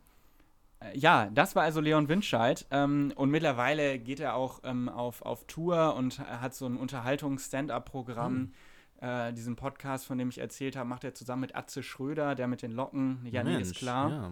äh, 0.79 0.97
ja, 0.97 1.29
das 1.33 1.55
war 1.55 1.63
also 1.63 1.81
Leon 1.81 2.07
Winscheid. 2.09 2.65
Ähm, 2.71 3.11
und 3.15 3.29
mittlerweile 3.31 3.97
geht 3.99 4.19
er 4.19 4.35
auch 4.35 4.61
ähm, 4.63 4.87
auf, 4.89 5.21
auf 5.23 5.45
Tour 5.45 5.95
und 5.95 6.19
hat 6.19 6.53
so 6.55 6.65
ein 6.65 6.77
Unterhaltungs-Stand-Up-Programm. 6.77 8.33
Hm. 8.33 8.51
Äh, 9.01 9.33
diesen 9.33 9.55
Podcast, 9.55 10.05
von 10.05 10.17
dem 10.17 10.29
ich 10.29 10.39
erzählt 10.39 10.75
habe, 10.75 10.87
macht 10.87 11.03
er 11.03 11.13
zusammen 11.13 11.41
mit 11.41 11.55
Atze 11.55 11.83
Schröder, 11.83 12.35
der 12.35 12.47
mit 12.47 12.61
den 12.61 12.71
Locken. 12.71 13.25
Ja, 13.31 13.43
nee, 13.43 13.59
ist 13.59 13.75
klar. 13.75 14.09
Ja. 14.09 14.31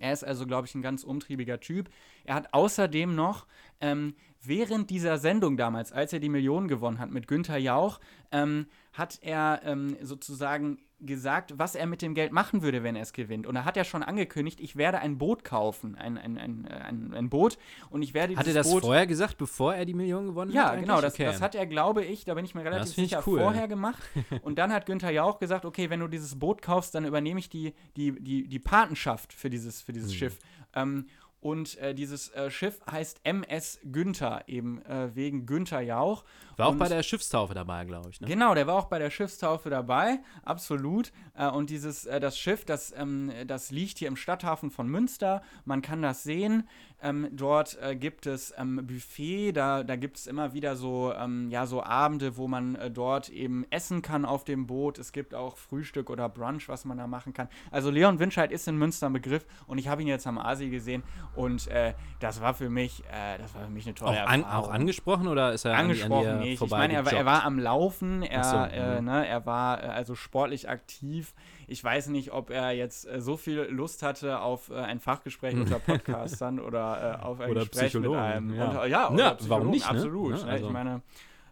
Er 0.00 0.12
ist 0.12 0.24
also, 0.24 0.46
glaube 0.46 0.66
ich, 0.66 0.74
ein 0.74 0.82
ganz 0.82 1.04
umtriebiger 1.04 1.60
Typ. 1.60 1.90
Er 2.24 2.34
hat 2.34 2.54
außerdem 2.54 3.14
noch 3.14 3.46
ähm, 3.80 4.14
während 4.42 4.90
dieser 4.90 5.18
Sendung 5.18 5.56
damals, 5.56 5.92
als 5.92 6.12
er 6.12 6.20
die 6.20 6.28
Millionen 6.28 6.68
gewonnen 6.68 6.98
hat 6.98 7.10
mit 7.10 7.28
Günther 7.28 7.58
Jauch, 7.58 8.00
ähm, 8.30 8.66
hat 8.92 9.18
er 9.22 9.60
ähm, 9.64 9.96
sozusagen 10.02 10.78
gesagt, 11.04 11.54
was 11.58 11.74
er 11.74 11.86
mit 11.86 12.02
dem 12.02 12.14
Geld 12.14 12.32
machen 12.32 12.62
würde, 12.62 12.82
wenn 12.82 12.96
er 12.96 13.02
es 13.02 13.12
gewinnt. 13.12 13.46
Und 13.46 13.56
er 13.56 13.64
hat 13.64 13.76
ja 13.76 13.84
schon 13.84 14.02
angekündigt, 14.02 14.60
ich 14.60 14.76
werde 14.76 14.98
ein 15.00 15.18
Boot 15.18 15.44
kaufen, 15.44 15.94
ein, 15.96 16.16
ein, 16.16 16.38
ein, 16.38 16.64
äh, 16.66 16.74
ein, 16.74 17.12
ein 17.14 17.28
Boot. 17.30 17.58
Und 17.90 18.02
ich 18.02 18.14
werde 18.14 18.36
Hat 18.36 18.46
er 18.46 18.54
das 18.54 18.70
Boot 18.70 18.82
vorher 18.82 19.06
gesagt, 19.06 19.36
bevor 19.38 19.74
er 19.74 19.84
die 19.84 19.94
Million 19.94 20.26
gewonnen 20.26 20.52
ja, 20.52 20.70
hat? 20.70 20.80
genau, 20.80 21.00
das, 21.00 21.14
Okay. 21.14 21.24
das 21.24 21.40
hat 21.40 21.54
er, 21.54 21.66
glaube 21.66 22.04
ich, 22.04 22.24
da 22.24 22.34
bin 22.34 22.44
ich 22.44 22.54
mir 22.54 22.64
relativ 22.64 22.94
sicher, 22.94 23.22
cool. 23.26 23.40
vorher 23.40 23.68
gemacht. 23.68 24.02
Und 24.42 24.58
dann 24.58 24.72
hat 24.72 24.86
Günther 24.86 25.10
Jauch 25.10 25.38
gesagt, 25.38 25.64
okay, 25.64 25.90
wenn 25.90 26.00
du 26.00 26.08
dieses 26.08 26.38
Boot 26.38 26.62
kaufst, 26.62 26.94
dann 26.94 27.04
übernehme 27.04 27.40
ich 27.40 27.48
die, 27.48 27.74
die, 27.96 28.12
die, 28.12 28.48
die 28.48 28.58
Patenschaft 28.58 29.32
für 29.32 29.50
dieses, 29.50 29.82
für 29.82 29.92
dieses 29.92 30.12
Hm. 30.12 30.18
Schiff. 30.18 30.38
Ähm, 30.74 31.06
und 31.42 31.76
äh, 31.78 31.92
dieses 31.94 32.30
äh, 32.30 32.50
Schiff 32.50 32.80
heißt 32.90 33.20
MS 33.24 33.80
Günther, 33.84 34.44
eben 34.46 34.80
äh, 34.86 35.14
wegen 35.14 35.44
Günther 35.44 35.80
Jauch. 35.82 36.24
War 36.56 36.68
auch 36.68 36.72
Und- 36.72 36.78
bei 36.78 36.88
der 36.88 37.02
Schiffstaufe 37.02 37.52
dabei, 37.52 37.84
glaube 37.84 38.10
ich. 38.10 38.20
Ne? 38.20 38.28
Genau, 38.28 38.54
der 38.54 38.66
war 38.66 38.76
auch 38.76 38.84
bei 38.86 38.98
der 38.98 39.10
Schiffstaufe 39.10 39.68
dabei, 39.68 40.20
absolut. 40.44 41.12
Äh, 41.36 41.48
und 41.48 41.68
dieses, 41.70 42.06
äh, 42.06 42.20
das 42.20 42.38
Schiff, 42.38 42.64
das, 42.64 42.94
ähm, 42.96 43.32
das 43.46 43.70
liegt 43.72 43.98
hier 43.98 44.08
im 44.08 44.16
Stadthafen 44.16 44.70
von 44.70 44.86
Münster. 44.88 45.42
Man 45.64 45.82
kann 45.82 46.00
das 46.00 46.22
sehen. 46.22 46.68
Ähm, 47.02 47.28
dort 47.32 47.76
äh, 47.82 47.96
gibt 47.96 48.26
es 48.26 48.54
ähm, 48.56 48.86
Buffet, 48.86 49.52
da, 49.52 49.82
da 49.82 49.96
gibt 49.96 50.18
es 50.18 50.28
immer 50.28 50.52
wieder 50.54 50.76
so, 50.76 51.12
ähm, 51.12 51.50
ja, 51.50 51.66
so 51.66 51.82
Abende, 51.82 52.36
wo 52.36 52.46
man 52.46 52.76
äh, 52.76 52.90
dort 52.92 53.28
eben 53.28 53.66
essen 53.70 54.02
kann 54.02 54.24
auf 54.24 54.44
dem 54.44 54.68
Boot. 54.68 54.98
Es 54.98 55.10
gibt 55.12 55.34
auch 55.34 55.56
Frühstück 55.56 56.10
oder 56.10 56.28
Brunch, 56.28 56.68
was 56.68 56.84
man 56.84 56.98
da 56.98 57.08
machen 57.08 57.32
kann. 57.32 57.48
Also 57.72 57.90
Leon 57.90 58.20
Winscheid 58.20 58.52
ist 58.52 58.68
in 58.68 58.76
Münster 58.76 59.06
ein 59.08 59.12
Begriff 59.12 59.44
und 59.66 59.78
ich 59.78 59.88
habe 59.88 60.00
ihn 60.02 60.08
jetzt 60.08 60.26
am 60.28 60.38
Asi 60.38 60.70
gesehen 60.70 61.02
und 61.34 61.66
äh, 61.66 61.94
das 62.20 62.40
war 62.40 62.54
für 62.54 62.70
mich, 62.70 63.02
äh, 63.12 63.38
das 63.38 63.52
war 63.54 63.64
für 63.64 63.70
mich 63.70 63.84
eine 63.86 63.94
tolle 63.96 64.22
Auch, 64.24 64.28
an, 64.28 64.42
Erfahrung 64.42 64.64
auch 64.64 64.70
angesprochen 64.70 65.26
oder 65.26 65.52
ist 65.52 65.64
er 65.64 65.72
an, 65.72 65.78
an 65.78 65.84
angesprochen 65.86 66.22
dir 66.22 66.34
nicht. 66.36 66.52
Ich 66.52 66.58
vorbei 66.60 66.78
meine, 66.78 66.94
er, 66.94 67.04
war- 67.06 67.12
er 67.12 67.26
war 67.26 67.44
am 67.44 67.58
Laufen, 67.58 68.22
er, 68.22 68.44
so, 68.44 68.56
äh, 68.56 69.00
mhm. 69.00 69.06
ne, 69.06 69.26
er 69.26 69.44
war 69.44 69.82
äh, 69.82 69.86
also 69.88 70.14
sportlich 70.14 70.68
aktiv. 70.68 71.34
Ich 71.72 71.82
weiß 71.82 72.08
nicht, 72.08 72.32
ob 72.32 72.50
er 72.50 72.72
jetzt 72.72 73.06
äh, 73.08 73.20
so 73.20 73.36
viel 73.38 73.60
Lust 73.70 74.02
hatte 74.02 74.40
auf 74.40 74.68
äh, 74.70 74.74
ein 74.74 75.00
Fachgespräch 75.00 75.54
unter 75.54 75.78
Podcastern 75.86 76.60
oder 76.60 77.18
äh, 77.20 77.24
auf 77.24 77.40
ein 77.40 77.50
Oder 77.50 77.60
Gespräch 77.66 77.94
mit 77.94 78.12
einem. 78.12 78.54
ja. 78.54 78.64
Unter, 78.66 78.86
ja, 78.86 79.10
oder 79.10 79.18
Ja, 79.24 79.36
warum 79.48 79.70
nicht, 79.70 79.84
ne? 79.90 79.96
Absolut. 79.96 80.38
Ja, 80.38 80.44
ne? 80.44 80.50
also. 80.52 80.66
Ich 80.66 80.72
meine, 80.72 81.02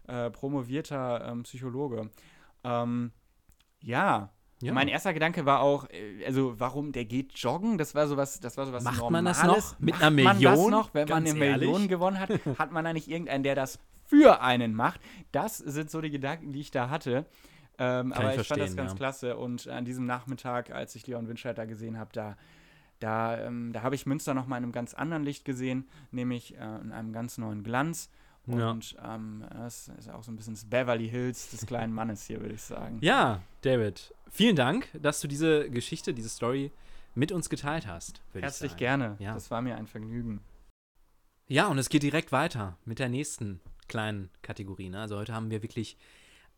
äh, 0.07 0.29
promovierter 0.29 1.27
ähm, 1.27 1.43
Psychologe. 1.43 2.09
Ähm, 2.63 3.11
ja, 3.81 4.29
Ja. 4.61 4.73
Mein 4.73 4.87
erster 4.89 5.11
Gedanke 5.13 5.45
war 5.47 5.61
auch, 5.61 5.89
äh, 5.89 6.23
also 6.25 6.59
warum 6.59 6.91
der 6.91 7.05
geht 7.05 7.35
joggen? 7.39 7.79
Das 7.79 7.95
war 7.95 8.05
sowas, 8.07 8.39
das 8.39 8.57
war 8.57 8.67
sowas 8.67 8.83
Macht 8.83 9.09
man 9.09 9.25
das 9.25 9.41
Normales. 9.41 9.71
noch? 9.71 9.79
Mit 9.79 9.95
Macht 9.95 10.03
einer 10.03 10.11
Man 10.23 10.25
das 10.25 10.37
Million? 10.39 10.71
noch, 10.71 10.93
wenn 10.93 11.07
man 11.09 11.23
Ganz 11.23 11.31
eine 11.35 11.45
ehrlich? 11.45 11.67
Million 11.67 11.87
gewonnen 11.87 12.19
hat, 12.19 12.29
hat 12.59 12.71
man 12.71 12.85
da 12.85 12.93
nicht 12.93 13.07
irgendeinen, 13.07 13.43
der 13.43 13.55
das 13.55 13.79
für 14.05 14.39
einen 14.41 14.75
macht? 14.75 15.01
Das 15.31 15.57
sind 15.57 15.89
so 15.89 15.99
die 15.99 16.11
Gedanken, 16.11 16.51
die 16.53 16.59
ich 16.59 16.69
da 16.69 16.89
hatte. 16.91 17.25
Ähm, 17.83 18.13
aber 18.13 18.35
ich 18.35 18.41
ich, 18.41 18.47
fand 18.47 18.61
das 18.61 18.75
ganz 18.75 18.91
ja. 18.91 18.97
klasse 18.97 19.37
und 19.37 19.67
an 19.67 19.85
diesem 19.85 20.05
Nachmittag, 20.05 20.69
als 20.69 20.93
ich 20.95 21.07
Leon 21.07 21.27
Winscheid 21.27 21.55
gesehen 21.67 21.97
habe, 21.97 22.11
da 22.13 22.37
da, 22.99 23.39
ähm, 23.39 23.73
da 23.73 23.81
habe 23.81 23.95
ich 23.95 24.05
Münster 24.05 24.35
noch 24.35 24.45
mal 24.45 24.57
in 24.57 24.63
einem 24.63 24.71
ganz 24.71 24.93
anderen 24.93 25.23
Licht 25.23 25.43
gesehen, 25.43 25.87
nämlich 26.11 26.55
äh, 26.55 26.81
in 26.81 26.91
einem 26.91 27.11
ganz 27.11 27.39
neuen 27.39 27.63
Glanz. 27.63 28.11
Ja. 28.45 28.69
Und 28.69 28.95
ähm, 29.03 29.43
das 29.51 29.87
ist 29.97 30.09
auch 30.09 30.23
so 30.23 30.31
ein 30.31 30.35
bisschen 30.35 30.53
das 30.53 30.65
Beverly 30.65 31.09
Hills 31.09 31.49
des 31.49 31.65
kleinen 31.65 31.93
Mannes 31.93 32.25
hier, 32.25 32.41
würde 32.41 32.53
ich 32.53 32.61
sagen. 32.61 32.99
Ja, 33.01 33.41
David, 33.61 34.13
vielen 34.29 34.55
Dank, 34.55 34.87
dass 34.93 35.19
du 35.19 35.27
diese 35.27 35.69
Geschichte, 35.69 36.13
diese 36.13 36.29
Story 36.29 36.71
mit 37.15 37.31
uns 37.31 37.49
geteilt 37.49 37.87
hast. 37.87 38.21
Herzlich 38.33 38.77
gerne. 38.77 39.15
Ja. 39.19 39.33
Das 39.33 39.51
war 39.51 39.61
mir 39.61 39.77
ein 39.77 39.87
Vergnügen. 39.87 40.41
Ja, 41.47 41.67
und 41.67 41.77
es 41.77 41.89
geht 41.89 42.03
direkt 42.03 42.31
weiter 42.31 42.77
mit 42.85 42.99
der 42.99 43.09
nächsten 43.09 43.59
kleinen 43.87 44.29
Kategorie. 44.41 44.89
Ne? 44.89 44.99
Also 45.01 45.17
heute 45.17 45.33
haben 45.33 45.49
wir 45.49 45.61
wirklich 45.61 45.97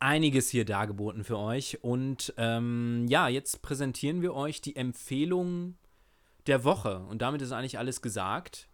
einiges 0.04 0.50
hier 0.50 0.66
dargeboten 0.66 1.24
für 1.24 1.40
euch. 1.40 1.80
Und 1.82 2.34
ähm, 2.38 3.06
ja, 3.08 3.28
jetzt 3.30 3.62
präsentieren 3.62 4.22
wir 4.22 4.36
euch 4.36 4.62
die 4.62 4.76
Empfehlung 4.76 5.76
der 6.46 6.64
Woche. 6.64 7.00
Und 7.00 7.22
damit 7.22 7.42
ist 7.42 7.54
eigentlich 7.54 7.80
alles 7.80 8.02
gesagt, 8.02 8.70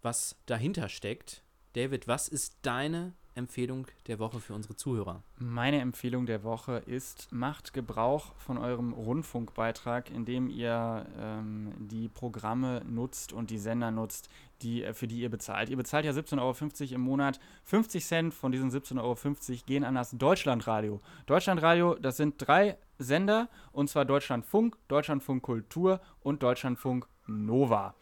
was 0.00 0.36
dahinter 0.46 0.88
steckt. 0.88 1.42
David, 1.74 2.06
was 2.06 2.28
ist 2.28 2.58
deine 2.62 3.12
Empfehlung 3.34 3.86
der 4.06 4.18
Woche 4.18 4.40
für 4.40 4.54
unsere 4.54 4.76
Zuhörer? 4.76 5.22
Meine 5.36 5.80
Empfehlung 5.80 6.26
der 6.26 6.44
Woche 6.44 6.82
ist, 6.86 7.30
macht 7.32 7.72
Gebrauch 7.72 8.34
von 8.36 8.58
eurem 8.58 8.92
Rundfunkbeitrag, 8.92 10.10
indem 10.10 10.48
ihr 10.48 11.06
ähm, 11.18 11.72
die 11.78 12.08
Programme 12.08 12.82
nutzt 12.88 13.32
und 13.32 13.50
die 13.50 13.58
Sender 13.58 13.90
nutzt, 13.90 14.28
die, 14.62 14.84
äh, 14.84 14.92
für 14.92 15.06
die 15.06 15.20
ihr 15.20 15.30
bezahlt. 15.30 15.68
Ihr 15.68 15.76
bezahlt 15.76 16.04
ja 16.04 16.12
17,50 16.12 16.40
Euro 16.40 16.94
im 16.94 17.00
Monat. 17.00 17.40
50 17.64 18.04
Cent 18.04 18.34
von 18.34 18.52
diesen 18.52 18.70
17,50 18.70 18.98
Euro 19.00 19.60
gehen 19.66 19.84
an 19.84 19.94
das 19.94 20.10
Deutschlandradio. 20.12 21.00
Deutschlandradio, 21.26 21.94
das 21.94 22.16
sind 22.16 22.34
drei 22.38 22.76
Sender, 22.98 23.48
und 23.72 23.88
zwar 23.88 24.04
Deutschlandfunk, 24.04 24.76
Deutschlandfunk 24.88 25.42
Kultur 25.42 26.00
und 26.20 26.42
Deutschlandfunk 26.42 27.06
Nova. 27.26 27.94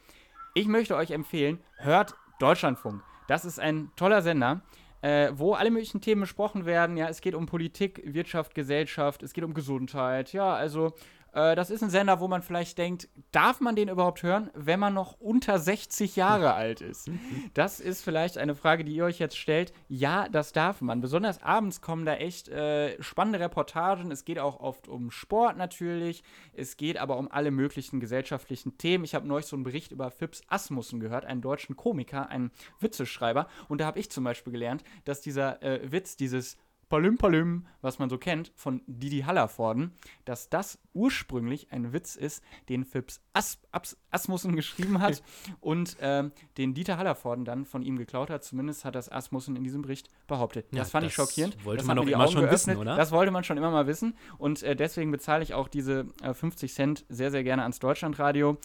Ich 0.55 0.69
möchte 0.69 0.97
euch 0.97 1.11
empfehlen, 1.11 1.59
hört 1.77 2.15
Deutschlandfunk. 2.39 3.03
Das 3.29 3.45
ist 3.45 3.59
ein 3.59 3.91
toller 3.97 4.23
Sender, 4.23 4.63
äh, 5.03 5.33
wo 5.35 5.55
alle 5.55 5.71
möglichen 5.71 6.01
Themen 6.01 6.23
besprochen 6.23 6.65
werden. 6.65 6.97
Ja, 6.97 7.09
es 7.09 7.21
geht 7.21 7.35
um 7.35 7.47
Politik, 7.47 8.01
Wirtschaft, 8.05 8.55
Gesellschaft, 8.55 9.23
es 9.23 9.33
geht 9.33 9.45
um 9.45 9.53
Gesundheit. 9.53 10.33
Ja, 10.33 10.55
also 10.55 10.95
das 11.37 11.69
ist 11.69 11.83
ein 11.83 11.91
Sender, 11.91 12.21
wo 12.21 12.29
man 12.29 12.43
vielleicht 12.43 12.79
denkt, 12.79 13.09
darf 13.31 13.61
man 13.61 13.77
den 13.77 13.89
überhaupt 13.89 14.23
hören, 14.23 14.51
wenn 14.55 14.81
man 14.81 14.95
noch 14.95 15.21
unter 15.21 15.59
60 15.59 16.17
Jahre 16.17 16.55
alt 16.55 16.81
ist? 16.81 17.11
Das 17.53 17.79
ist 17.79 18.03
vielleicht 18.03 18.39
eine 18.39 18.55
Frage, 18.55 18.85
die 18.85 18.95
ihr 18.95 19.05
euch 19.05 19.19
jetzt 19.19 19.37
stellt. 19.37 19.75
Ja, 19.89 20.31
das 20.31 20.53
darf 20.53 20.81
man. 20.81 21.03
Besonders 21.03 21.43
abends 21.43 21.83
kommen 21.83 22.07
da 22.07 22.15
echt 22.15 22.49
äh, 22.49 23.01
spannende 23.03 23.39
Reportagen. 23.41 24.11
Es 24.11 24.25
geht 24.25 24.39
auch 24.39 24.61
oft 24.61 24.89
um 24.89 25.11
Sport 25.11 25.59
natürlich. 25.59 26.23
Es 26.55 26.79
geht 26.79 26.97
aber 26.97 27.19
um 27.19 27.31
alle 27.31 27.51
möglichen 27.51 28.01
gesellschaftlichen 28.01 28.79
Themen. 28.79 29.05
Ich 29.05 29.15
habe 29.15 29.29
neulich 29.29 29.47
so 29.47 29.57
einen 29.57 29.65
Bericht 29.65 29.93
über 29.93 30.11
Phipps 30.11 30.43
Asmussen 30.49 31.01
gehört, 31.01 31.27
einen 31.27 31.43
deutschen 31.43 31.77
Komiker, 31.77 32.31
einen 32.31 32.51
Witzeschreiber. 32.81 33.47
Und 33.69 33.83
da 33.83 33.87
habe 33.87 33.99
ich 33.99 34.11
zum 34.11 34.25
Beispiel 34.25 34.55
gelernt, 34.55 34.85
dass 35.05 35.21
dieser 35.21 35.63
äh, 35.63 35.93
Witz, 35.93 36.17
dieses 36.17 36.57
Palüm 36.89 37.19
Palüm, 37.19 37.67
was 37.81 37.99
man 37.99 38.09
so 38.09 38.17
kennt, 38.17 38.53
von 38.55 38.81
Didi 38.87 39.23
Hallervorden, 39.23 39.93
dass 40.25 40.49
das 40.49 40.79
ursprünglich 40.95 41.73
ein 41.73 41.93
Witz 41.93 42.15
ist, 42.15 42.45
den 42.69 42.85
Phipps 42.85 43.21
As 43.33 43.59
As 43.73 43.97
Asmussen 44.11 44.55
geschrieben 44.55 45.01
hat 45.01 45.23
und 45.61 45.97
ähm, 46.01 46.33
den 46.59 46.75
Dieter 46.75 46.97
Hallervorden 46.97 47.45
dann 47.45 47.65
von 47.65 47.83
ihm 47.83 47.97
geklaut 47.97 48.31
hat. 48.31 48.45
Zumindest 48.45 48.85
hat 48.85 48.95
das 48.95 49.11
Asmussen 49.11 49.57
in 49.57 49.65
diesem 49.65 49.83
Bericht 49.83 50.09
behauptet. 50.29 50.67
Ja, 50.73 50.79
das 50.79 50.91
fand 50.91 51.07
ich 51.07 51.15
das 51.15 51.29
schockierend. 51.29 51.65
wollte 51.65 51.79
das 51.79 51.87
man 51.87 51.97
doch 51.97 52.07
immer 52.07 52.25
Augen 52.25 52.33
schon 52.33 52.51
wissen, 52.51 52.71
geöffnet. 52.71 52.79
oder? 52.79 52.97
Das 52.97 53.11
wollte 53.11 53.33
man 53.33 53.43
schon 53.43 53.57
immer 53.57 53.71
mal 53.71 53.87
wissen. 53.87 54.17
Und 54.39 54.63
äh, 54.63 54.77
deswegen 54.77 55.11
bezahle 55.11 55.43
ich 55.43 55.55
auch 55.55 55.69
diese 55.69 56.07
äh, 56.23 56.35
50 56.35 56.73
Cent 56.73 57.05
sehr, 57.09 57.31
sehr 57.31 57.43
gerne 57.43 57.63
ans 57.63 57.81
Deutschlandradio. 57.81 58.59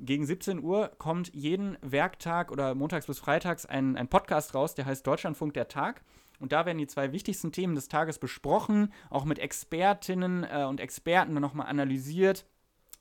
Gegen 0.00 0.24
17 0.24 0.62
Uhr 0.62 0.92
kommt 0.98 1.34
jeden 1.34 1.76
Werktag 1.82 2.52
oder 2.52 2.74
montags 2.74 3.06
bis 3.06 3.18
freitags 3.18 3.66
ein, 3.66 3.96
ein 3.96 4.08
Podcast 4.08 4.54
raus, 4.54 4.74
der 4.74 4.86
heißt 4.86 5.06
Deutschlandfunk 5.06 5.54
der 5.54 5.68
Tag. 5.68 6.02
Und 6.38 6.52
da 6.52 6.66
werden 6.66 6.78
die 6.78 6.86
zwei 6.86 7.12
wichtigsten 7.12 7.52
Themen 7.52 7.74
des 7.74 7.88
Tages 7.88 8.18
besprochen, 8.18 8.92
auch 9.10 9.24
mit 9.24 9.38
Expertinnen 9.38 10.44
äh, 10.44 10.64
und 10.64 10.80
Experten 10.80 11.34
nochmal 11.34 11.66
analysiert. 11.66 12.46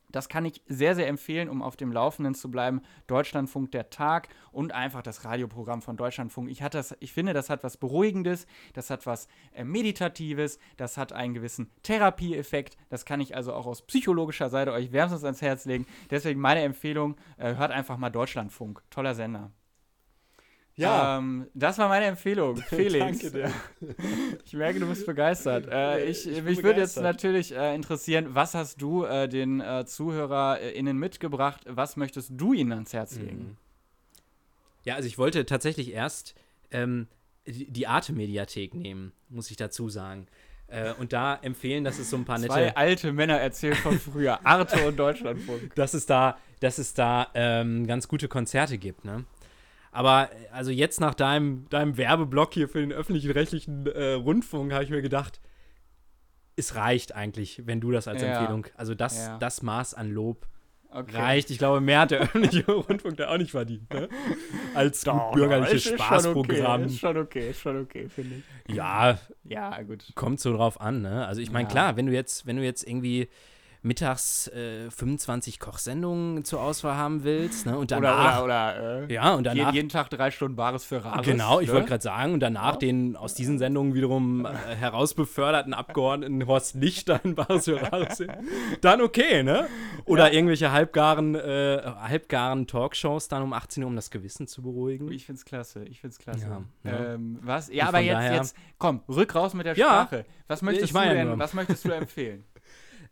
Das 0.10 0.30
kann 0.30 0.46
ich 0.46 0.62
sehr, 0.68 0.96
sehr 0.96 1.08
empfehlen, 1.08 1.50
um 1.50 1.62
auf 1.62 1.76
dem 1.76 1.92
Laufenden 1.92 2.34
zu 2.34 2.50
bleiben. 2.50 2.82
Deutschlandfunk 3.08 3.72
der 3.72 3.90
Tag 3.90 4.30
und 4.52 4.74
einfach 4.74 5.02
das 5.02 5.26
Radioprogramm 5.26 5.82
von 5.82 5.98
Deutschlandfunk. 5.98 6.50
Ich, 6.50 6.62
hatte 6.62 6.78
das, 6.78 6.96
ich 7.02 7.12
finde, 7.12 7.34
das 7.34 7.50
hat 7.50 7.64
was 7.64 7.78
Beruhigendes, 7.78 8.48
das 8.74 8.90
hat 8.90 9.06
was 9.06 9.28
äh, 9.54 9.66
Meditatives, 9.66 10.60
das 10.78 10.98
hat 10.98 11.12
einen 11.12 11.34
gewissen 11.34 11.70
Therapieeffekt. 11.84 12.78
Das 12.90 13.06
kann 13.06 13.20
ich 13.20 13.36
also 13.36 13.54
auch 13.54 13.66
aus 13.66 13.82
psychologischer 13.82 14.50
Seite 14.50 14.72
euch 14.72 14.94
wärmstens 14.94 15.26
ans 15.26 15.42
Herz 15.42 15.66
legen. 15.66 15.86
Deswegen 16.10 16.40
meine 16.40 16.62
Empfehlung, 16.62 17.18
äh, 17.38 17.56
hört 17.56 17.72
einfach 17.72 17.98
mal 17.98 18.10
Deutschlandfunk. 18.10 18.82
Toller 18.90 19.14
Sender. 19.14 19.52
Ähm, 20.80 21.48
das 21.54 21.78
war 21.80 21.90
meine 21.90 22.06
Empfehlung, 22.06 22.58
Felix. 22.70 23.20
Danke 23.20 23.32
dir. 23.32 23.52
Ich 24.46 24.54
merke, 24.54 24.80
du 24.80 24.88
bist 24.88 25.06
begeistert. 25.06 25.68
Äh, 25.72 26.06
ich, 26.06 26.28
Ich 26.28 26.44
mich 26.44 26.64
würde 26.64 26.80
jetzt 26.82 26.98
natürlich 27.00 27.54
äh, 27.56 27.74
interessieren, 27.76 28.28
was 28.36 28.54
hast 28.54 28.82
du 28.82 29.04
äh, 29.04 29.28
den 29.28 29.60
äh, 29.60 29.86
ZuhörerInnen 29.86 30.98
mitgebracht? 30.98 31.62
Was 31.68 31.98
möchtest 31.98 32.32
du 32.36 32.54
ihnen 32.54 32.72
ans 32.72 32.94
Herz 32.94 33.18
legen? 33.18 33.38
Mhm. 33.40 33.58
Ja, 34.84 34.96
also 34.96 35.08
ich 35.08 35.18
wollte 35.18 35.46
tatsächlich 35.46 35.92
erst 35.92 36.36
ähm, 36.72 37.08
die 37.46 37.66
die 37.72 37.88
Arte-Mediathek 37.88 38.74
nehmen, 38.74 39.12
muss 39.30 39.50
ich 39.52 39.58
dazu 39.58 39.90
sagen. 39.90 40.28
Äh, 40.68 40.94
und 40.94 41.14
da 41.14 41.36
empfehlen, 41.36 41.84
dass 41.84 41.98
es 41.98 42.10
so 42.10 42.18
ein 42.18 42.26
paar 42.26 42.38
nette. 42.38 42.54
Zwei 42.54 42.76
alte 42.76 43.14
Männer 43.14 43.40
erzählen 43.40 43.76
von 43.76 44.00
früher. 44.00 44.46
Arte 44.46 44.86
und 44.88 44.98
Deutschlandfunk. 44.98 45.74
dass 45.76 45.94
es 45.94 46.06
da, 46.06 46.38
dass 46.60 46.78
es 46.78 46.94
da 46.94 47.28
ähm, 47.34 47.88
ganz 47.88 48.08
gute 48.08 48.28
Konzerte 48.28 48.78
gibt, 48.78 49.06
ne? 49.06 49.26
Aber 49.98 50.30
äh, 50.32 50.48
also 50.52 50.70
jetzt 50.70 51.02
nach 51.02 51.16
deinem, 51.16 51.68
deinem 51.70 51.98
Werbeblock 51.98 52.54
hier 52.54 52.70
für 52.70 52.80
den 52.82 52.94
öffentlichen 52.94 53.32
rechtlichen 53.32 53.88
äh, 53.88 54.12
Rundfunk 54.14 54.72
habe 54.72 54.84
ich 54.84 54.92
mir 54.92 55.02
gedacht, 55.02 55.42
es 56.56 56.76
reicht 56.76 57.16
eigentlich, 57.16 57.64
wenn 57.66 57.82
du 57.82 57.90
das 57.92 58.08
als 58.08 58.22
Ja. 58.22 58.38
Empfehlung, 58.38 58.68
also 58.76 58.94
das, 58.94 59.18
Ja. 59.18 59.38
das 59.40 59.64
Maß 59.64 59.96
an 59.96 60.12
Lob 60.12 60.46
Okay. 60.90 61.18
reicht. 61.18 61.50
Ich 61.50 61.58
glaube, 61.58 61.82
mehr 61.82 62.02
hat 62.02 62.12
der 62.12 62.20
öffentliche 62.62 62.64
Rundfunk 62.72 63.18
da 63.18 63.30
auch 63.34 63.38
nicht 63.38 63.52
verdient, 63.52 63.92
ne? 63.92 64.08
Als 64.76 65.02
Doch, 65.02 65.32
bürgerliches 65.34 65.74
ist- 65.74 65.86
ist 65.88 65.90
schon 65.90 65.98
Spaßprogramm. 65.98 66.82
Okay, 66.84 66.86
ist 66.94 67.00
schon 67.00 67.18
okay, 67.18 67.50
ist 67.50 67.60
schon 67.60 67.82
okay, 67.82 68.08
finde 68.08 68.36
ich. 68.68 68.76
Ja, 68.76 69.18
Ja, 69.44 69.82
gut. 69.82 70.12
kommt 70.16 70.40
so 70.40 70.54
drauf 70.56 70.80
an, 70.80 71.02
ne? 71.02 71.26
Also 71.28 71.42
ich 71.42 71.52
meine, 71.52 71.68
Ja. 71.68 71.72
klar, 71.72 71.98
wenn 71.98 72.06
du 72.06 72.14
jetzt, 72.14 72.46
wenn 72.46 72.56
du 72.56 72.64
jetzt 72.64 72.88
irgendwie 72.88 73.28
mittags 73.82 74.48
äh, 74.50 74.90
25 74.92 75.60
Kochsendungen 75.60 76.44
zur 76.44 76.62
Auswahl 76.62 76.96
haben 76.96 77.24
willst, 77.24 77.66
ne? 77.66 77.78
Und 77.78 77.92
danach, 77.92 78.42
Oder, 78.44 78.44
oder, 78.44 78.84
oder 79.04 79.10
äh, 79.10 79.14
ja, 79.14 79.34
und 79.34 79.46
jeden, 79.46 79.58
danach, 79.58 79.74
jeden 79.74 79.90
Tag 79.90 80.10
drei 80.10 80.32
Stunden 80.32 80.56
Bares 80.56 80.84
für 80.84 81.04
Rares. 81.06 81.26
genau, 81.26 81.60
ich 81.60 81.68
ne? 81.68 81.74
wollte 81.76 81.88
gerade 81.88 82.04
sagen, 82.04 82.34
und 82.34 82.40
danach 82.40 82.76
den 82.78 83.16
aus 83.16 83.34
diesen 83.34 83.60
Sendungen 83.60 83.94
wiederum 83.94 84.46
äh, 84.46 84.50
herausbeförderten 84.76 85.74
Abgeordneten 85.74 86.46
Horst 86.48 86.76
Lichter 86.76 87.20
in 87.24 87.36
Bares 87.36 87.66
für 87.66 87.82
Rares 87.82 88.24
dann 88.82 89.02
okay, 89.02 89.44
ne? 89.44 89.68
Oder 90.06 90.34
irgendwelche 90.34 90.72
halbgaren, 90.72 91.36
äh, 91.36 91.82
halbgaren 91.84 92.68
Talkshows 92.68 93.28
dann 93.28 93.44
um 93.44 93.54
18 93.54 93.84
Uhr, 93.84 93.90
um 93.90 93.96
das 93.96 94.10
Gewissen 94.12 94.48
zu 94.48 94.62
beruhigen. 94.62 95.12
Ich 95.12 95.26
find's 95.26 95.46
klasse, 95.46 95.84
ich 95.86 96.02
find's 96.02 96.18
klasse. 96.18 96.48
Ja, 96.84 96.92
ja. 96.92 97.14
Ähm, 97.14 97.40
was? 97.42 97.70
Und 97.70 97.76
Ja, 97.76 97.88
aber 97.88 97.98
von 97.98 98.06
jetzt, 98.06 98.14
daher- 98.16 98.36
jetzt, 98.36 98.56
komm, 98.78 99.02
rück 99.08 99.36
raus 99.36 99.54
mit 99.54 99.66
der 99.66 99.76
Ja, 99.78 100.04
Sprache. 100.08 100.26
Was 100.48 100.62
möchtest 100.62 100.86
ich 100.86 100.92
du 100.92 100.98
meine 100.98 101.14
denn, 101.14 101.28
nur. 101.28 101.40
was 101.40 101.54
möchtest 101.54 101.86
du 101.86 101.92
empfehlen? 101.92 102.44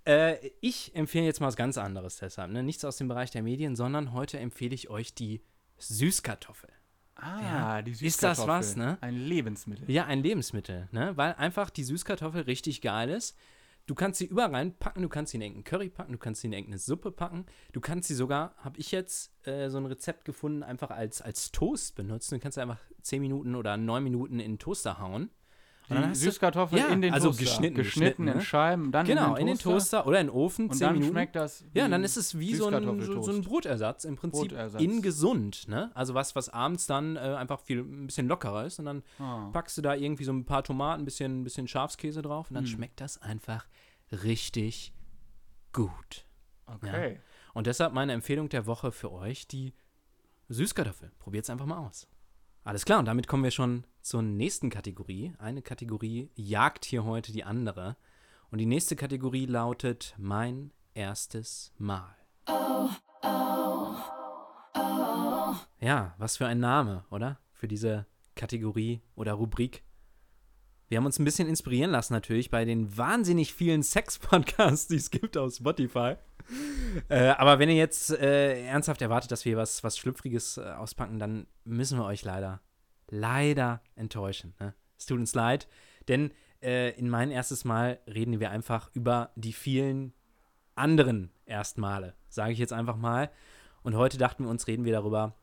Äh, 0.05 0.51
ich 0.61 0.95
empfehle 0.95 1.25
jetzt 1.25 1.39
mal 1.39 1.47
was 1.47 1.55
ganz 1.55 1.77
anderes 1.77 2.17
deshalb, 2.17 2.51
ne? 2.51 2.63
Nichts 2.63 2.85
aus 2.85 2.97
dem 2.97 3.07
Bereich 3.07 3.31
der 3.31 3.43
Medien, 3.43 3.75
sondern 3.75 4.13
heute 4.13 4.39
empfehle 4.39 4.75
ich 4.75 4.89
euch 4.89 5.13
die 5.13 5.41
Süßkartoffel. 5.77 6.69
Ah, 7.15 7.81
die 7.81 7.91
Ist 7.91 8.01
das 8.01 8.37
Süßkartoffel. 8.37 8.47
was, 8.47 8.75
ne? 8.75 8.97
Ein 9.01 9.15
Lebensmittel. 9.15 9.89
Ja, 9.89 10.05
ein 10.05 10.21
Lebensmittel, 10.21 10.89
ne? 10.91 11.15
Weil 11.15 11.33
einfach 11.35 11.69
die 11.69 11.83
Süßkartoffel 11.83 12.43
richtig 12.43 12.81
geil 12.81 13.09
ist. 13.09 13.37
Du 13.87 13.93
kannst 13.93 14.17
sie 14.17 14.25
überall 14.25 14.49
reinpacken, 14.49 15.03
du 15.03 15.09
kannst 15.09 15.31
sie 15.31 15.37
in 15.37 15.41
irgendeinen 15.43 15.63
Curry 15.63 15.89
packen, 15.89 16.11
du 16.11 16.17
kannst 16.17 16.41
sie 16.41 16.47
in 16.47 16.53
irgendeine 16.53 16.79
Suppe 16.79 17.11
packen. 17.11 17.45
Du 17.71 17.79
kannst 17.81 18.07
sie 18.07 18.15
sogar, 18.15 18.55
habe 18.57 18.79
ich 18.79 18.91
jetzt 18.91 19.31
äh, 19.47 19.69
so 19.69 19.77
ein 19.77 19.85
Rezept 19.85 20.25
gefunden, 20.25 20.63
einfach 20.63 20.89
als, 20.89 21.21
als 21.21 21.51
Toast 21.51 21.95
benutzen. 21.95 22.35
Du 22.35 22.39
kannst 22.41 22.55
sie 22.55 22.61
einfach 22.61 22.79
10 23.03 23.21
Minuten 23.21 23.55
oder 23.55 23.77
9 23.77 24.03
Minuten 24.03 24.39
in 24.39 24.53
den 24.53 24.59
Toaster 24.59 24.99
hauen. 24.99 25.29
Und 25.87 25.95
dann 25.97 26.13
Die 26.13 26.15
Süßkartoffel 26.19 26.79
Ja, 26.79 26.87
in 26.87 27.01
den 27.01 27.13
also 27.13 27.27
Toaster. 27.29 27.43
geschnitten, 27.43 27.75
geschnitten 27.75 28.27
in 28.27 28.35
ne? 28.37 28.41
Scheiben, 28.41 28.91
dann 28.91 29.05
Genau, 29.05 29.35
in 29.35 29.45
den 29.47 29.59
Toaster. 29.59 30.07
oder 30.07 30.19
in 30.19 30.27
den 30.27 30.35
Ofen, 30.35 30.69
Und 30.69 30.73
10 30.75 30.79
dann 30.87 30.93
Minuten. 30.95 31.11
schmeckt 31.11 31.35
das 31.35 31.63
Ja, 31.73 31.87
dann 31.87 32.03
ist 32.03 32.17
es 32.17 32.39
wie 32.39 32.55
so 32.55 32.67
ein, 32.67 33.01
so, 33.01 33.21
so 33.21 33.31
ein 33.31 33.41
Brotersatz 33.43 34.03
im 34.03 34.15
Prinzip 34.15 34.49
Brotersatz. 34.49 34.81
in 34.81 35.01
gesund, 35.03 35.67
ne? 35.67 35.91
Also 35.93 36.13
was, 36.15 36.35
was 36.35 36.49
abends 36.49 36.87
dann 36.87 37.15
äh, 37.17 37.19
einfach 37.19 37.59
viel 37.59 37.79
ein 37.81 38.07
bisschen 38.07 38.27
lockerer 38.27 38.65
ist 38.65 38.79
und 38.79 38.85
dann 38.85 39.03
Ah. 39.19 39.49
packst 39.53 39.77
du 39.77 39.81
da 39.83 39.93
irgendwie 39.93 40.23
so 40.23 40.33
ein 40.33 40.43
paar 40.45 40.63
Tomaten, 40.63 41.03
ein 41.03 41.05
bisschen, 41.05 41.43
bisschen 41.43 41.67
Schafskäse 41.67 42.21
drauf 42.23 42.49
und 42.49 42.55
dann 42.55 42.63
Mm. 42.63 42.67
schmeckt 42.67 42.99
das 42.99 43.21
einfach 43.21 43.67
richtig 44.11 44.93
gut. 45.73 46.25
Okay. 46.65 47.19
Und 47.53 47.67
deshalb 47.67 47.93
meine 47.93 48.13
Empfehlung 48.13 48.49
der 48.49 48.65
Woche 48.65 48.91
für 48.91 49.11
euch, 49.11 49.47
die 49.47 49.73
Süßkartoffel. 50.49 51.11
Probiert 51.19 51.43
es 51.45 51.49
einfach 51.49 51.65
mal 51.65 51.77
aus. 51.77 52.07
Alles 52.63 52.85
klar, 52.85 52.99
und 52.99 53.05
damit 53.05 53.27
kommen 53.27 53.43
wir 53.43 53.51
schon 53.51 53.85
zur 54.05 54.21
nächsten 54.21 54.69
Kategorie. 54.69 55.33
Eine 55.39 55.63
Kategorie 55.63 56.29
jagt 56.35 56.85
hier 56.85 57.05
heute 57.05 57.31
die 57.31 57.43
andere. 57.43 57.97
Und 58.51 58.59
die 58.59 58.67
nächste 58.67 58.95
Kategorie 58.95 59.47
lautet 59.47 60.13
mein 60.19 60.71
erstes 60.93 61.73
Mal. 61.79 62.15
Ja, 65.79 66.13
was 66.19 66.37
für 66.37 66.45
ein 66.45 66.59
Name, 66.59 67.03
oder? 67.09 67.39
Für 67.51 67.67
diese 67.67 68.05
Kategorie 68.35 69.01
oder 69.15 69.33
Rubrik. 69.33 69.83
Wir 70.87 70.99
haben 70.99 71.07
uns 71.07 71.17
ein 71.17 71.25
bisschen 71.25 71.49
inspirieren 71.49 71.89
lassen 71.89 72.13
natürlich 72.13 72.51
bei 72.51 72.63
den 72.63 72.95
wahnsinnig 72.95 73.55
vielen 73.55 73.81
Sex-Podcasts, 73.81 74.87
die 74.87 74.97
es 74.97 75.09
gibt 75.09 75.35
auf 75.35 75.55
Spotify. 75.55 76.15
Äh, 77.09 77.29
aber 77.29 77.57
wenn 77.57 77.69
ihr 77.69 77.75
jetzt 77.75 78.11
äh, 78.11 78.67
ernsthaft 78.67 79.01
erwartet, 79.01 79.31
dass 79.31 79.45
wir 79.45 79.57
was, 79.57 79.83
was 79.83 79.97
Schlüpfriges 79.97 80.57
äh, 80.57 80.61
auspacken, 80.61 81.17
dann 81.17 81.47
müssen 81.63 81.97
wir 81.97 82.05
euch 82.05 82.23
leider, 82.23 82.61
leider 83.15 83.81
enttäuschen. 83.95 84.53
Ne? 84.59 84.73
Es 84.97 85.05
tut 85.05 85.19
uns 85.19 85.33
leid, 85.33 85.67
denn 86.07 86.31
äh, 86.61 86.91
in 86.97 87.09
mein 87.09 87.31
erstes 87.31 87.65
Mal 87.65 87.99
reden 88.07 88.39
wir 88.39 88.51
einfach 88.51 88.89
über 88.93 89.31
die 89.35 89.53
vielen 89.53 90.13
anderen 90.75 91.31
Erstmale, 91.45 92.15
sage 92.29 92.51
ich 92.53 92.59
jetzt 92.59 92.73
einfach 92.73 92.97
mal. 92.97 93.31
Und 93.83 93.95
heute 93.95 94.17
dachten 94.17 94.43
wir 94.43 94.49
uns, 94.49 94.67
reden 94.67 94.83
wir 94.83 94.93
darüber, 94.93 95.35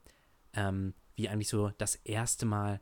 ähm, 0.53 0.95
wie 1.15 1.29
eigentlich 1.29 1.49
so 1.49 1.71
das 1.79 1.95
erste 1.97 2.47
Mal 2.47 2.81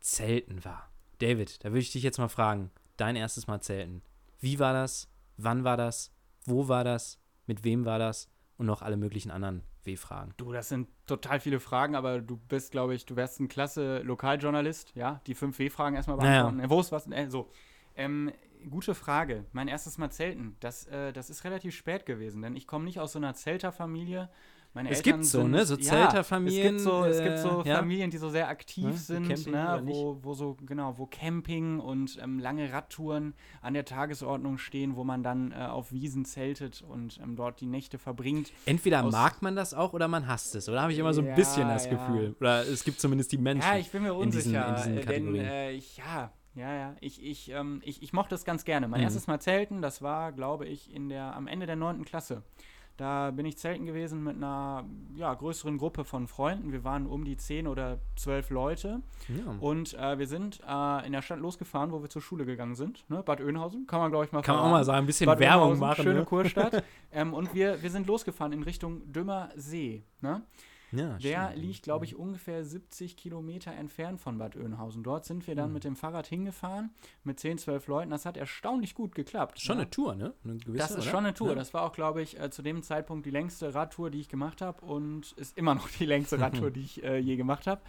Zelten 0.00 0.64
war. 0.64 0.90
David, 1.18 1.64
da 1.64 1.68
würde 1.68 1.80
ich 1.80 1.92
dich 1.92 2.02
jetzt 2.02 2.18
mal 2.18 2.28
fragen, 2.28 2.70
dein 2.96 3.16
erstes 3.16 3.46
Mal 3.46 3.60
Zelten. 3.60 4.02
Wie 4.40 4.58
war 4.58 4.72
das? 4.72 5.08
Wann 5.36 5.64
war 5.64 5.76
das? 5.76 6.12
Wo 6.44 6.68
war 6.68 6.84
das? 6.84 7.18
Mit 7.46 7.64
wem 7.64 7.84
war 7.84 7.98
das? 7.98 8.28
Und 8.56 8.66
noch 8.66 8.82
alle 8.82 8.96
möglichen 8.96 9.30
anderen 9.30 9.62
W-Fragen. 9.84 10.34
Du, 10.36 10.52
das 10.52 10.68
sind 10.68 10.88
total 11.06 11.40
viele 11.40 11.60
Fragen, 11.60 11.94
aber 11.94 12.20
du 12.20 12.36
bist, 12.36 12.72
glaube 12.72 12.94
ich, 12.94 13.06
du 13.06 13.16
wärst 13.16 13.40
ein 13.40 13.48
klasse 13.48 13.98
Lokaljournalist, 14.00 14.94
ja? 14.94 15.20
Die 15.26 15.34
fünf 15.34 15.58
W-Fragen 15.58 15.96
erstmal 15.96 16.16
beantworten. 16.18 16.56
Naja. 16.56 16.66
Äh, 16.66 16.70
Wo 16.70 16.80
ist 16.80 16.92
was? 16.92 17.10
Äh, 17.10 17.28
so. 17.28 17.50
Ähm, 17.96 18.32
gute 18.70 18.94
Frage. 18.94 19.44
Mein 19.52 19.68
erstes 19.68 19.98
Mal 19.98 20.10
Zelten. 20.10 20.56
Das, 20.60 20.86
äh, 20.86 21.12
das 21.12 21.30
ist 21.30 21.44
relativ 21.44 21.74
spät 21.74 22.06
gewesen, 22.06 22.42
denn 22.42 22.56
ich 22.56 22.66
komme 22.66 22.84
nicht 22.84 23.00
aus 23.00 23.12
so 23.12 23.18
einer 23.18 23.34
Zelterfamilie. 23.34 24.30
Meine 24.74 24.88
Es 24.90 24.98
Eltern 24.98 25.12
gibt 25.20 25.26
so, 25.26 25.42
sind, 25.42 25.50
ne, 25.50 25.66
so 25.66 25.74
Ja, 25.74 25.80
Zelterfamilien, 25.82 26.76
Es 26.76 26.82
gibt 26.84 26.94
so, 26.94 27.04
es 27.04 27.18
gibt 27.18 27.34
äh, 27.34 27.42
so 27.42 27.62
ja. 27.66 27.76
Familien, 27.76 28.10
die 28.10 28.16
so 28.16 28.30
sehr 28.30 28.48
aktiv 28.48 28.84
Ne, 28.86 28.92
sind, 28.94 29.28
Camping 29.28 29.52
ne, 29.52 29.82
wo, 29.84 30.18
wo 30.22 30.32
so, 30.32 30.56
genau, 30.64 30.96
wo 30.96 31.04
Camping 31.06 31.78
und 31.78 32.18
ähm, 32.22 32.38
lange 32.38 32.72
Radtouren 32.72 33.34
an 33.60 33.74
der 33.74 33.84
Tagesordnung 33.84 34.56
stehen, 34.56 34.96
wo 34.96 35.04
man 35.04 35.22
dann 35.22 35.52
äh, 35.52 35.56
auf 35.56 35.92
Wiesen 35.92 36.24
zeltet 36.24 36.82
und 36.88 37.20
ähm, 37.22 37.36
dort 37.36 37.60
die 37.60 37.66
Nächte 37.66 37.98
verbringt. 37.98 38.50
Entweder 38.64 39.04
Aus- 39.04 39.12
mag 39.12 39.42
man 39.42 39.56
das 39.56 39.74
auch 39.74 39.92
oder 39.92 40.08
man 40.08 40.26
hasst 40.26 40.54
es. 40.54 40.68
Oder 40.70 40.80
habe 40.82 40.92
ich 40.92 40.98
immer 40.98 41.12
so 41.12 41.20
ein 41.20 41.26
Ja, 41.26 41.34
bisschen 41.34 41.68
das 41.68 41.84
ja. 41.84 41.90
Gefühl. 41.92 42.34
Oder 42.40 42.62
es 42.66 42.82
gibt 42.84 42.98
zumindest 42.98 43.30
die 43.32 43.38
Menschen. 43.38 43.68
Ja, 43.70 43.76
ich 43.78 43.90
bin 43.90 44.02
mir 44.02 44.18
in 44.22 44.30
diesen- 44.30 44.56
unsicher, 44.56 44.68
in 44.68 44.74
diesen 44.76 44.92
äh, 44.92 45.00
denn 45.00 45.04
Kategorien. 45.04 45.44
äh, 45.44 45.72
ich, 45.72 45.98
ja, 45.98 46.32
ja, 46.54 46.74
ja, 46.74 46.96
ich, 47.00 47.22
ich, 47.22 47.50
ähm, 47.50 47.80
ich, 47.84 48.02
ich 48.02 48.12
mochte 48.14 48.34
es 48.34 48.44
ganz 48.44 48.64
gerne. 48.64 48.88
Mein 48.88 49.00
Mhm. 49.00 49.04
erstes 49.04 49.26
Mal 49.26 49.38
Zelten, 49.40 49.82
das 49.82 50.00
war, 50.02 50.32
glaube 50.32 50.66
ich, 50.66 50.94
in 50.94 51.08
der, 51.10 51.34
am 51.36 51.46
Ende 51.46 51.66
der 51.66 51.76
9. 51.76 52.04
Klasse. 52.04 52.42
Da 53.02 53.32
bin 53.32 53.46
ich 53.46 53.58
zelten 53.58 53.84
gewesen 53.84 54.22
mit 54.22 54.36
einer 54.36 54.84
ja, 55.16 55.34
größeren 55.34 55.76
Gruppe 55.76 56.04
von 56.04 56.28
Freunden. 56.28 56.70
Wir 56.70 56.84
waren 56.84 57.06
um 57.06 57.24
die 57.24 57.36
10 57.36 57.66
oder 57.66 57.98
12 58.14 58.50
Leute. 58.50 59.00
ja. 59.26 59.56
Und 59.58 59.94
äh, 59.94 60.20
wir 60.20 60.28
sind 60.28 60.60
äh, 60.68 61.04
in 61.04 61.10
der 61.10 61.20
Stadt 61.20 61.40
losgefahren, 61.40 61.90
wo 61.90 62.00
wir 62.00 62.10
zur 62.10 62.22
Schule 62.22 62.46
gegangen 62.46 62.76
sind. 62.76 63.04
Ne? 63.10 63.24
Bad 63.24 63.40
Oeynhausen, 63.40 63.88
kann 63.88 63.98
man, 63.98 64.12
glaube 64.12 64.26
ich, 64.26 64.30
mal 64.30 64.42
Kann 64.42 64.54
man 64.54 64.66
auch 64.66 64.70
mal 64.70 64.84
sagen, 64.84 64.98
ein 64.98 65.06
bisschen 65.06 65.26
Bad 65.26 65.40
Werbung 65.40 65.70
Oeynhausen, 65.70 65.80
machen. 65.80 66.02
Schöne 66.04 66.20
ne? 66.20 66.24
Kurstadt. 66.24 66.84
ähm, 67.12 67.34
und 67.34 67.52
wir, 67.54 67.82
wir 67.82 67.90
sind 67.90 68.06
losgefahren 68.06 68.52
in 68.52 68.62
Richtung 68.62 69.12
Dümmer 69.12 69.48
See. 69.56 70.04
Ne? 70.20 70.42
Ja, 70.92 71.16
Der 71.18 71.48
stimmt. 71.48 71.64
liegt, 71.64 71.82
glaube 71.82 72.04
ich, 72.04 72.16
ungefähr 72.16 72.64
70 72.64 73.16
Kilometer 73.16 73.72
entfernt 73.72 74.20
von 74.20 74.38
Bad 74.38 74.56
Oeynhausen. 74.56 75.02
Dort 75.02 75.24
sind 75.24 75.46
wir 75.46 75.54
dann 75.54 75.68
Mhm. 75.68 75.74
mit 75.74 75.84
dem 75.84 75.96
Fahrrad 75.96 76.26
hingefahren, 76.26 76.90
mit 77.24 77.40
10, 77.40 77.58
12 77.58 77.86
Leuten. 77.86 78.10
Das 78.10 78.26
hat 78.26 78.36
erstaunlich 78.36 78.94
gut 78.94 79.14
geklappt. 79.14 79.60
Schon 79.60 79.76
ja. 79.78 79.82
eine 79.82 79.90
Tour, 79.90 80.14
ne? 80.14 80.34
Eine 80.44 80.56
gewisse, 80.58 80.76
Das 80.78 80.90
ist 80.90 80.96
oder? 80.98 81.10
schon 81.10 81.24
eine 81.24 81.34
Tour. 81.34 81.48
Ja. 81.50 81.54
Das 81.54 81.72
war 81.74 81.82
auch, 81.82 81.92
glaube 81.92 82.22
ich, 82.22 82.38
äh, 82.38 82.50
zu 82.50 82.62
dem 82.62 82.82
Zeitpunkt 82.82 83.24
die 83.26 83.30
längste 83.30 83.74
Radtour, 83.74 84.10
die 84.10 84.20
ich 84.20 84.28
gemacht 84.28 84.60
habe 84.60 84.84
und 84.84 85.32
ist 85.32 85.56
immer 85.56 85.74
noch 85.74 85.88
die 85.88 86.06
längste 86.06 86.38
Radtour, 86.38 86.70
die 86.70 86.80
ich 86.80 87.02
äh, 87.02 87.18
je 87.18 87.36
gemacht 87.36 87.66
habe. 87.66 87.80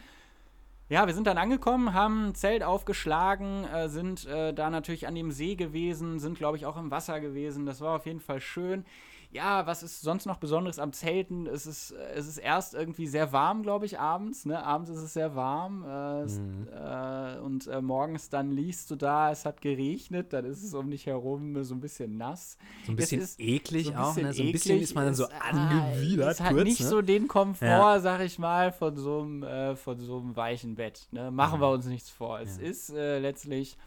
Ja, 0.89 1.07
wir 1.07 1.13
sind 1.13 1.27
dann 1.27 1.37
angekommen, 1.37 1.93
haben 1.93 2.27
ein 2.29 2.35
Zelt 2.35 2.61
aufgeschlagen, 2.61 3.63
äh, 3.65 3.89
sind 3.89 4.25
äh, 4.27 4.53
da 4.53 4.69
natürlich 4.69 5.07
an 5.07 5.15
dem 5.15 5.31
See 5.31 5.55
gewesen, 5.55 6.19
sind, 6.19 6.37
glaube 6.37 6.57
ich, 6.57 6.65
auch 6.65 6.77
im 6.77 6.91
Wasser 6.91 7.19
gewesen. 7.19 7.65
Das 7.65 7.81
war 7.81 7.95
auf 7.95 8.05
jeden 8.05 8.19
Fall 8.19 8.39
schön. 8.41 8.85
Ja, 9.33 9.65
was 9.65 9.81
ist 9.81 10.01
sonst 10.01 10.27
noch 10.27 10.37
Besonderes 10.37 10.77
am 10.77 10.93
Zelten? 10.93 11.47
Es 11.47 11.65
ist, 11.65 11.91
äh, 11.91 12.13
es 12.13 12.27
ist 12.27 12.37
erst 12.37 12.75
irgendwie 12.75 13.07
sehr 13.07 13.31
warm, 13.31 13.63
glaube 13.63 13.85
ich, 13.87 13.99
abends. 13.99 14.45
Ne? 14.45 14.63
Abends 14.63 14.91
ist 14.91 14.99
es 14.99 15.13
sehr 15.13 15.35
warm. 15.35 15.83
Äh, 15.83 16.23
Mhm. 16.23 16.67
äh, 16.71 17.39
und 17.39 17.67
äh, 17.67 17.81
morgens 17.81 18.29
dann 18.29 18.51
liegst 18.51 18.91
du 18.91 18.95
da, 18.95 19.31
es 19.31 19.45
hat 19.45 19.59
geregnet, 19.61 20.31
dann 20.33 20.45
ist 20.45 20.63
es 20.63 20.73
um 20.75 20.89
dich 20.91 21.07
herum 21.07 21.63
so 21.63 21.73
ein 21.73 21.81
bisschen 21.81 22.15
nass. 22.17 22.57
So 22.85 22.91
ein 22.91 22.95
bisschen 22.95 23.21
ist 23.21 23.39
eklig 23.39 23.87
so 23.87 23.91
ein 23.93 23.97
auch, 23.97 24.13
bisschen 24.13 24.23
ne? 24.27 24.33
So 24.33 24.43
ein 24.43 24.51
bisschen 24.51 24.71
eklig, 24.75 24.83
ist 24.83 24.95
man 24.95 25.05
dann 25.05 25.15
so 25.15 25.25
ah, 25.25 25.29
angewidert 25.49 26.31
Es 26.33 26.39
hat 26.39 26.51
kurz, 26.53 26.63
nicht 26.65 26.81
ne? 26.81 26.87
so 26.87 27.01
den 27.01 27.27
Komfort, 27.27 27.65
Ja. 27.67 27.99
sag 27.99 28.21
ich 28.21 28.37
mal, 28.37 28.71
von 28.71 28.95
so 28.97 29.21
einem, 29.21 29.43
äh, 29.43 29.75
von 29.75 29.99
so 29.99 30.19
einem 30.19 30.35
weichen 30.35 30.75
Bett. 30.75 31.07
Ne? 31.11 31.31
Machen 31.31 31.59
wir 31.59 31.69
uns 31.71 31.87
nichts 31.87 32.09
vor. 32.11 32.39
Es 32.39 32.57
Ja. 32.57 32.63
ist 32.63 32.89
äh, 32.91 33.17
letztlich 33.19 33.77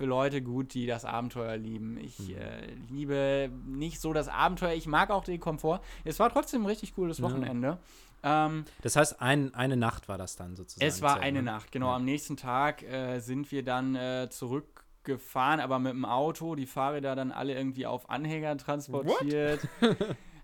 für 0.00 0.06
Leute 0.06 0.40
gut, 0.40 0.72
die 0.72 0.86
das 0.86 1.04
Abenteuer 1.04 1.58
lieben. 1.58 1.98
Ich 1.98 2.18
Mhm. 2.20 2.34
äh, 2.36 2.66
liebe 2.88 3.50
nicht 3.66 4.00
so 4.00 4.14
das 4.14 4.28
Abenteuer, 4.28 4.72
ich 4.72 4.86
mag 4.86 5.10
auch 5.10 5.24
den 5.24 5.38
Komfort. 5.40 5.80
Es 6.06 6.18
war 6.18 6.30
trotzdem 6.30 6.62
ein 6.62 6.66
richtig 6.66 6.94
cooles 6.94 7.18
Ja. 7.18 7.24
Wochenende. 7.24 7.76
Ähm, 8.22 8.64
Das 8.80 8.96
heißt, 8.96 9.20
ein, 9.20 9.52
eine 9.54 9.76
Nacht 9.76 10.08
war 10.08 10.16
das 10.16 10.36
dann 10.36 10.56
sozusagen. 10.56 10.88
es 10.88 11.02
war 11.02 11.20
eine 11.20 11.40
ne? 11.42 11.52
Nacht, 11.52 11.70
genau. 11.70 11.88
Ja. 11.88 11.96
Am 11.96 12.06
nächsten 12.06 12.38
Tag 12.38 12.82
äh, 12.82 13.18
sind 13.18 13.52
wir 13.52 13.62
dann 13.62 13.94
äh, 13.94 14.28
zurückgefahren, 14.30 15.60
aber 15.60 15.78
mit 15.78 15.92
dem 15.92 16.06
Auto. 16.06 16.54
Die 16.54 16.64
Fahrräder 16.66 17.14
dann 17.14 17.30
alle 17.30 17.54
irgendwie 17.54 17.84
auf 17.84 18.08
Anhänger 18.08 18.56
transportiert. 18.56 19.68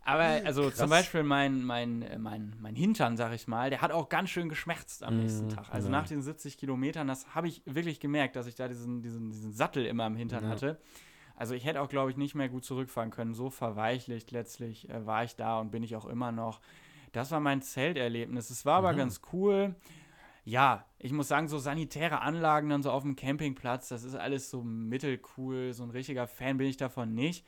aber 0.06 0.40
also 0.44 0.70
Krass. 0.70 0.78
zum 0.78 0.90
Beispiel 0.90 1.22
mein, 1.22 1.62
mein, 1.64 2.02
äh, 2.02 2.18
mein, 2.18 2.54
mein 2.60 2.74
Hintern, 2.76 3.16
sag 3.16 3.32
ich 3.34 3.48
mal, 3.48 3.70
der 3.70 3.80
hat 3.82 3.92
auch 3.92 4.08
ganz 4.08 4.30
schön 4.30 4.48
geschmerzt 4.48 5.02
am 5.02 5.16
nächsten 5.16 5.48
Mm, 5.48 5.48
Tag. 5.48 5.68
Also 5.70 5.88
ja. 5.88 5.92
nach 6.00 6.06
den 6.06 6.22
70 6.22 6.58
Kilometern, 6.58 7.06
das 7.08 7.34
habe 7.34 7.48
ich 7.48 7.62
wirklich 7.66 8.00
gemerkt, 8.00 8.36
dass 8.36 8.46
ich 8.46 8.54
da 8.54 8.68
diesen, 8.68 9.02
diesen, 9.02 9.30
diesen 9.30 9.52
Sattel 9.52 9.84
immer 9.86 10.04
am 10.04 10.16
Hintern 10.16 10.44
Ja. 10.44 10.50
hatte. 10.50 10.80
Also 11.34 11.54
ich 11.54 11.64
hätte 11.66 11.80
auch, 11.82 11.88
glaube 11.88 12.10
ich, 12.10 12.16
nicht 12.16 12.34
mehr 12.34 12.48
gut 12.48 12.64
zurückfahren 12.64 13.10
können. 13.10 13.34
So 13.34 13.50
verweichlicht 13.50 14.30
letztlich 14.30 14.88
äh, 14.88 15.04
war 15.06 15.24
ich 15.24 15.36
da 15.36 15.60
und 15.60 15.70
bin 15.70 15.82
ich 15.82 15.96
auch 15.96 16.06
immer 16.06 16.32
noch. 16.32 16.60
Das 17.12 17.30
war 17.30 17.40
mein 17.40 17.60
Zelterlebnis. 17.62 18.50
Es 18.50 18.64
war 18.64 18.78
aber 18.78 18.92
Mhm. 18.92 18.96
ganz 18.96 19.20
cool. 19.32 19.74
Ja, 20.44 20.84
ich 20.98 21.12
muss 21.12 21.28
sagen, 21.28 21.48
so 21.48 21.58
sanitäre 21.58 22.20
Anlagen 22.20 22.68
dann 22.68 22.82
so 22.82 22.90
auf 22.92 23.02
dem 23.02 23.16
Campingplatz, 23.16 23.88
das 23.88 24.04
ist 24.04 24.14
alles 24.14 24.48
so 24.50 24.62
mittelcool. 24.62 25.72
So 25.72 25.82
ein 25.82 25.90
richtiger 25.90 26.26
Fan 26.28 26.56
bin 26.58 26.68
ich 26.68 26.76
davon 26.76 27.14
nicht. 27.14 27.44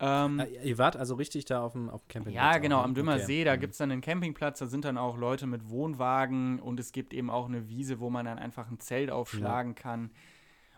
Ähm, 0.00 0.40
Ah, 0.40 0.46
ihr 0.64 0.78
wart 0.78 0.96
also 0.96 1.14
richtig 1.16 1.44
da 1.44 1.62
auf 1.62 1.72
dem, 1.72 1.90
auf 1.90 2.02
dem 2.02 2.08
Campingplatz? 2.08 2.34
ja, 2.54 2.58
genau, 2.58 2.78
ne? 2.78 2.84
am 2.84 2.94
Dümmer 2.94 3.14
Okay. 3.16 3.24
See, 3.24 3.44
da 3.44 3.56
Mhm. 3.56 3.60
gibt 3.60 3.72
es 3.72 3.78
dann 3.78 3.90
einen 3.92 4.00
Campingplatz, 4.00 4.58
da 4.58 4.66
sind 4.66 4.84
dann 4.84 4.96
auch 4.98 5.16
Leute 5.18 5.46
mit 5.46 5.68
Wohnwagen 5.68 6.58
und 6.58 6.80
es 6.80 6.92
gibt 6.92 7.12
eben 7.12 7.28
auch 7.30 7.46
eine 7.48 7.68
Wiese, 7.68 8.00
wo 8.00 8.08
man 8.10 8.24
dann 8.24 8.38
einfach 8.38 8.70
ein 8.70 8.80
Zelt 8.80 9.10
aufschlagen 9.10 9.74
kann. 9.74 10.10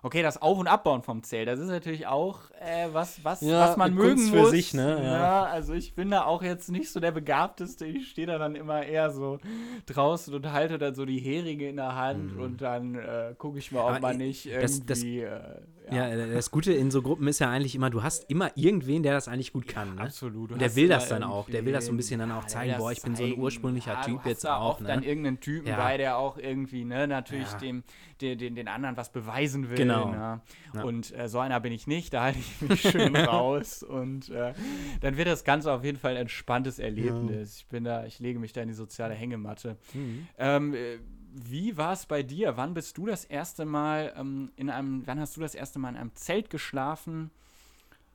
Okay, 0.04 0.20
das 0.24 0.42
Auf- 0.42 0.58
und 0.58 0.66
Abbauen 0.66 1.02
vom 1.04 1.22
Zelt, 1.22 1.46
das 1.46 1.60
ist 1.60 1.68
natürlich 1.68 2.08
auch 2.08 2.40
äh, 2.60 2.88
was, 2.92 3.24
was, 3.24 3.40
Ja, 3.40 3.60
was 3.68 3.76
man 3.76 3.94
mögen 3.94 4.16
Kunst 4.16 4.30
für 4.30 4.36
muss. 4.40 4.50
sich, 4.50 4.74
ne? 4.74 5.00
Ja. 5.00 5.12
Ja, 5.12 5.42
also 5.44 5.74
ich 5.74 5.94
bin 5.94 6.10
da 6.10 6.24
auch 6.24 6.42
jetzt 6.42 6.72
nicht 6.72 6.90
so 6.90 6.98
der 6.98 7.12
Begabteste. 7.12 7.86
Ich 7.86 8.08
stehe 8.10 8.26
da 8.26 8.36
dann 8.36 8.56
immer 8.56 8.82
eher 8.84 9.10
so 9.12 9.38
draußen 9.86 10.34
und 10.34 10.50
halte 10.50 10.78
dann 10.78 10.96
so 10.96 11.04
die 11.04 11.20
Heringe 11.20 11.68
in 11.68 11.76
der 11.76 11.94
Hand 11.94 12.34
Mhm. 12.34 12.42
und 12.42 12.60
dann 12.62 12.96
äh, 12.96 13.34
gucke 13.38 13.58
ich 13.58 13.70
mal, 13.70 13.94
ob 13.94 14.02
man 14.02 14.16
nicht 14.16 14.46
das- 14.46 14.78
irgendwie. 14.80 15.20
das- 15.20 15.34
äh, 15.81 15.81
Ja, 15.90 16.08
äh, 16.08 16.32
das 16.32 16.50
Gute 16.50 16.72
in 16.72 16.90
so 16.90 17.02
Gruppen 17.02 17.26
ist 17.26 17.38
ja 17.38 17.50
eigentlich 17.50 17.74
immer, 17.74 17.90
du 17.90 18.02
hast 18.02 18.30
immer 18.30 18.50
irgendwen, 18.56 19.02
der 19.02 19.12
das 19.14 19.28
eigentlich 19.28 19.52
gut 19.52 19.66
kann. 19.66 19.96
Ne? 19.96 20.02
Absolut. 20.02 20.52
Und 20.52 20.60
der 20.60 20.76
will 20.76 20.88
das 20.88 21.08
dann 21.08 21.22
auch. 21.22 21.48
Der 21.48 21.64
will 21.64 21.72
das 21.72 21.86
so 21.86 21.92
ein 21.92 21.96
bisschen 21.96 22.20
dann 22.20 22.30
auch 22.30 22.46
zeigen, 22.46 22.76
boah, 22.78 22.92
ich 22.92 23.02
bin 23.02 23.16
so 23.16 23.24
ein 23.24 23.38
ursprünglicher 23.38 23.94
ja, 23.94 24.02
Typ 24.02 24.24
jetzt 24.26 24.44
da 24.44 24.56
auch, 24.58 24.80
ne? 24.80 24.88
dann 24.88 25.02
irgendeinen 25.02 25.40
Typen 25.40 25.68
Ja. 25.68 25.76
bei, 25.76 25.96
der 25.96 26.18
auch 26.18 26.38
irgendwie, 26.38 26.84
ne, 26.84 27.06
natürlich 27.08 27.50
Ja. 27.52 27.58
dem, 27.58 27.82
den, 28.20 28.38
den, 28.38 28.54
den 28.54 28.68
anderen 28.68 28.96
was 28.96 29.10
beweisen 29.10 29.68
will. 29.70 29.76
Genau. 29.76 30.10
Ne? 30.10 30.40
Ja. 30.74 30.82
Und 30.82 31.16
äh, 31.16 31.28
so 31.28 31.38
einer 31.40 31.58
bin 31.60 31.72
ich 31.72 31.86
nicht, 31.86 32.14
da 32.14 32.22
halte 32.22 32.38
ich 32.38 32.60
mich 32.68 32.80
schön 32.80 33.16
raus. 33.16 33.82
Und 33.82 34.28
äh, 34.30 34.54
dann 35.00 35.16
wird 35.16 35.28
das 35.28 35.44
Ganze 35.44 35.72
auf 35.72 35.84
jeden 35.84 35.98
Fall 35.98 36.12
ein 36.12 36.22
entspanntes 36.22 36.78
Erlebnis. 36.78 37.56
Ich 37.58 37.66
bin 37.68 37.84
da, 37.84 38.04
ich 38.06 38.18
lege 38.20 38.38
mich 38.38 38.52
da 38.52 38.62
in 38.62 38.68
die 38.68 38.74
soziale 38.74 39.14
Hängematte. 39.14 39.76
Mhm. 39.94 40.28
Ähm, 40.38 40.74
äh, 40.74 40.98
wie 41.34 41.76
war 41.76 41.92
es 41.92 42.06
bei 42.06 42.22
dir? 42.22 42.56
Wann 42.56 42.74
bist 42.74 42.98
du 42.98 43.06
das 43.06 43.24
erste 43.24 43.64
Mal 43.64 44.12
ähm, 44.16 44.52
in 44.56 44.70
einem, 44.70 45.06
wann 45.06 45.20
hast 45.20 45.36
du 45.36 45.40
das 45.40 45.54
erste 45.54 45.78
Mal 45.78 45.90
in 45.90 45.96
einem 45.96 46.14
Zelt 46.14 46.50
geschlafen? 46.50 47.30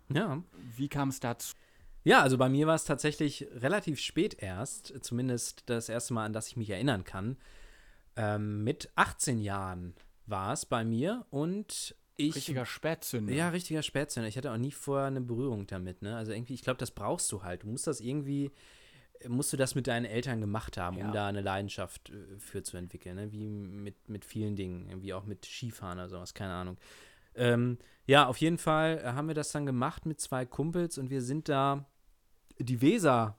Ja. 0.10 0.42
Wie 0.76 0.88
kam 0.88 1.10
es 1.10 1.20
dazu? 1.20 1.56
Ja, 2.04 2.22
also 2.22 2.38
bei 2.38 2.48
mir 2.48 2.68
war 2.68 2.76
es 2.76 2.86
tatsächlich 2.86 3.48
relativ 3.56 4.00
spät 4.00 4.38
erst, 4.40 4.94
zumindest 5.04 5.64
das 5.66 5.90
erste 5.90 6.14
Mal, 6.14 6.26
an 6.26 6.34
das 6.34 6.48
ich 6.48 6.56
mich 6.56 6.70
erinnern 6.70 7.04
kann. 7.04 7.38
Ähm, 8.16 8.64
mit 8.64 8.90
18 8.96 9.40
Jahren 9.40 9.94
war 10.26 10.54
es 10.54 10.66
bei 10.66 10.86
mir 10.86 11.26
und 11.30 11.96
Ich, 12.16 12.36
Richtiger 12.36 12.66
Spätzünder. 12.66 13.34
Ja, 13.34 13.50
richtiger 13.50 13.84
Spätzünder. 13.84 14.30
Ich 14.30 14.38
hatte 14.38 14.52
auch 14.52 14.58
nie 14.58 14.72
vorher 14.72 15.08
eine 15.08 15.22
Berührung 15.22 15.68
damit, 15.68 16.02
ne? 16.02 16.16
Also 16.16 16.32
irgendwie, 16.32 16.54
ich 16.54 16.62
glaube, 16.62 16.78
das 16.78 16.92
brauchst 16.92 17.32
du 17.32 17.44
halt. 17.44 17.64
Du 17.64 17.68
musst 17.68 17.88
das 17.88 18.00
irgendwie, 18.00 18.52
musst 19.28 19.52
du 19.54 19.58
das 19.58 19.76
mit 19.76 19.88
deinen 19.88 20.06
Eltern 20.06 20.42
gemacht 20.42 20.78
haben, 20.78 20.98
Ja. 20.98 21.06
um 21.08 21.12
da 21.14 21.28
eine 21.28 21.42
Leidenschaft 21.42 22.10
äh, 22.10 22.40
für 22.40 22.64
zu 22.64 22.78
entwickeln, 22.78 23.16
ne? 23.16 23.32
Wie 23.32 23.48
mit, 23.48 24.10
mit 24.10 24.26
vielen 24.26 24.56
Dingen, 24.56 25.02
wie 25.02 25.14
auch 25.14 25.26
mit 25.26 25.46
Skifahren 25.46 25.98
oder 26.00 26.10
sowas, 26.10 26.34
keine 26.34 26.54
Ahnung. 26.54 26.78
Ähm, 27.36 27.78
ja, 28.06 28.26
auf 28.26 28.38
jeden 28.38 28.58
Fall 28.58 29.00
äh, 29.04 29.08
haben 29.14 29.28
wir 29.28 29.36
das 29.36 29.52
dann 29.52 29.66
gemacht 29.66 30.06
mit 30.06 30.20
zwei 30.20 30.46
Kumpels 30.46 30.98
und 30.98 31.10
wir 31.10 31.22
sind 31.22 31.50
da 31.50 31.86
die 32.60 32.82
Weser 32.82 33.38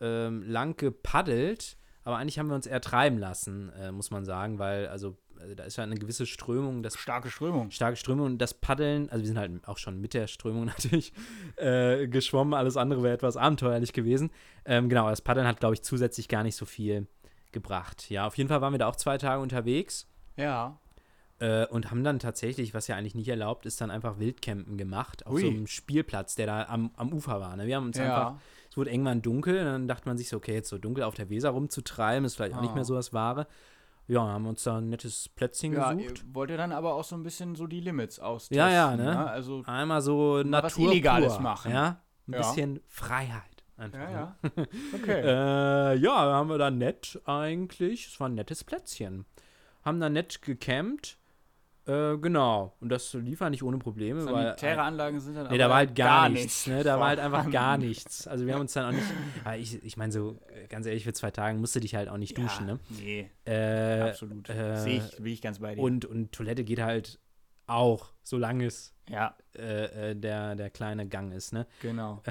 ähm, 0.00 0.42
lang 0.42 0.76
gepaddelt, 0.76 1.76
aber 2.04 2.16
eigentlich 2.16 2.38
haben 2.38 2.48
wir 2.48 2.54
uns 2.54 2.66
eher 2.66 2.80
treiben 2.80 3.18
lassen, 3.18 3.70
äh, 3.70 3.92
muss 3.92 4.10
man 4.10 4.24
sagen, 4.24 4.58
weil 4.58 4.86
also 4.88 5.16
äh, 5.40 5.54
da 5.56 5.64
ist 5.64 5.76
ja 5.76 5.84
eine 5.84 5.96
gewisse 5.96 6.26
Strömung, 6.26 6.82
das 6.82 6.96
Starke 6.98 7.30
Strömung. 7.30 7.70
starke 7.70 7.96
Strömung 7.96 8.26
und 8.26 8.38
das 8.38 8.54
Paddeln, 8.54 9.08
also 9.10 9.22
wir 9.22 9.26
sind 9.28 9.38
halt 9.38 9.66
auch 9.68 9.78
schon 9.78 10.00
mit 10.00 10.14
der 10.14 10.26
Strömung 10.26 10.64
natürlich 10.66 11.12
äh, 11.56 12.06
geschwommen, 12.08 12.54
alles 12.54 12.76
andere 12.76 13.02
wäre 13.02 13.14
etwas 13.14 13.36
abenteuerlich 13.36 13.92
gewesen. 13.92 14.30
Ähm, 14.64 14.88
genau, 14.88 15.08
das 15.08 15.20
Paddeln 15.22 15.46
hat, 15.46 15.60
glaube 15.60 15.74
ich, 15.74 15.82
zusätzlich 15.82 16.28
gar 16.28 16.42
nicht 16.42 16.56
so 16.56 16.64
viel 16.66 17.06
gebracht. 17.52 18.10
Ja, 18.10 18.26
auf 18.26 18.36
jeden 18.36 18.48
Fall 18.48 18.60
waren 18.60 18.72
wir 18.74 18.78
da 18.78 18.88
auch 18.88 18.96
zwei 18.96 19.18
Tage 19.18 19.40
unterwegs 19.40 20.06
Ja. 20.36 20.78
äh, 21.38 21.66
und 21.66 21.90
haben 21.90 22.04
dann 22.04 22.18
tatsächlich, 22.18 22.74
was 22.74 22.86
ja 22.88 22.96
eigentlich 22.96 23.14
nicht 23.14 23.28
erlaubt 23.28 23.64
ist, 23.66 23.80
dann 23.80 23.90
einfach 23.90 24.18
Wildcampen 24.18 24.76
gemacht 24.76 25.24
auf 25.26 25.34
Ui. 25.34 25.40
so 25.40 25.46
einem 25.48 25.66
Spielplatz, 25.66 26.34
der 26.34 26.46
da 26.46 26.64
am, 26.64 26.90
am 26.96 27.12
Ufer 27.12 27.40
war. 27.40 27.56
Ne? 27.56 27.66
Wir 27.66 27.76
haben 27.76 27.86
uns 27.86 27.98
einfach 27.98 28.30
Ja. 28.32 28.40
es 28.70 28.76
wurde 28.76 28.90
irgendwann 28.90 29.22
dunkel 29.22 29.58
und 29.58 29.64
dann 29.64 29.88
dachte 29.88 30.06
man 30.08 30.18
sich 30.18 30.28
so, 30.28 30.36
okay, 30.36 30.52
jetzt 30.54 30.68
so 30.68 30.76
dunkel 30.76 31.04
auf 31.04 31.14
der 31.14 31.30
Weser 31.30 31.50
rumzutreiben, 31.50 32.24
ist 32.26 32.34
vielleicht 32.36 32.54
auch 32.56 32.60
nicht 32.60 32.72
Ah. 32.72 32.74
mehr 32.74 32.84
so 32.84 32.94
das 32.94 33.12
Wahre. 33.14 33.46
Ja, 34.08 34.20
haben 34.20 34.46
uns 34.46 34.62
da 34.62 34.78
ein 34.78 34.88
nettes 34.88 35.28
Plätzchen 35.28 35.72
Ja, 35.72 35.92
gesucht. 35.92 36.22
ihr 36.28 36.34
wollt 36.34 36.50
ihr 36.50 36.56
dann 36.56 36.70
aber 36.72 36.94
auch 36.94 37.02
so 37.04 37.16
ein 37.16 37.22
bisschen 37.24 37.56
so 37.56 37.66
die 37.66 37.80
Limits 37.80 38.20
austesten. 38.20 38.56
Ja, 38.56 38.70
ja, 38.70 38.96
ne? 38.96 39.28
Also, 39.28 39.62
Einmal 39.66 40.00
so 40.00 40.42
Mal 40.44 40.62
was 40.62 40.76
Natur 40.76 40.92
Illegales 40.92 41.34
pur, 41.34 41.42
machen. 41.42 41.72
Ja, 41.72 42.00
ein 42.28 42.32
Ja. 42.32 42.38
bisschen 42.38 42.80
Freiheit. 42.86 43.42
Einfach, 43.76 43.98
ja, 43.98 44.06
ne? 44.10 44.36
ja. 44.56 44.64
Okay. 44.94 45.20
Äh, 45.22 45.96
ja, 45.98 46.14
haben 46.16 46.48
wir 46.48 46.58
da 46.58 46.70
nett 46.70 47.20
eigentlich. 47.26 48.06
Es 48.06 48.20
war 48.20 48.28
ein 48.28 48.34
nettes 48.34 48.62
Plätzchen. 48.64 49.26
Haben 49.84 50.00
da 50.00 50.08
nett 50.08 50.40
gecampt. 50.40 51.18
Äh, 51.86 52.16
genau. 52.18 52.74
Und 52.80 52.88
das 52.88 53.12
lief 53.14 53.40
eigentlich 53.42 53.62
ohne 53.62 53.78
Probleme. 53.78 54.24
Weil, 54.26 54.44
Sanitäre 54.44 54.82
Anlagen 54.82 55.20
sind 55.20 55.34
dann 55.36 55.48
Nee, 55.48 55.58
da 55.58 55.68
war 55.68 55.76
halt 55.76 55.94
gar, 55.94 56.28
nichts. 56.28 56.66
nicht 56.66 56.76
Ne? 56.76 56.82
Da 56.82 56.98
war 56.98 57.08
halt 57.08 57.20
einfach 57.20 57.48
gar 57.50 57.78
nichts. 57.78 58.26
Also 58.26 58.44
wir 58.46 58.54
haben 58.54 58.62
uns 58.62 58.72
dann 58.72 58.86
auch 58.86 58.92
nicht. 58.92 59.06
Ich, 59.58 59.84
ich 59.84 59.96
meine, 59.96 60.10
so 60.12 60.36
ganz 60.68 60.86
ehrlich, 60.86 61.04
für 61.04 61.12
zwei 61.12 61.30
Tage 61.30 61.56
musst 61.58 61.76
du 61.76 61.80
dich 61.80 61.94
halt 61.94 62.08
auch 62.08 62.16
nicht 62.16 62.36
duschen, 62.36 62.66
ja, 62.68 62.74
ne? 62.74 62.80
Nee, 62.88 63.30
Äh, 63.44 64.00
absolut. 64.10 64.48
äh, 64.50 64.76
Sehe 64.76 64.98
ich, 64.98 65.16
bin 65.16 65.26
ich 65.32 65.40
ganz 65.40 65.60
bei 65.60 65.74
dir. 65.76 65.80
und, 65.82 66.04
und 66.04 66.32
Toilette 66.32 66.64
geht 66.64 66.80
halt 66.80 67.20
auch, 67.68 68.10
solange 68.22 68.66
es 68.66 68.92
ja, 69.08 69.36
äh, 69.56 70.10
äh, 70.10 70.14
der, 70.16 70.56
der 70.56 70.70
kleine 70.70 71.06
Gang 71.06 71.32
ist, 71.32 71.52
ne? 71.52 71.66
genau. 71.80 72.22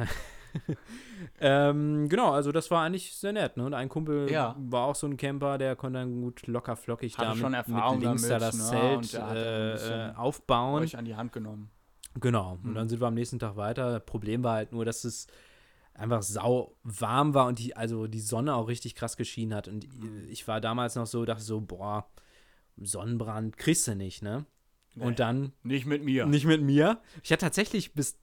ähm, 1.39 2.07
genau, 2.09 2.31
also 2.31 2.51
das 2.51 2.71
war 2.71 2.83
eigentlich 2.83 3.15
sehr 3.15 3.33
nett, 3.33 3.57
ne? 3.57 3.65
Und 3.65 3.73
ein 3.73 3.89
Kumpel 3.89 4.29
Ja. 4.31 4.55
war 4.59 4.85
auch 4.87 4.95
so 4.95 5.07
ein 5.07 5.17
Camper, 5.17 5.57
der 5.57 5.75
konnte 5.75 5.99
dann 5.99 6.21
gut 6.21 6.47
locker 6.47 6.75
flockig 6.75 7.17
Hatte 7.17 7.29
da 7.29 7.35
schon 7.35 7.51
mit, 7.51 7.67
mit 7.67 8.01
links 8.01 8.27
da 8.27 8.39
damit, 8.39 8.41
das 8.41 8.57
ne? 8.57 8.63
Zelt 8.69 9.21
Und 9.23 9.35
äh, 9.35 10.09
äh, 10.09 10.13
aufbauen. 10.15 10.83
Euch 10.83 10.97
an 10.97 11.05
die 11.05 11.15
Hand 11.15 11.33
genommen. 11.33 11.69
Genau. 12.19 12.53
Und 12.63 12.71
Mhm. 12.71 12.75
dann 12.75 12.89
sind 12.89 13.01
wir 13.01 13.07
am 13.07 13.13
nächsten 13.13 13.39
Tag 13.39 13.55
weiter. 13.57 13.99
Problem 13.99 14.43
war 14.43 14.53
halt 14.55 14.71
nur, 14.71 14.85
dass 14.85 15.03
es 15.03 15.27
einfach 15.93 16.21
sau 16.23 16.75
warm 16.83 17.33
war 17.33 17.47
und 17.47 17.59
die, 17.59 17.75
also 17.75 18.07
die 18.07 18.19
Sonne 18.19 18.53
auch 18.55 18.67
richtig 18.67 18.95
krass 18.95 19.17
geschienen 19.17 19.53
hat. 19.53 19.67
Und 19.67 19.87
ich 20.29 20.47
war 20.47 20.59
damals 20.61 20.95
noch 20.95 21.07
so, 21.07 21.23
dachte 21.25 21.43
so, 21.43 21.61
boah, 21.61 22.07
Sonnenbrand 22.77 23.57
kriegst 23.57 23.87
du 23.87 23.95
nicht, 23.95 24.21
ne? 24.21 24.45
Nee. 24.95 25.05
Und 25.05 25.19
dann 25.19 25.51
Nicht 25.63 25.85
mit 25.85 26.03
mir. 26.03 26.25
nicht 26.25 26.45
mit 26.45 26.61
mir. 26.61 27.01
Ich 27.23 27.31
hatte 27.31 27.41
tatsächlich 27.45 27.93
bis, 27.93 28.17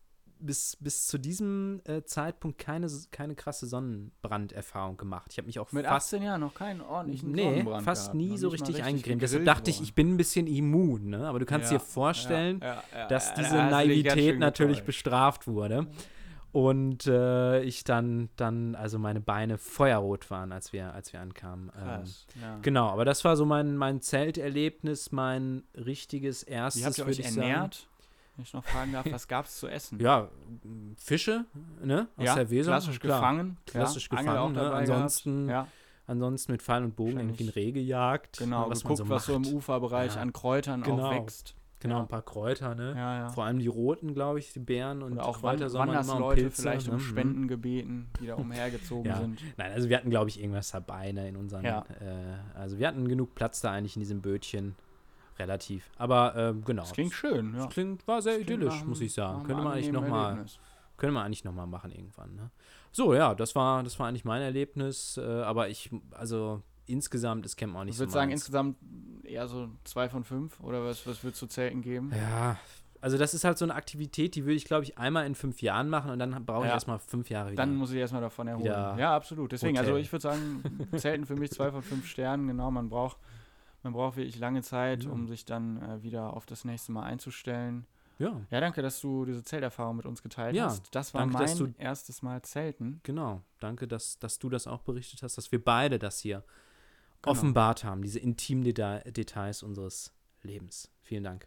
bis, 0.47 0.77
bis 0.81 1.07
zu 1.07 1.19
diesem 1.19 1.81
äh, 1.85 2.03
Zeitpunkt 2.05 2.59
keine, 2.59 2.89
keine 3.11 3.35
krasse 3.35 3.67
Sonnenbranderfahrung 3.67 4.97
gemacht. 4.97 5.29
Ich 5.31 5.39
habe 5.39 5.47
mich 5.47 5.59
auch 5.59 5.71
Mit 5.73 5.87
fast 5.87 6.09
18 6.15 6.23
Jahren 6.23 6.41
noch 6.41 6.55
keinen 6.55 6.81
ordentlichen 6.81 7.33
Nee, 7.33 7.45
Sonnenbrand 7.45 7.85
fast 7.85 8.03
gehabt. 8.05 8.17
nie 8.17 8.37
so 8.39 8.49
nicht 8.51 8.61
mal 8.61 8.67
richtig 8.67 8.85
eingecremt. 8.85 9.23
Deshalb 9.23 9.45
dachte 9.45 9.71
ich, 9.71 9.81
ich 9.81 9.95
bin 9.95 10.15
ein 10.15 10.17
bisschen 10.17 10.47
immun, 10.47 11.11
ne? 11.11 11.27
Aber 11.27 11.39
du 11.39 11.47
kannst 11.47 11.71
Ja, 11.71 11.79
dir 11.79 11.85
vorstellen, 11.85 12.61
ja, 12.63 12.83
ja, 12.95 13.09
dass 13.09 13.35
diese 13.35 13.57
da 13.57 13.71
Naivität 13.71 14.39
natürlich 14.39 14.79
getäuscht. 14.79 14.87
bestraft 14.87 15.47
wurde. 15.47 15.87
Und 16.53 17.07
äh, 17.07 17.63
ich 17.63 17.83
dann, 17.85 18.29
dann, 18.37 18.75
also 18.75 18.99
meine 18.99 19.23
Beine 19.23 19.57
feuerrot 19.57 20.31
waren, 20.31 20.53
als 20.53 20.75
wir, 20.75 20.93
als 20.93 21.15
wir 21.15 21.21
ankamen. 21.23 21.73
Ähm, 21.75 21.83
Krass, 21.85 22.27
ja. 22.43 22.59
genau, 22.61 22.89
aber 22.91 23.07
das 23.07 23.25
war 23.25 23.37
so 23.39 23.47
mein, 23.47 23.75
mein 23.79 24.03
Zelterlebnis, 24.03 25.13
mein 25.13 25.63
richtiges 25.75 26.43
erstes, 26.43 26.83
Wie 26.83 26.87
habt 26.87 26.99
ihr 26.99 27.07
euch 27.07 27.21
ernährt? 27.21 27.87
Wenn 28.37 28.45
ich 28.45 28.53
noch 28.55 28.65
fragen 28.65 28.93
darf, 28.93 29.07
was 29.11 29.29
gab 29.29 29.45
es 29.45 29.59
zu 29.61 29.69
essen? 29.69 30.01
Ja, 30.01 30.29
Fische, 30.97 31.45
ne? 31.83 32.09
Aus 32.17 32.25
Ja, 32.25 32.35
der 32.35 32.51
Weser. 32.51 32.71
klassisch 32.73 32.99
klar. 33.01 33.21
gefangen. 33.21 33.57
Klassisch 33.67 34.09
ja, 34.11 34.17
gefangen, 34.23 34.53
ne? 34.55 34.73
Ansonsten-. 34.73 35.49
Ja, 35.49 35.67
Ansonsten 36.07 36.53
mit 36.53 36.63
Pfeil 36.63 36.83
und 36.83 36.97
Bogen 36.97 37.13
irgendwie 37.19 37.45
ein 37.45 37.47
Wahrscheinlich- 37.49 37.57
Reh 37.57 37.73
gejagt. 37.73 38.39
genau. 38.39 38.69
was 38.69 38.83
geguckt, 38.83 38.99
man 39.01 39.09
so 39.09 39.15
was 39.15 39.25
so 39.27 39.35
im. 39.37 39.47
Uferbereich 39.47 40.19
an 40.19 40.33
Kräutern 40.33 40.83
Genau. 40.83 41.07
auch 41.07 41.15
wächst. 41.15 41.55
Genau, 41.79 42.01
ein 42.01 42.09
paar 42.09 42.23
Kräuter, 42.23 42.75
ne? 42.77 42.93
Ja, 42.97 43.19
ja. 43.19 43.29
Vor 43.31 43.45
allem 43.45 43.59
die 43.59 43.67
roten, 43.67 44.15
glaube 44.15 44.39
ich, 44.39 44.53
die 44.53 44.61
Beeren 44.61 45.03
und 45.03 45.15
Oder 45.15 45.27
auch 45.27 45.41
Kräuter 45.41 45.73
Wandersleute 45.73 46.43
Pilze, 46.43 46.63
vielleicht 46.63 46.89
um 46.89 46.95
ne? 46.95 47.01
Spenden 47.01 47.49
gebeten, 47.49 48.09
die 48.21 48.27
da 48.29 48.35
umhergezogen 48.37 49.13
sind. 49.17 49.41
Nein, 49.57 49.73
also 49.73 49.89
wir 49.89 49.97
hatten, 49.97 50.11
glaube 50.11 50.29
ich, 50.31 50.41
irgendwas 50.41 50.71
dabei 50.71 51.11
ne, 51.13 51.29
in 51.29 51.37
unseren. 51.37 51.65
Ja. 51.65 51.85
Äh, 52.01 52.57
also 52.59 52.79
wir 52.79 52.87
hatten 52.87 53.09
genug 53.09 53.35
Platz 53.35 53.61
da 53.61 53.73
eigentlich 53.73 53.97
in 53.97 54.01
diesem 54.01 54.21
Bötchen. 54.23 54.77
Relativ. 55.39 55.91
Aber 55.97 56.35
ähm, 56.37 56.65
genau. 56.65 56.83
Das 56.83 56.93
klingt 56.93 57.13
schön, 57.13 57.55
ja. 57.55 57.65
Das 57.65 57.73
klingt, 57.75 58.07
war 58.07 58.23
sehr 58.23 58.35
Das 58.35 58.43
idyllisch, 58.43 58.85
muss 58.85 59.01
ich 59.01 59.13
sagen. 59.13 59.45
Könnte 59.45 59.63
man 59.63 59.73
eigentlich 59.75 59.93
nochmal 59.93 60.45
können 60.97 61.15
wir 61.15 61.23
eigentlich 61.25 61.43
noch 61.43 61.53
mal 61.53 61.67
machen 61.67 61.91
irgendwann. 61.91 62.35
Ne? 62.37 62.51
So, 62.93 63.13
ja, 63.13 63.35
das 63.35 63.57
war, 63.57 63.83
das 63.83 63.99
war 63.99 64.07
eigentlich 64.07 64.25
mein 64.25 64.41
Erlebnis. 64.41 65.17
Äh, 65.17 65.23
aber 65.23 65.69
ich, 65.69 65.91
also 66.13 66.63
insgesamt 66.87 67.45
ist 67.45 67.57
Camp 67.57 67.75
auch 67.75 67.83
nicht 67.83 67.93
Ich 67.93 67.97
so 67.97 68.03
würde 68.03 68.13
sagen, 68.13 68.31
insgesamt 68.31 68.77
eher 69.25 69.49
so 69.49 69.69
zwei 69.83 70.09
von 70.09 70.23
fünf. 70.23 70.61
Oder 70.61 70.85
was, 70.85 71.05
was 71.07 71.25
würdest 71.25 71.43
du 71.43 71.47
Zelten 71.47 71.83
geben? 71.83 72.13
Ja, 72.15 72.57
also 73.01 73.19
das 73.19 73.35
ist 73.35 73.43
halt 73.43 73.59
so 73.59 73.65
eine 73.65 73.75
Aktivität, 73.75 74.37
die 74.37 74.45
würde 74.45 74.55
ich, 74.55 74.65
glaube 74.65 74.85
ich, 74.85 74.97
einmal 74.97 75.27
in 75.27 75.35
fünf 75.35 75.61
Jahren 75.61 75.89
machen 75.89 76.13
und 76.13 76.21
dann 76.21 76.47
brauche 76.47 76.63
ich 76.63 76.69
Ja. 76.69 76.75
erstmal 76.75 77.01
fünf 77.01 77.31
Jahre 77.31 77.51
wieder. 77.51 77.61
Dann 77.61 77.75
muss 77.75 77.91
ich 77.91 77.97
erstmal 77.97 78.23
davon 78.23 78.47
erholen. 78.47 78.65
Ja, 78.67 79.17
absolut. 79.17 79.51
Deswegen, 79.51 79.77
also 79.79 79.91
Hotel. 79.91 80.05
ich 80.05 80.13
würde 80.13 80.23
sagen, 80.23 80.63
Zelten 80.97 81.27
für 81.27 81.35
mich 81.35 81.51
zwei 81.51 81.73
von 81.73 81.83
fünf 81.83 82.07
Sternen. 82.07 82.47
Genau, 82.47 82.71
man 82.71 82.89
braucht, 82.89 83.17
man 83.83 83.93
braucht 83.93 84.17
wirklich 84.17 84.39
lange 84.39 84.63
Zeit, 84.63 85.05
Ja. 85.05 85.11
um 85.11 85.27
sich 85.29 85.45
dann 85.45 85.81
äh, 85.83 86.03
wieder 86.03 86.35
auf 86.35 86.47
das 86.47 86.65
nächste 86.65 86.93
Mal 86.93 87.03
einzustellen. 87.05 87.87
ja, 88.19 88.41
Ja, 88.51 88.61
danke, 88.61 88.83
dass 88.83 89.01
du 89.01 89.25
diese 89.25 89.43
Zelterfahrung 89.43 89.97
mit 89.97 90.07
uns 90.07 90.23
geteilt 90.23 90.55
Ja, 90.55 90.67
hast. 90.67 90.95
Das 90.95 91.13
war 91.15 91.23
danke, 91.23 91.39
mein 91.39 91.59
du- 91.59 91.75
erstes 91.79 92.23
Mal 92.23 92.43
Zelten. 92.43 93.01
genau. 93.03 93.43
Danke, 93.61 93.89
dass, 93.89 94.19
dass 94.19 94.39
du 94.39 94.49
das 94.49 94.67
auch 94.67 94.83
berichtet 94.83 95.23
hast, 95.23 95.37
dass 95.39 95.51
wir 95.53 95.63
beide 95.65 95.99
das 95.99 96.19
hier 96.21 96.45
Genau. 97.23 97.33
offenbart 97.33 97.85
haben, 97.85 98.03
diese 98.03 98.19
intimen 98.19 98.65
Deta 98.65 98.99
Details 99.01 99.63
unseres 99.63 100.13
Lebens. 100.43 100.91
Vielen 101.03 101.23
Dank. 101.25 101.47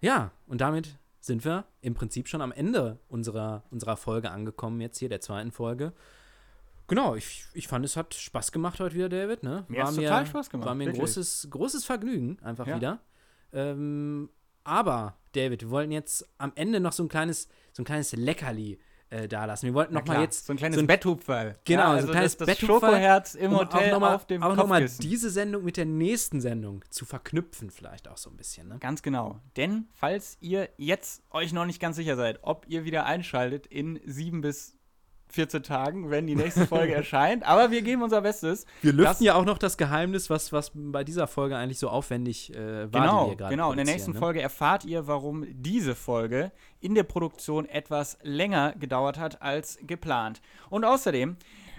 Ja, 0.00 0.30
und 0.46 0.60
damit 0.60 0.98
sind 1.20 1.44
wir 1.44 1.64
im 1.80 1.94
Prinzip 1.94 2.28
schon 2.28 2.42
am 2.42 2.52
Ende 2.52 2.98
unserer, 3.08 3.62
unserer 3.70 3.96
Folge 3.96 4.30
angekommen, 4.30 4.80
jetzt 4.80 4.98
hier, 4.98 5.08
der 5.08 5.20
zweiten 5.20 5.52
Folge. 5.52 5.92
Genau, 6.94 7.14
ich, 7.14 7.44
ich 7.54 7.68
fand, 7.68 7.86
es 7.86 7.96
hat 7.96 8.12
Spaß 8.12 8.52
gemacht 8.52 8.78
heute 8.78 8.94
wieder, 8.94 9.08
David. 9.08 9.42
Ne? 9.42 9.64
Mir 9.68 9.82
hat's 9.84 9.96
total 9.96 10.26
Spaß 10.26 10.50
gemacht, 10.50 10.68
War 10.68 10.74
mir 10.74 10.90
ein 10.90 10.94
großes, 10.94 11.48
großes 11.50 11.86
Vergnügen, 11.86 12.36
einfach 12.42 12.66
Ja. 12.66 12.76
wieder. 12.76 13.00
Ähm, 13.54 14.28
aber, 14.62 15.16
David, 15.32 15.62
wir 15.62 15.70
wollten 15.70 15.90
jetzt 15.90 16.28
am 16.36 16.52
Ende 16.54 16.80
noch 16.80 16.92
so 16.92 17.02
ein 17.02 17.08
kleines, 17.08 17.48
so 17.72 17.80
ein 17.80 17.86
kleines 17.86 18.12
Leckerli 18.12 18.78
äh, 19.08 19.26
da 19.26 19.46
lassen. 19.46 19.64
Wir 19.64 19.72
wollten 19.72 19.94
Na 19.94 20.00
noch 20.00 20.06
mal 20.06 20.12
klar, 20.16 20.24
jetzt 20.24 20.44
so 20.44 20.52
ein 20.52 20.58
kleines 20.58 20.76
so 20.76 20.82
ein- 20.82 20.86
Betthupferl. 20.86 21.56
Genau, 21.64 21.80
ja, 21.82 21.86
so 21.88 21.92
also 21.94 22.08
ein 22.08 22.12
kleines 22.12 22.36
das, 22.36 22.46
das 22.48 22.58
Schokoherz 22.58 23.34
im 23.36 23.52
Hotel 23.56 23.98
mal, 23.98 24.14
auf 24.14 24.26
dem 24.26 24.42
auch 24.42 24.54
noch 24.54 24.66
mal 24.66 24.80
Kopfkissen. 24.82 25.00
diese 25.00 25.30
Sendung 25.30 25.64
mit 25.64 25.78
der 25.78 25.86
nächsten 25.86 26.42
Sendung 26.42 26.84
zu 26.90 27.06
verknüpfen, 27.06 27.70
vielleicht 27.70 28.06
auch 28.06 28.18
so 28.18 28.28
ein 28.28 28.36
bisschen. 28.36 28.68
Ne? 28.68 28.78
Ganz 28.80 29.00
genau. 29.00 29.40
Denn 29.56 29.88
falls 29.94 30.36
ihr 30.40 30.68
jetzt 30.76 31.22
euch 31.30 31.54
noch 31.54 31.64
nicht 31.64 31.80
ganz 31.80 31.96
sicher 31.96 32.16
seid, 32.16 32.40
ob 32.42 32.66
ihr 32.68 32.84
wieder 32.84 33.06
einschaltet 33.06 33.66
in 33.66 33.98
sieben 34.04 34.42
bis 34.42 34.76
14 35.32 35.62
Tagen, 35.62 36.10
wenn 36.10 36.26
die 36.26 36.36
nächste 36.36 36.66
Folge 36.68 36.94
erscheint, 36.94 37.46
aber 37.46 37.70
wir 37.70 37.82
geben 37.82 38.02
unser 38.02 38.20
Bestes. 38.20 38.66
Wir 38.82 38.92
lüften 38.92 39.24
ja 39.24 39.34
auch 39.34 39.44
noch 39.44 39.58
das 39.58 39.76
Geheimnis, 39.76 40.30
was, 40.30 40.52
was 40.52 40.72
bei 40.74 41.04
dieser 41.04 41.26
Folge 41.26 41.56
eigentlich 41.56 41.78
so 41.78 41.88
aufwendig 41.88 42.54
äh, 42.54 42.92
war, 42.92 43.34
Genau, 43.36 43.48
genau. 43.48 43.70
In 43.70 43.76
der 43.76 43.86
nächsten 43.86 44.12
ne? 44.12 44.18
Folge 44.18 44.40
erfahrt 44.42 44.84
ihr, 44.84 45.06
warum 45.06 45.44
diese 45.50 45.94
Folge 45.94 46.52
in 46.80 46.94
der 46.94 47.04
Produktion 47.04 47.66
etwas 47.66 48.18
länger 48.22 48.74
gedauert 48.78 49.18
hat 49.18 49.42
als 49.42 49.78
geplant. 49.86 50.40
Und 50.70 50.84
außerdem 50.84 51.36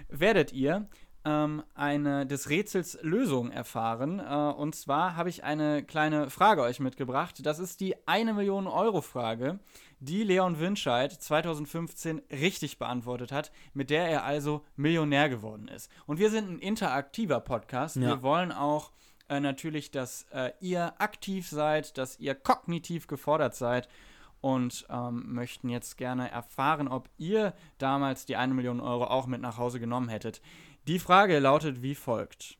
werdet 0.08 0.52
ihr 0.52 0.88
ähm, 1.24 1.62
eine 1.74 2.26
des 2.26 2.50
Rätsels 2.50 2.98
Lösung 3.02 3.50
erfahren. 3.50 4.20
Äh, 4.20 4.34
und 4.58 4.74
zwar 4.74 5.16
habe 5.16 5.30
ich 5.30 5.44
eine 5.44 5.82
kleine 5.82 6.30
Frage 6.30 6.62
euch 6.62 6.80
mitgebracht. 6.80 7.44
Das 7.44 7.58
ist 7.58 7.80
die 7.80 7.94
eine 8.06 8.34
Million 8.34 8.66
Euro 8.66 9.00
Frage, 9.00 9.58
die 10.04 10.22
Leon 10.22 10.60
Winscheid 10.60 11.12
2015 11.12 12.22
richtig 12.30 12.78
beantwortet 12.78 13.32
hat, 13.32 13.52
mit 13.72 13.90
der 13.90 14.08
er 14.08 14.24
also 14.24 14.64
Millionär 14.76 15.28
geworden 15.28 15.68
ist. 15.68 15.90
Und 16.06 16.18
wir 16.18 16.30
sind 16.30 16.50
ein 16.50 16.58
interaktiver 16.58 17.40
Podcast. 17.40 17.96
Ja. 17.96 18.02
Wir 18.02 18.22
wollen 18.22 18.52
auch 18.52 18.92
äh, 19.28 19.40
natürlich, 19.40 19.90
dass 19.90 20.26
äh, 20.30 20.52
ihr 20.60 21.00
aktiv 21.00 21.48
seid, 21.48 21.96
dass 21.96 22.18
ihr 22.18 22.34
kognitiv 22.34 23.06
gefordert 23.06 23.54
seid 23.54 23.88
und 24.40 24.86
ähm, 24.90 25.32
möchten 25.32 25.70
jetzt 25.70 25.96
gerne 25.96 26.30
erfahren, 26.30 26.86
ob 26.88 27.08
ihr 27.16 27.54
damals 27.78 28.26
die 28.26 28.36
eine 28.36 28.52
Million 28.52 28.80
Euro 28.80 29.04
auch 29.04 29.26
mit 29.26 29.40
nach 29.40 29.56
Hause 29.56 29.80
genommen 29.80 30.10
hättet. 30.10 30.42
Die 30.86 30.98
Frage 30.98 31.38
lautet 31.38 31.82
wie 31.82 31.94
folgt. 31.94 32.58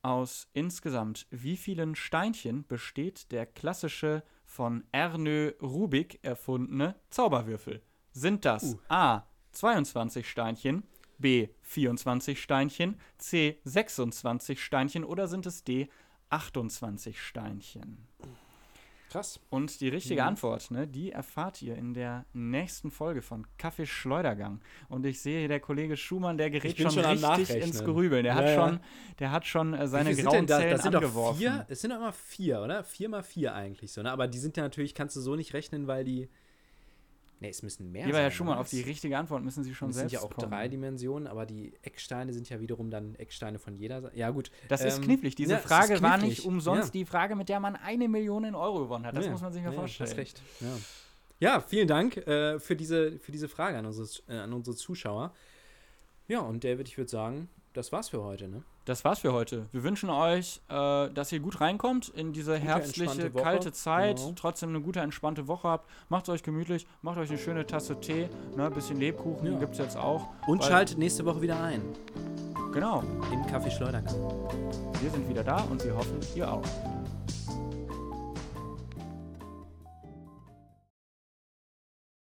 Aus 0.00 0.48
insgesamt 0.54 1.26
wie 1.30 1.58
vielen 1.58 1.94
Steinchen 1.94 2.66
besteht 2.66 3.32
der 3.32 3.44
klassische 3.44 4.22
von 4.46 4.84
Ernö 4.92 5.52
Rubik 5.60 6.20
erfundene 6.22 6.94
Zauberwürfel? 7.10 7.82
Sind 8.12 8.44
das 8.44 8.74
Uh. 8.74 8.78
A 8.88 9.26
22 9.52 10.28
Steinchen, 10.28 10.84
B 11.18 11.48
24 11.62 12.40
Steinchen, 12.40 12.98
C 13.18 13.60
26 13.64 14.62
Steinchen 14.62 15.04
oder 15.04 15.28
sind 15.28 15.44
es 15.46 15.64
D 15.64 15.88
28 16.30 17.20
Steinchen? 17.20 18.06
Krass. 19.10 19.38
Und 19.50 19.80
die 19.80 19.88
richtige 19.88 20.22
Mhm. 20.22 20.28
Antwort, 20.28 20.70
ne, 20.70 20.86
die 20.86 21.12
erfahrt 21.12 21.62
ihr 21.62 21.76
in 21.76 21.94
der 21.94 22.24
nächsten 22.32 22.90
Folge 22.90 23.22
von 23.22 23.46
Kaffee 23.56 23.86
Schleudergang. 23.86 24.60
Und 24.88 25.06
ich 25.06 25.20
sehe, 25.20 25.46
der 25.48 25.60
Kollege 25.60 25.96
Schumann, 25.96 26.36
der 26.38 26.50
gerät 26.50 26.76
schon, 26.76 26.90
schon 26.90 27.04
richtig 27.04 27.62
ins 27.62 27.84
Grübeln. 27.84 28.24
Der 28.24 28.32
Ja, 28.34 28.38
hat 28.38 28.46
ja. 28.46 28.54
schon, 28.54 28.80
der 29.18 29.30
hat 29.30 29.46
schon 29.46 29.74
äh, 29.74 29.86
seine 29.86 30.14
grauen 30.14 30.46
da? 30.46 30.58
Zellen 30.58 30.70
Das 30.72 30.82
sind 30.82 30.92
doch 30.94 31.02
angeworfen. 31.02 31.38
vier, 31.38 31.66
es 31.68 31.80
sind 31.80 31.90
doch 31.90 31.98
immer 31.98 32.12
vier, 32.12 32.60
oder? 32.62 32.82
Vier 32.84 33.08
mal 33.08 33.22
vier 33.22 33.54
eigentlich 33.54 33.92
so, 33.92 34.02
ne? 34.02 34.10
Aber 34.10 34.26
die 34.26 34.38
sind 34.38 34.56
ja 34.56 34.64
natürlich, 34.64 34.94
kannst 34.94 35.14
du 35.16 35.20
so 35.20 35.36
nicht 35.36 35.54
rechnen, 35.54 35.86
weil 35.86 36.04
die. 36.04 36.28
Ne, 37.38 37.50
es 37.50 37.62
müssen 37.62 37.92
mehr 37.92 38.06
Lieber 38.06 38.16
Herr 38.18 38.30
sein, 38.30 38.32
Schumann, 38.32 38.52
oder? 38.54 38.62
auf 38.62 38.70
die 38.70 38.80
richtige 38.80 39.18
Antwort 39.18 39.42
müssen 39.44 39.62
Sie 39.62 39.74
schon 39.74 39.88
Das 39.88 39.96
sind 39.98 40.08
selbst 40.08 40.22
ja 40.24 40.26
auch 40.26 40.34
kommen. 40.34 40.50
drei 40.50 40.68
Dimensionen, 40.68 41.26
aber 41.28 41.44
die 41.44 41.74
Ecksteine 41.82 42.32
sind 42.32 42.48
ja 42.48 42.60
wiederum 42.60 42.90
dann 42.90 43.14
Ecksteine 43.16 43.58
von 43.58 43.76
jeder 43.76 44.00
Seite. 44.00 44.16
Ja, 44.16 44.30
gut. 44.30 44.50
Das 44.68 44.82
ist 44.82 44.96
Ähm, 44.98 45.04
knifflig. 45.04 45.34
Diese 45.34 45.50
ja, 45.52 45.58
es 45.58 45.64
ist 45.64 45.68
Frage 45.70 46.00
war 46.00 46.12
knifflig. 46.18 46.38
nicht 46.38 46.46
umsonst 46.46 46.86
Ja. 46.86 46.92
die 46.92 47.04
Frage, 47.04 47.36
mit 47.36 47.50
der 47.50 47.60
man 47.60 47.76
eine 47.76 48.08
Million 48.08 48.44
in 48.44 48.54
Euro 48.54 48.78
gewonnen 48.80 49.04
hat. 49.04 49.14
Das 49.16 49.26
Ja, 49.26 49.32
muss 49.32 49.42
man 49.42 49.52
sich 49.52 49.62
mal 49.62 49.72
ja, 49.72 49.78
vorstellen. 49.78 50.08
Hast 50.08 50.16
recht. 50.16 50.40
Ja. 50.60 50.68
ja, 51.40 51.60
vielen 51.60 51.88
Dank 51.88 52.16
äh, 52.26 52.58
für, 52.58 52.74
diese, 52.74 53.18
für 53.18 53.32
diese 53.32 53.48
Frage 53.50 53.76
an 53.76 53.84
unsere, 53.84 54.08
äh, 54.28 54.38
an 54.38 54.54
unsere 54.54 54.74
Zuschauer. 54.74 55.34
Ja, 56.28 56.40
und 56.40 56.64
David, 56.64 56.88
ich 56.88 56.96
würde 56.96 57.10
sagen, 57.10 57.50
das 57.74 57.92
war's 57.92 58.08
für 58.08 58.22
heute, 58.22 58.48
ne? 58.48 58.62
Das 58.86 59.04
war's 59.04 59.18
für 59.18 59.32
heute. 59.32 59.66
Wir 59.72 59.82
wünschen 59.82 60.08
euch, 60.10 60.60
äh, 60.68 61.08
dass 61.10 61.32
ihr 61.32 61.40
gut 61.40 61.60
reinkommt 61.60 62.08
in 62.10 62.32
diese 62.32 62.56
herbstliche, 62.56 63.02
entspannte 63.10 63.34
Woche. 63.34 63.42
kalte 63.42 63.72
Zeit. 63.72 64.16
Genau. 64.18 64.32
Trotzdem 64.36 64.68
eine 64.68 64.80
gute, 64.80 65.00
entspannte 65.00 65.48
Woche 65.48 65.66
habt. 65.68 65.90
Macht 66.08 66.28
euch 66.28 66.44
gemütlich, 66.44 66.86
macht 67.02 67.18
euch 67.18 67.28
eine 67.28 67.38
schöne 67.38 67.66
Tasse 67.66 67.98
Tee. 68.00 68.28
Ne, 68.56 68.70
bisschen 68.70 68.98
Lebkuchen 69.00 69.52
Ja. 69.54 69.58
gibt's 69.58 69.78
jetzt 69.78 69.96
auch. 69.96 70.28
Und 70.46 70.62
schaltet 70.62 70.98
nächste 70.98 71.24
Woche 71.24 71.42
wieder 71.42 71.60
ein 71.60 71.82
Genau. 72.72 73.02
im 73.32 73.44
Kaffee 73.46 73.72
Schleudergang. 73.72 74.14
Wir 75.02 75.10
sind 75.10 75.28
wieder 75.28 75.42
da 75.42 75.62
und 75.62 75.84
wir 75.84 75.96
hoffen, 75.96 76.20
ihr 76.36 76.50
auch. 76.50 76.62